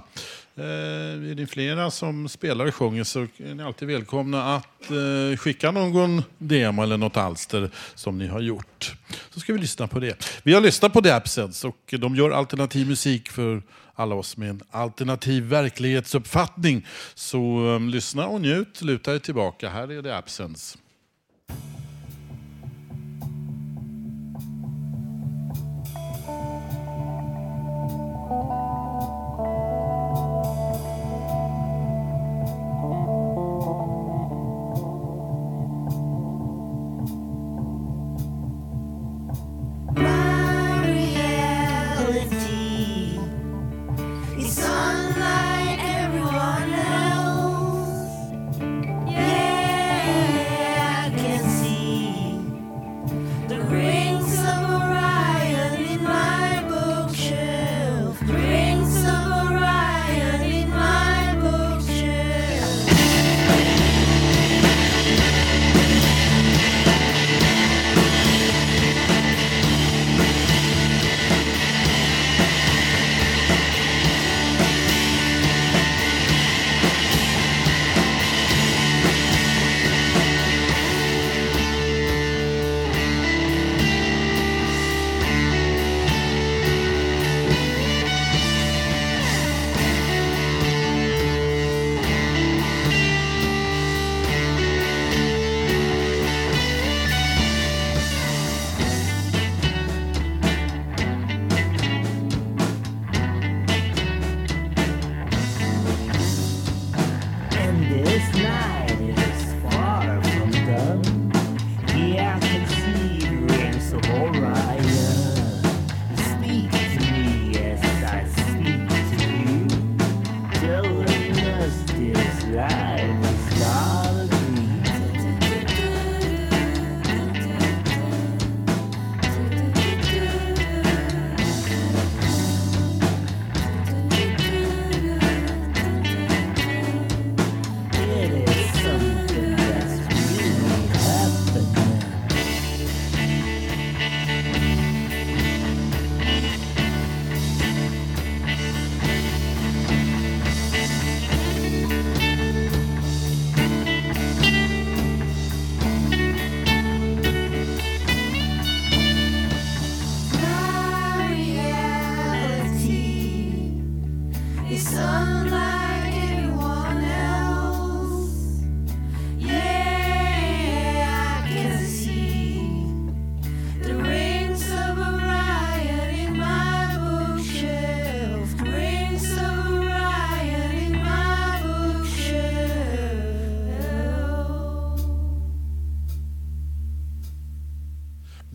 Eh, 0.56 0.64
är 0.64 1.36
det 1.36 1.48
flera 1.48 1.92
som 1.92 2.30
spelar 2.30 2.66
och 2.66 2.76
sjunger 2.76 3.04
så 3.04 3.20
är 3.22 3.56
ni 3.56 3.64
alltid 3.64 3.88
välkomna 3.88 4.56
att 4.56 4.92
eh, 4.92 5.38
skicka 5.38 5.72
någon 5.72 6.24
demo 6.38 6.84
eller 6.84 6.98
något 6.98 7.18
alster 7.18 7.70
som 7.96 8.18
ni 8.18 8.28
har 8.28 8.42
gjort. 8.42 8.96
Så 9.30 9.40
ska 9.40 9.54
vi 9.54 9.60
lyssna 9.60 9.88
på 9.88 10.00
det. 10.00 10.26
Vi 10.44 10.54
har 10.54 10.62
lyssnat 10.62 10.94
på 10.94 11.02
The 11.02 11.12
Absence 11.12 11.68
och 11.68 11.96
de 12.00 12.16
gör 12.16 12.32
alternativ 12.32 12.88
musik 12.88 13.30
för 13.30 13.62
alla 13.96 14.16
oss 14.16 14.38
med 14.38 14.50
en 14.50 14.62
alternativ 14.72 15.44
verklighetsuppfattning. 15.44 16.86
Så 17.14 17.40
um, 17.60 17.90
lyssna 17.90 18.28
och 18.28 18.42
njut, 18.42 18.82
luta 18.82 19.16
er 19.16 19.20
tillbaka. 19.20 19.70
Här 19.70 19.92
är 19.92 20.02
det 20.02 20.18
Absence. 20.18 20.78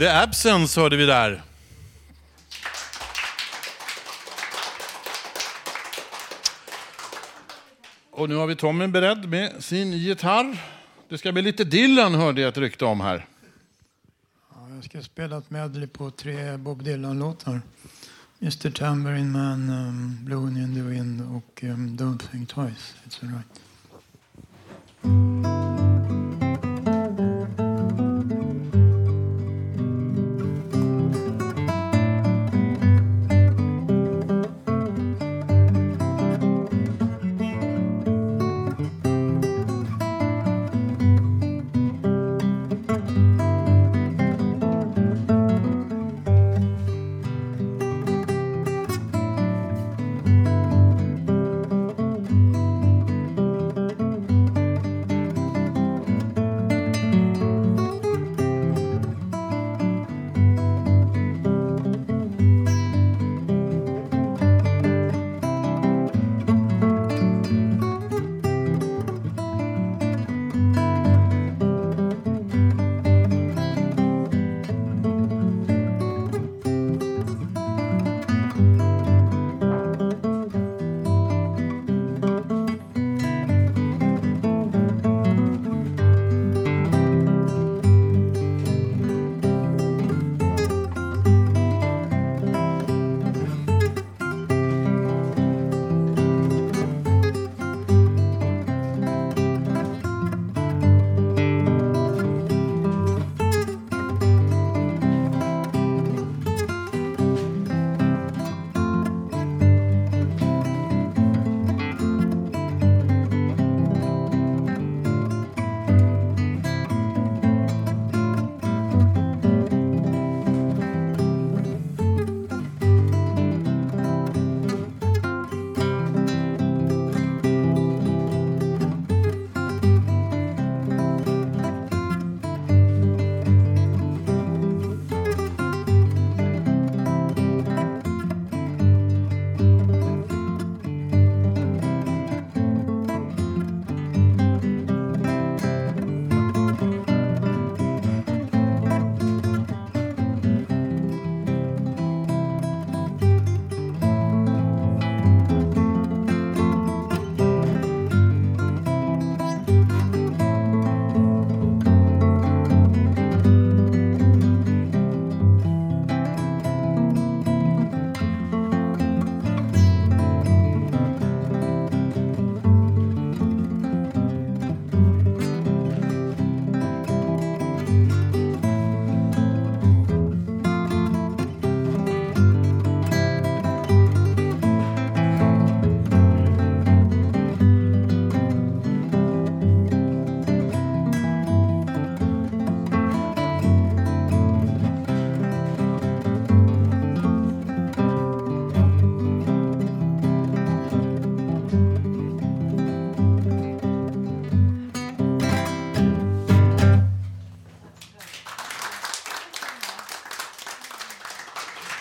The 0.01 0.09
Absence 0.09 0.81
hörde 0.81 0.97
vi 0.97 1.07
där. 1.07 1.43
Och 8.11 8.29
nu 8.29 8.35
har 8.35 8.47
vi 8.47 8.57
Tommy 8.57 8.87
beredd 8.87 9.29
med 9.29 9.65
sin 9.65 9.93
gitarr. 9.93 10.63
Det 11.09 11.19
ska 11.19 11.33
bli 11.33 11.43
lite 11.43 11.65
Dylan 11.65 12.15
hörde 12.15 12.41
jag 12.41 12.49
ett 12.49 12.59
rykte 12.59 12.85
om 12.85 13.01
här. 13.01 13.27
Ja, 14.51 14.69
jag 14.75 14.85
ska 14.85 15.03
spela 15.03 15.39
ett 15.39 15.51
medley 15.51 15.87
på 15.87 16.11
tre 16.11 16.57
Bob 16.57 16.83
Dylan-låtar. 16.83 17.63
Mr 18.41 18.71
Tambourine 18.71 19.31
Man, 19.31 19.71
um, 19.71 20.19
Blowing 20.25 20.57
in 20.57 20.75
the 20.75 20.83
Wind 20.83 21.21
och 21.21 21.63
um, 21.63 21.97
Don't 21.99 22.31
Think 22.31 22.49
Twice. 22.49 22.95
It's 23.07 23.25
alright. 23.25 23.70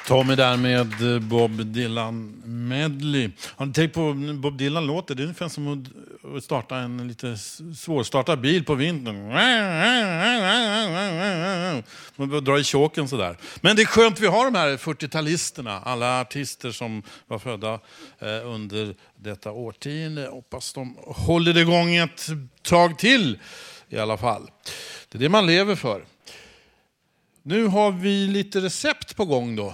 Tommy 0.10 0.36
där 0.36 0.58
med 0.58 1.14
eh, 1.16 1.20
Bob 1.20 1.66
Dylan 1.66 2.42
Medley. 2.46 3.30
Har 3.46 3.66
ni 3.66 3.74
tänkt 3.74 3.94
på 3.94 4.02
hur 4.02 4.34
Bob 4.34 4.58
Dylan 4.58 4.86
låter? 4.88 5.16
Det 5.16 5.22
är 5.22 5.24
ungefär 5.24 5.48
som 5.48 5.68
att- 6.38 6.44
starta 6.44 6.78
en 6.78 7.08
lite 7.08 7.38
svårstartad 7.78 8.42
bil 8.42 8.66
på 8.66 8.76
vintern. 8.76 9.28
Man 12.16 12.44
drar 12.44 12.60
i 12.60 12.64
choken 12.64 13.08
sådär. 13.08 13.38
Men 13.62 13.76
det 13.76 13.82
är 13.82 13.86
skönt 13.86 14.20
vi 14.20 14.28
har 14.28 14.46
de 14.52 14.56
här 14.58 14.78
40-talisterna. 14.78 15.82
Alla 15.84 16.22
artister 16.22 16.72
som 16.72 17.04
var 17.28 17.40
födda 17.40 17.74
eh, 18.20 18.48
under 18.50 18.96
detta 19.16 19.52
årtionde. 19.52 20.28
Hoppas 20.28 20.74
de 20.74 20.96
håller 21.06 21.54
det 21.54 21.62
igång 21.62 21.96
ett 21.96 22.28
tag 22.62 22.98
till 23.00 23.40
i 23.90 23.98
alla 23.98 24.18
fall. 24.18 24.50
Det 25.10 25.18
är 25.18 25.20
det 25.20 25.30
man 25.30 25.46
lever 25.48 25.76
för. 25.76 26.06
Nu 27.44 27.66
har 27.66 27.92
vi 27.92 28.28
lite 28.28 28.60
recept 28.62 29.16
på 29.16 29.26
gång 29.26 29.56
då. 29.56 29.74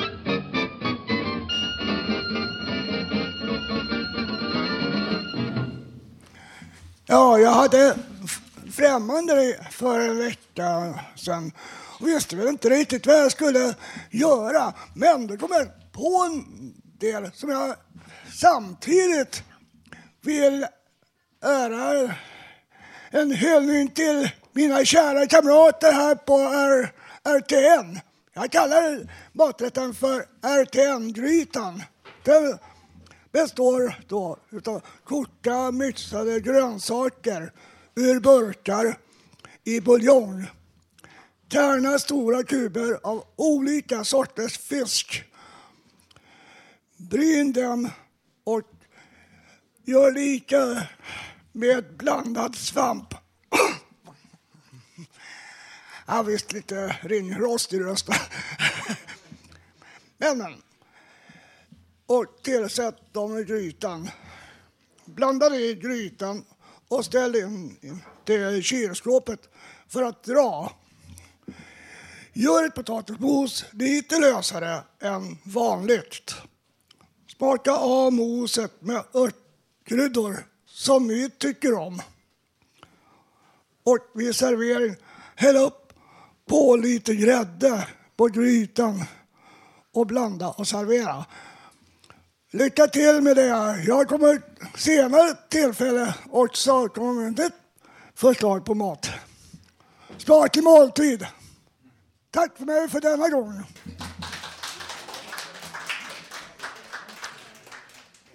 Ja, 7.11 7.39
jag 7.39 7.51
hade 7.51 7.95
främmande 8.71 9.59
för 9.71 9.99
en 9.99 10.17
vecka 10.17 10.99
sedan 11.15 11.51
och 11.99 12.07
visste 12.07 12.35
väl 12.35 12.47
inte 12.47 12.69
riktigt 12.69 13.05
vad 13.07 13.15
jag 13.19 13.31
skulle 13.31 13.73
göra. 14.09 14.73
Men 14.95 15.27
då 15.27 15.37
kom 15.37 15.49
jag 15.51 15.67
på 15.91 16.23
en 16.25 16.43
del 16.99 17.31
som 17.33 17.49
jag 17.49 17.75
samtidigt 18.33 19.43
vill 20.21 20.65
ära. 21.45 22.15
en 23.11 23.31
hyllning 23.31 23.87
till 23.89 24.29
mina 24.53 24.85
kära 24.85 25.27
kamrater 25.27 25.91
här 25.91 26.15
på 26.15 26.37
R- 26.37 26.91
RTN. 27.23 27.99
Jag 28.33 28.51
kallar 28.51 29.07
maträtten 29.33 29.93
för 29.93 30.25
RTN-grytan. 30.41 31.83
Består 33.31 33.95
då 34.07 34.37
utav 34.49 34.81
korta 35.03 35.71
mixade 35.71 36.39
grönsaker 36.39 37.53
ur 37.95 38.19
burkar 38.19 38.97
i 39.63 39.81
buljong. 39.81 40.47
Tärna 41.49 41.99
stora 41.99 42.43
kuber 42.43 42.99
av 43.03 43.23
olika 43.35 44.03
sorters 44.03 44.57
fisk. 44.57 45.23
Bryn 46.97 47.53
dem 47.53 47.89
och 48.43 48.61
gör 49.83 50.11
lika 50.11 50.87
med 51.51 51.97
blandad 51.97 52.55
svamp. 52.55 53.13
Ja, 56.07 56.23
visst, 56.23 56.53
lite 56.53 56.95
ringrost 57.01 57.73
i 57.73 57.79
rösten. 57.79 58.15
Men, 60.17 60.37
men. 60.37 60.61
Och 62.11 62.43
tillsätt 62.43 63.13
dem 63.13 63.37
i 63.37 63.43
grytan. 63.43 64.09
Blanda 65.05 65.49
det 65.49 65.57
i 65.57 65.75
grytan 65.75 66.45
och 66.87 67.05
ställ 67.05 67.35
in 67.35 67.77
det 68.23 68.51
i 68.51 68.61
kylskåpet 68.61 69.49
för 69.87 70.03
att 70.03 70.23
dra. 70.23 70.71
Gör 72.33 72.65
ett 72.65 72.75
potatismos 72.75 73.65
lite 73.71 74.19
lösare 74.19 74.83
än 74.99 75.37
vanligt. 75.43 76.35
Smaka 77.37 77.71
av 77.71 78.13
moset 78.13 78.81
med 78.81 79.03
örtkryddor 79.13 80.47
som 80.65 81.07
ni 81.07 81.29
tycker 81.29 81.73
om. 81.73 82.01
Och 83.83 84.11
vid 84.13 84.35
servering, 84.35 84.95
häll 85.35 85.55
upp 85.55 85.93
på 86.45 86.75
lite 86.75 87.15
grädde 87.15 87.87
på 88.15 88.27
grytan 88.27 89.03
och 89.93 90.07
blanda 90.07 90.49
och 90.49 90.67
servera. 90.67 91.25
Lycka 92.53 92.87
till 92.87 93.21
med 93.21 93.35
det. 93.35 93.83
Jag 93.87 94.07
kommer 94.07 94.41
senare 94.77 95.33
tillfälle 95.49 96.15
också 96.29 96.87
komma 96.87 97.13
med 97.13 97.39
ett 97.39 97.53
förslag 98.15 98.65
på 98.65 98.75
mat. 98.75 99.09
Smaklig 100.17 100.63
måltid. 100.63 101.27
Tack 102.31 102.57
för 102.57 102.65
mig 102.65 102.89
för 102.89 103.01
denna 103.01 103.29
gång. 103.29 103.63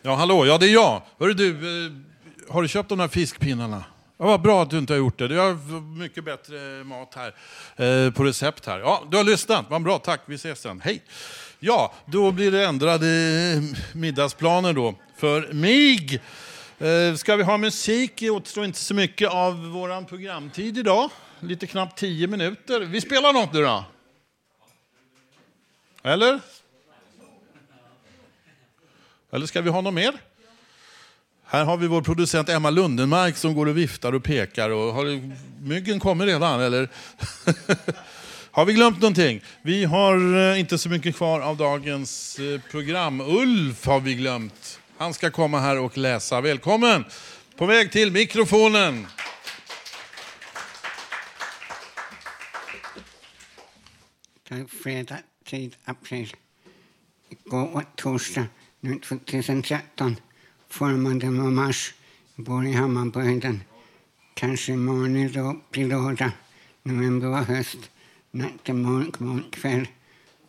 Ja, 0.03 0.15
hallå, 0.15 0.47
ja 0.47 0.59
det 0.59 0.67
är 0.67 0.73
jag. 0.73 1.03
Hörru 1.19 1.35
du, 1.35 1.51
eh, 1.87 1.93
har 2.49 2.63
du 2.63 2.69
köpt 2.69 2.89
de 2.89 3.01
här 3.01 3.09
fiskpinnarna? 3.09 3.85
Ja, 4.19 4.27
vad 4.27 4.43
bra 4.43 4.63
att 4.63 4.71
du 4.71 4.79
inte 4.79 4.93
har 4.93 4.99
gjort 4.99 5.19
det. 5.19 5.29
Du 5.29 5.39
har 5.39 5.55
mycket 5.99 6.25
bättre 6.25 6.85
mat 6.85 7.15
här 7.15 7.35
eh, 8.07 8.13
på 8.13 8.25
recept 8.25 8.67
här. 8.67 8.79
Ja, 8.79 9.05
du 9.11 9.17
har 9.17 9.25
lyssnat. 9.25 9.67
Vad 9.69 9.83
bra, 9.83 9.99
tack. 9.99 10.21
Vi 10.27 10.35
ses 10.35 10.61
sen. 10.61 10.81
Hej! 10.81 11.03
Ja, 11.59 11.93
då 12.07 12.33
blir 12.33 12.51
det 12.53 12.67
ändrade 12.67 13.07
middagsplaner 13.93 14.73
då 14.73 14.95
för 15.17 15.53
mig. 15.53 16.21
Eh, 16.79 17.15
ska 17.17 17.37
vi 17.37 17.43
ha 17.43 17.57
musik? 17.57 18.13
Det 18.17 18.31
återstår 18.31 18.65
inte 18.65 18.79
så 18.79 18.95
mycket 18.95 19.31
av 19.31 19.67
vår 19.67 20.05
programtid 20.05 20.79
idag. 20.79 21.11
Lite 21.41 21.67
knappt 21.67 21.99
tio 21.99 22.27
minuter. 22.27 22.81
Vi 22.81 23.01
spelar 23.01 23.33
något 23.33 23.53
nu 23.53 23.63
då? 23.63 23.85
Eller? 26.03 26.41
Eller 29.33 29.47
ska 29.47 29.61
vi 29.61 29.71
ha 29.71 29.81
något 29.81 29.95
mer? 29.95 30.13
Här 31.45 31.65
har 31.65 31.77
vi 31.77 31.87
vår 31.87 32.03
producent 32.03 32.49
Emma 32.49 32.71
Lundenmark 32.71 33.37
som 33.37 33.55
går 33.55 33.67
och 33.67 33.77
viftar 33.77 34.13
och 34.13 34.25
pekar. 34.25 34.71
Och 34.71 34.95
har 34.95 35.33
myggen 35.63 36.01
kommit 36.01 36.27
redan 36.27 36.61
eller? 36.61 36.89
har 38.57 38.65
vi 38.65 38.73
glömt 38.73 39.01
någonting? 39.01 39.43
Vi 39.63 39.85
har 39.85 40.51
eh, 40.53 40.61
inte 40.61 40.79
så 40.79 40.89
mycket 40.89 41.17
kvar 41.17 41.41
av 41.41 41.57
dagens 41.57 42.39
eh, 42.39 42.61
program. 42.71 43.21
Ulf 43.21 43.87
har 43.87 44.01
vi 44.01 44.15
glömt. 44.15 44.81
Han 44.97 45.15
ska 45.15 45.31
komma 45.31 45.61
här 45.61 45.79
och 45.79 45.99
läsa. 45.99 46.41
Välkommen! 46.41 47.05
På 47.57 47.67
väg 47.67 47.93
till 47.93 48.13
mikrofonen. 48.13 49.07
Tack 54.49 54.71
fredag, 54.83 55.19
tid 55.45 55.77
april. 55.85 56.35
Igår 57.29 57.71
var 57.73 57.85
torsdag, 57.97 58.47
nu 58.81 58.99
2013 58.99 60.17
formande 60.69 61.31
med 61.31 61.53
mars. 61.53 61.95
Bor 62.35 62.67
i 62.67 62.73
Hammarbyhöjden. 62.73 63.63
Kanske 64.35 64.73
imorgon 64.73 65.33
då 65.33 65.57
blir 65.71 65.87
lördag. 65.87 66.31
November 66.83 67.29
var 67.29 67.43
höst. 67.43 67.79
Natten, 68.37 68.83
morgon, 68.83 69.13
morgon, 69.19 69.45
kväll. 69.51 69.89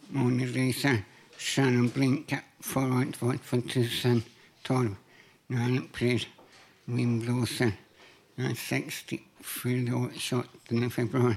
Månen 0.07 0.51
lyser. 0.51 1.03
Stjärnan 1.37 1.87
blinkar. 1.87 2.39
Förra 2.59 3.05
var 3.19 3.37
2012. 3.37 4.95
Nu 5.47 5.57
är 5.57 5.69
det 5.69 5.77
april. 5.77 6.25
Vind 6.85 7.21
blåser. 7.21 7.71
Jag 8.35 8.51
är 8.51 8.55
60. 8.55 9.19
Fyllde 9.41 9.93
år 9.93 10.11
28 10.15 10.89
februari. 10.89 11.35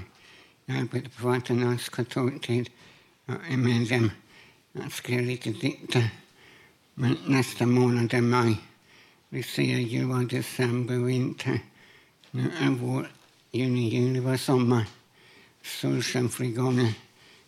Jag 0.65 0.77
arbetar 0.77 1.09
på 1.09 1.27
Vattenfalls 1.27 1.89
kontortid. 1.89 2.69
Jag 3.25 3.37
är 3.49 3.57
medlem. 3.57 4.11
Jag 4.71 4.91
skrev 4.91 5.21
lite 5.21 5.49
dikter. 5.49 6.09
Men 6.93 7.17
nästa 7.27 7.65
månad 7.65 8.13
är 8.13 8.21
maj. 8.21 8.57
Vi 9.29 9.43
ser 9.43 9.77
jul, 9.79 10.27
december, 10.27 10.95
vinter. 10.95 11.59
Nu 12.31 12.51
är 12.61 12.69
vår, 12.69 13.11
juni, 13.51 13.89
juli 13.89 14.19
var 14.19 14.37
sommar. 14.37 14.85
Solsken 15.63 16.29
frigången. 16.29 16.93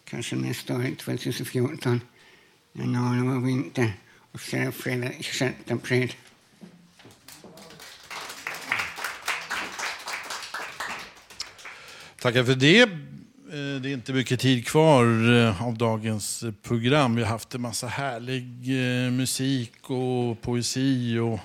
Kanske 0.05 0.35
nästa 0.35 0.75
år, 0.75 0.95
2014. 0.95 2.01
Januari 2.73 3.37
och 3.37 3.47
vinter. 3.47 3.93
Och 4.31 4.39
så 4.39 4.55
är 4.55 4.65
det 4.65 4.71
fredag 4.71 5.11
26 5.19 5.71
april. 5.71 6.13
Tackar 12.21 12.43
för 12.43 12.55
det. 12.55 12.81
Eh, 12.81 13.81
det 13.81 13.89
är 13.89 13.93
inte 13.93 14.13
mycket 14.13 14.39
tid 14.39 14.67
kvar 14.67 15.33
eh, 15.33 15.63
av 15.63 15.77
dagens 15.77 16.43
program. 16.61 17.15
Vi 17.15 17.21
har 17.21 17.29
haft 17.29 17.55
en 17.55 17.61
massa 17.61 17.87
härlig 17.87 18.43
eh, 18.67 19.11
musik 19.11 19.89
och 19.89 20.41
poesi 20.41 21.17
och 21.17 21.39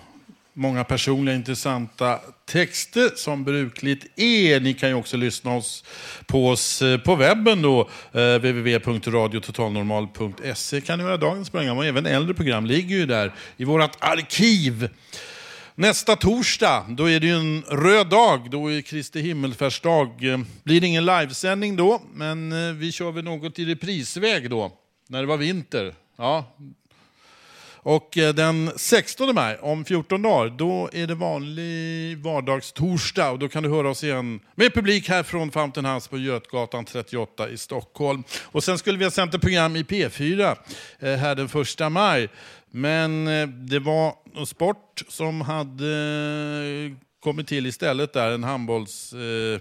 många 0.58 0.84
personliga 0.84 1.34
intressanta 1.34 2.20
texter 2.46 3.10
som 3.16 3.44
brukligt 3.44 4.06
är. 4.16 4.60
Ni 4.60 4.74
kan 4.74 4.88
ju 4.88 4.94
också 4.94 5.16
lyssna 5.16 5.56
oss, 5.56 5.84
på 6.26 6.48
oss 6.48 6.82
eh, 6.82 6.98
på 6.98 7.16
webben 7.16 7.62
då. 7.62 7.88
Eh, 8.12 8.34
www.radiototalnormal.se 8.34 10.80
kan 10.80 10.98
ni 10.98 11.04
höra 11.04 11.16
dagens 11.16 11.50
program 11.50 11.78
och 11.78 11.86
även 11.86 12.06
äldre 12.06 12.34
program 12.34 12.66
ligger 12.66 12.96
ju 12.96 13.06
där 13.06 13.34
i 13.56 13.64
vårt 13.64 13.96
arkiv. 13.98 14.88
Nästa 15.74 16.16
torsdag, 16.16 16.86
då 16.88 17.10
är 17.10 17.20
det 17.20 17.26
ju 17.26 17.34
en 17.34 17.62
röd 17.62 18.08
dag, 18.08 18.50
då 18.50 18.72
är 18.72 18.80
Kristi 18.80 19.20
himmelfärdsdag. 19.20 20.24
Eh, 20.24 20.38
blir 20.62 20.80
det 20.80 20.86
ingen 20.86 21.06
livesändning 21.06 21.76
då, 21.76 22.02
men 22.14 22.52
eh, 22.52 22.58
vi 22.74 22.92
kör 22.92 23.12
väl 23.12 23.24
något 23.24 23.58
i 23.58 23.64
reprisväg 23.64 24.50
då, 24.50 24.72
när 25.08 25.20
det 25.20 25.26
var 25.26 25.36
vinter. 25.36 25.94
Ja. 26.16 26.56
Och 27.88 28.18
eh, 28.18 28.34
den 28.34 28.70
16 28.76 29.34
maj, 29.34 29.58
om 29.60 29.84
14 29.84 30.22
dagar, 30.22 30.50
då 30.50 30.90
är 30.92 31.06
det 31.06 31.14
vanlig 31.14 32.18
vardagstorsdag 32.18 33.30
och 33.30 33.38
då 33.38 33.48
kan 33.48 33.62
du 33.62 33.68
höra 33.68 33.90
oss 33.90 34.04
igen 34.04 34.40
med 34.54 34.74
publik 34.74 35.08
här 35.08 35.22
från 35.22 35.50
Fountain 35.50 35.86
House 35.86 36.10
på 36.10 36.18
Götgatan 36.18 36.84
38 36.84 37.48
i 37.48 37.56
Stockholm. 37.56 38.24
Och 38.44 38.64
sen 38.64 38.78
skulle 38.78 38.98
vi 38.98 39.04
ha 39.04 39.10
sänt 39.10 39.34
ett 39.34 39.40
program 39.40 39.76
i 39.76 39.82
P4 39.82 40.56
eh, 40.98 41.16
här 41.16 41.34
den 41.34 41.46
1 41.86 41.92
maj. 41.92 42.28
Men 42.70 43.28
eh, 43.28 43.48
det 43.48 43.78
var 43.78 44.14
sport 44.46 45.04
som 45.08 45.40
hade 45.40 45.94
kommit 47.20 47.48
till 47.48 47.66
istället 47.66 48.12
där, 48.12 48.30
en 48.30 48.44
handbolls 48.44 49.12
eh, 49.12 49.60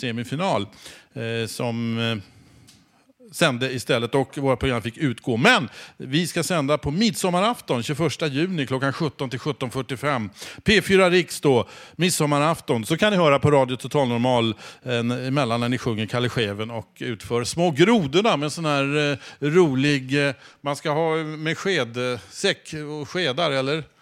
semifinal 0.00 0.66
eh, 1.14 1.46
som 1.46 1.98
eh, 1.98 2.33
sände 3.34 3.72
istället 3.72 4.14
och 4.14 4.38
våra 4.38 4.56
program 4.56 4.82
fick 4.82 4.96
utgå. 4.96 5.36
Men 5.36 5.68
vi 5.96 6.26
ska 6.26 6.42
sända 6.42 6.78
på 6.78 6.90
midsommarafton 6.90 7.82
21 7.82 8.32
juni 8.32 8.66
klockan 8.66 8.92
17 8.92 9.30
till 9.30 9.38
17.45. 9.38 10.30
P4 10.64 11.10
Riks 11.10 11.40
då, 11.40 11.68
midsommarafton. 11.96 12.86
Så 12.86 12.96
kan 12.96 13.12
ni 13.12 13.18
höra 13.18 13.38
på 13.38 13.50
Radio 13.50 13.76
Total 13.76 14.08
Normal 14.08 14.54
eh, 14.82 14.98
emellan 14.98 15.60
när 15.60 15.68
ni 15.68 15.78
sjunger 15.78 16.06
Kalle 16.06 16.28
Scheven 16.28 16.70
och 16.70 16.96
utför 16.98 17.44
Små 17.44 17.70
grodorna 17.70 18.36
med 18.36 18.52
sån 18.52 18.64
här 18.64 19.12
eh, 19.12 19.18
rolig, 19.40 20.26
eh, 20.28 20.34
man 20.60 20.76
ska 20.76 20.90
ha 20.90 21.16
med 21.16 21.58
sked, 21.58 21.96
eh, 22.12 22.20
säck 22.30 22.74
och 23.00 23.08
skedar 23.08 23.50
eller? 23.50 23.93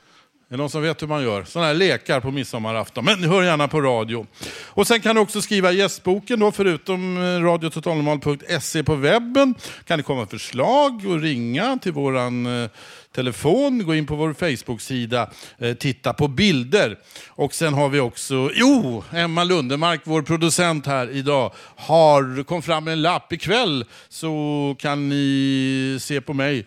Det 0.52 0.58
någon 0.58 0.70
som 0.70 0.82
vet 0.82 1.02
hur 1.02 1.06
man 1.06 1.22
gör? 1.22 1.44
Sådana 1.44 1.66
här 1.66 1.74
lekar 1.74 2.20
på 2.20 2.30
midsommarafton. 2.30 3.04
Men 3.04 3.24
hör 3.24 3.42
gärna 3.42 3.68
på 3.68 3.80
radio. 3.80 4.26
Och 4.68 4.86
sen 4.86 5.00
kan 5.00 5.14
du 5.14 5.20
också 5.20 5.42
skriva 5.42 5.72
gästboken 5.72 6.40
då, 6.40 6.52
förutom 6.52 7.16
eh, 7.16 7.42
radiototalnormal.se 7.42 8.82
på 8.82 8.94
webben. 8.94 9.54
Kan 9.84 9.98
det 9.98 10.02
komma 10.02 10.26
förslag 10.26 11.06
och 11.06 11.20
ringa 11.20 11.78
till 11.82 11.92
våran 11.92 12.62
eh, 12.62 12.70
telefon, 13.14 13.86
gå 13.86 13.94
in 13.94 14.06
på 14.06 14.14
vår 14.14 14.32
Facebook-sida, 14.32 15.30
eh, 15.58 15.74
titta 15.74 16.12
på 16.12 16.28
bilder. 16.28 16.98
Och 17.28 17.54
sen 17.54 17.74
har 17.74 17.88
vi 17.88 18.00
också, 18.00 18.50
jo, 18.54 19.04
Emma 19.12 19.44
Lundemark, 19.44 20.00
vår 20.04 20.22
producent 20.22 20.86
här 20.86 21.10
idag, 21.10 21.52
har 21.76 22.44
kom 22.44 22.62
fram 22.62 22.84
med 22.84 22.92
en 22.92 23.02
lapp 23.02 23.32
ikväll 23.32 23.84
så 24.08 24.76
kan 24.78 25.08
ni 25.08 25.98
se 26.00 26.20
på 26.20 26.34
mig, 26.34 26.66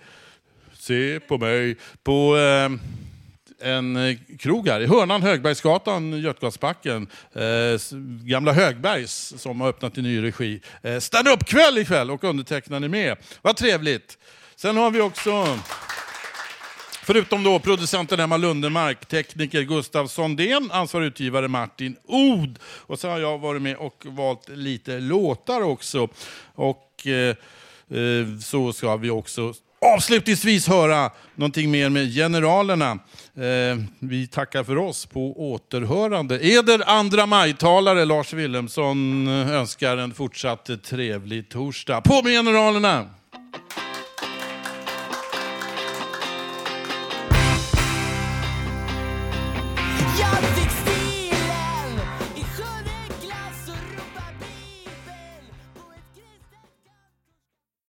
se 0.73 1.19
på 1.19 1.37
mig, 1.37 1.77
på 2.03 2.37
eh, 2.37 2.69
en 3.61 3.95
eh, 3.95 4.17
krog 4.39 4.67
här 4.67 4.81
i 4.81 4.85
hörnan 4.85 5.21
Högbergsgatan, 5.21 6.21
Götgatsbacken. 6.21 7.07
Eh, 7.33 7.97
gamla 8.23 8.53
Högbergs 8.53 9.33
som 9.37 9.61
har 9.61 9.69
öppnat 9.69 9.97
i 9.97 10.01
ny 10.01 10.23
regi. 10.23 10.61
Eh, 10.81 10.99
Stand-up-kväll 10.99 11.77
ikväll 11.77 12.11
och 12.11 12.23
undertecknaren 12.23 12.83
är 12.83 12.87
med. 12.87 13.17
Vad 13.41 13.57
trevligt. 13.57 14.17
Sen 14.55 14.77
har 14.77 14.91
vi 14.91 15.01
också 15.01 15.59
Förutom 17.03 17.43
då 17.43 17.59
producenten 17.59 18.19
Emma 18.19 18.37
Lundemark, 18.37 19.05
tekniker 19.05 19.61
Gustav 19.61 20.07
Sondén, 20.07 20.69
ansvarig 20.71 21.07
utgivare 21.07 21.47
Martin 21.47 21.95
Od. 22.05 22.59
Och 22.63 22.99
så 22.99 23.09
har 23.09 23.19
jag 23.19 23.37
varit 23.37 23.61
med 23.61 23.75
och 23.75 24.05
valt 24.05 24.49
lite 24.49 24.99
låtar 24.99 25.61
också. 25.61 26.07
Och 26.55 27.07
eh, 27.07 27.35
eh 27.89 28.39
så 28.41 28.73
ska 28.73 28.95
vi 28.95 29.09
också 29.09 29.53
avslutningsvis 29.93 30.67
höra 30.67 31.11
någonting 31.35 31.71
mer 31.71 31.89
med 31.89 32.13
Generalerna. 32.13 32.91
Eh, 33.35 33.77
vi 33.99 34.27
tackar 34.27 34.63
för 34.63 34.77
oss 34.77 35.05
på 35.05 35.51
återhörande. 35.53 36.39
Eder 36.45 36.89
andra 36.89 37.25
majtalare 37.25 38.05
Lars 38.05 38.33
Wilhelmsson 38.33 39.27
önskar 39.27 39.97
en 39.97 40.13
fortsatt 40.13 40.69
trevlig 40.83 41.49
torsdag. 41.49 42.01
På 42.01 42.21
med 42.23 42.31
Generalerna! 42.31 43.05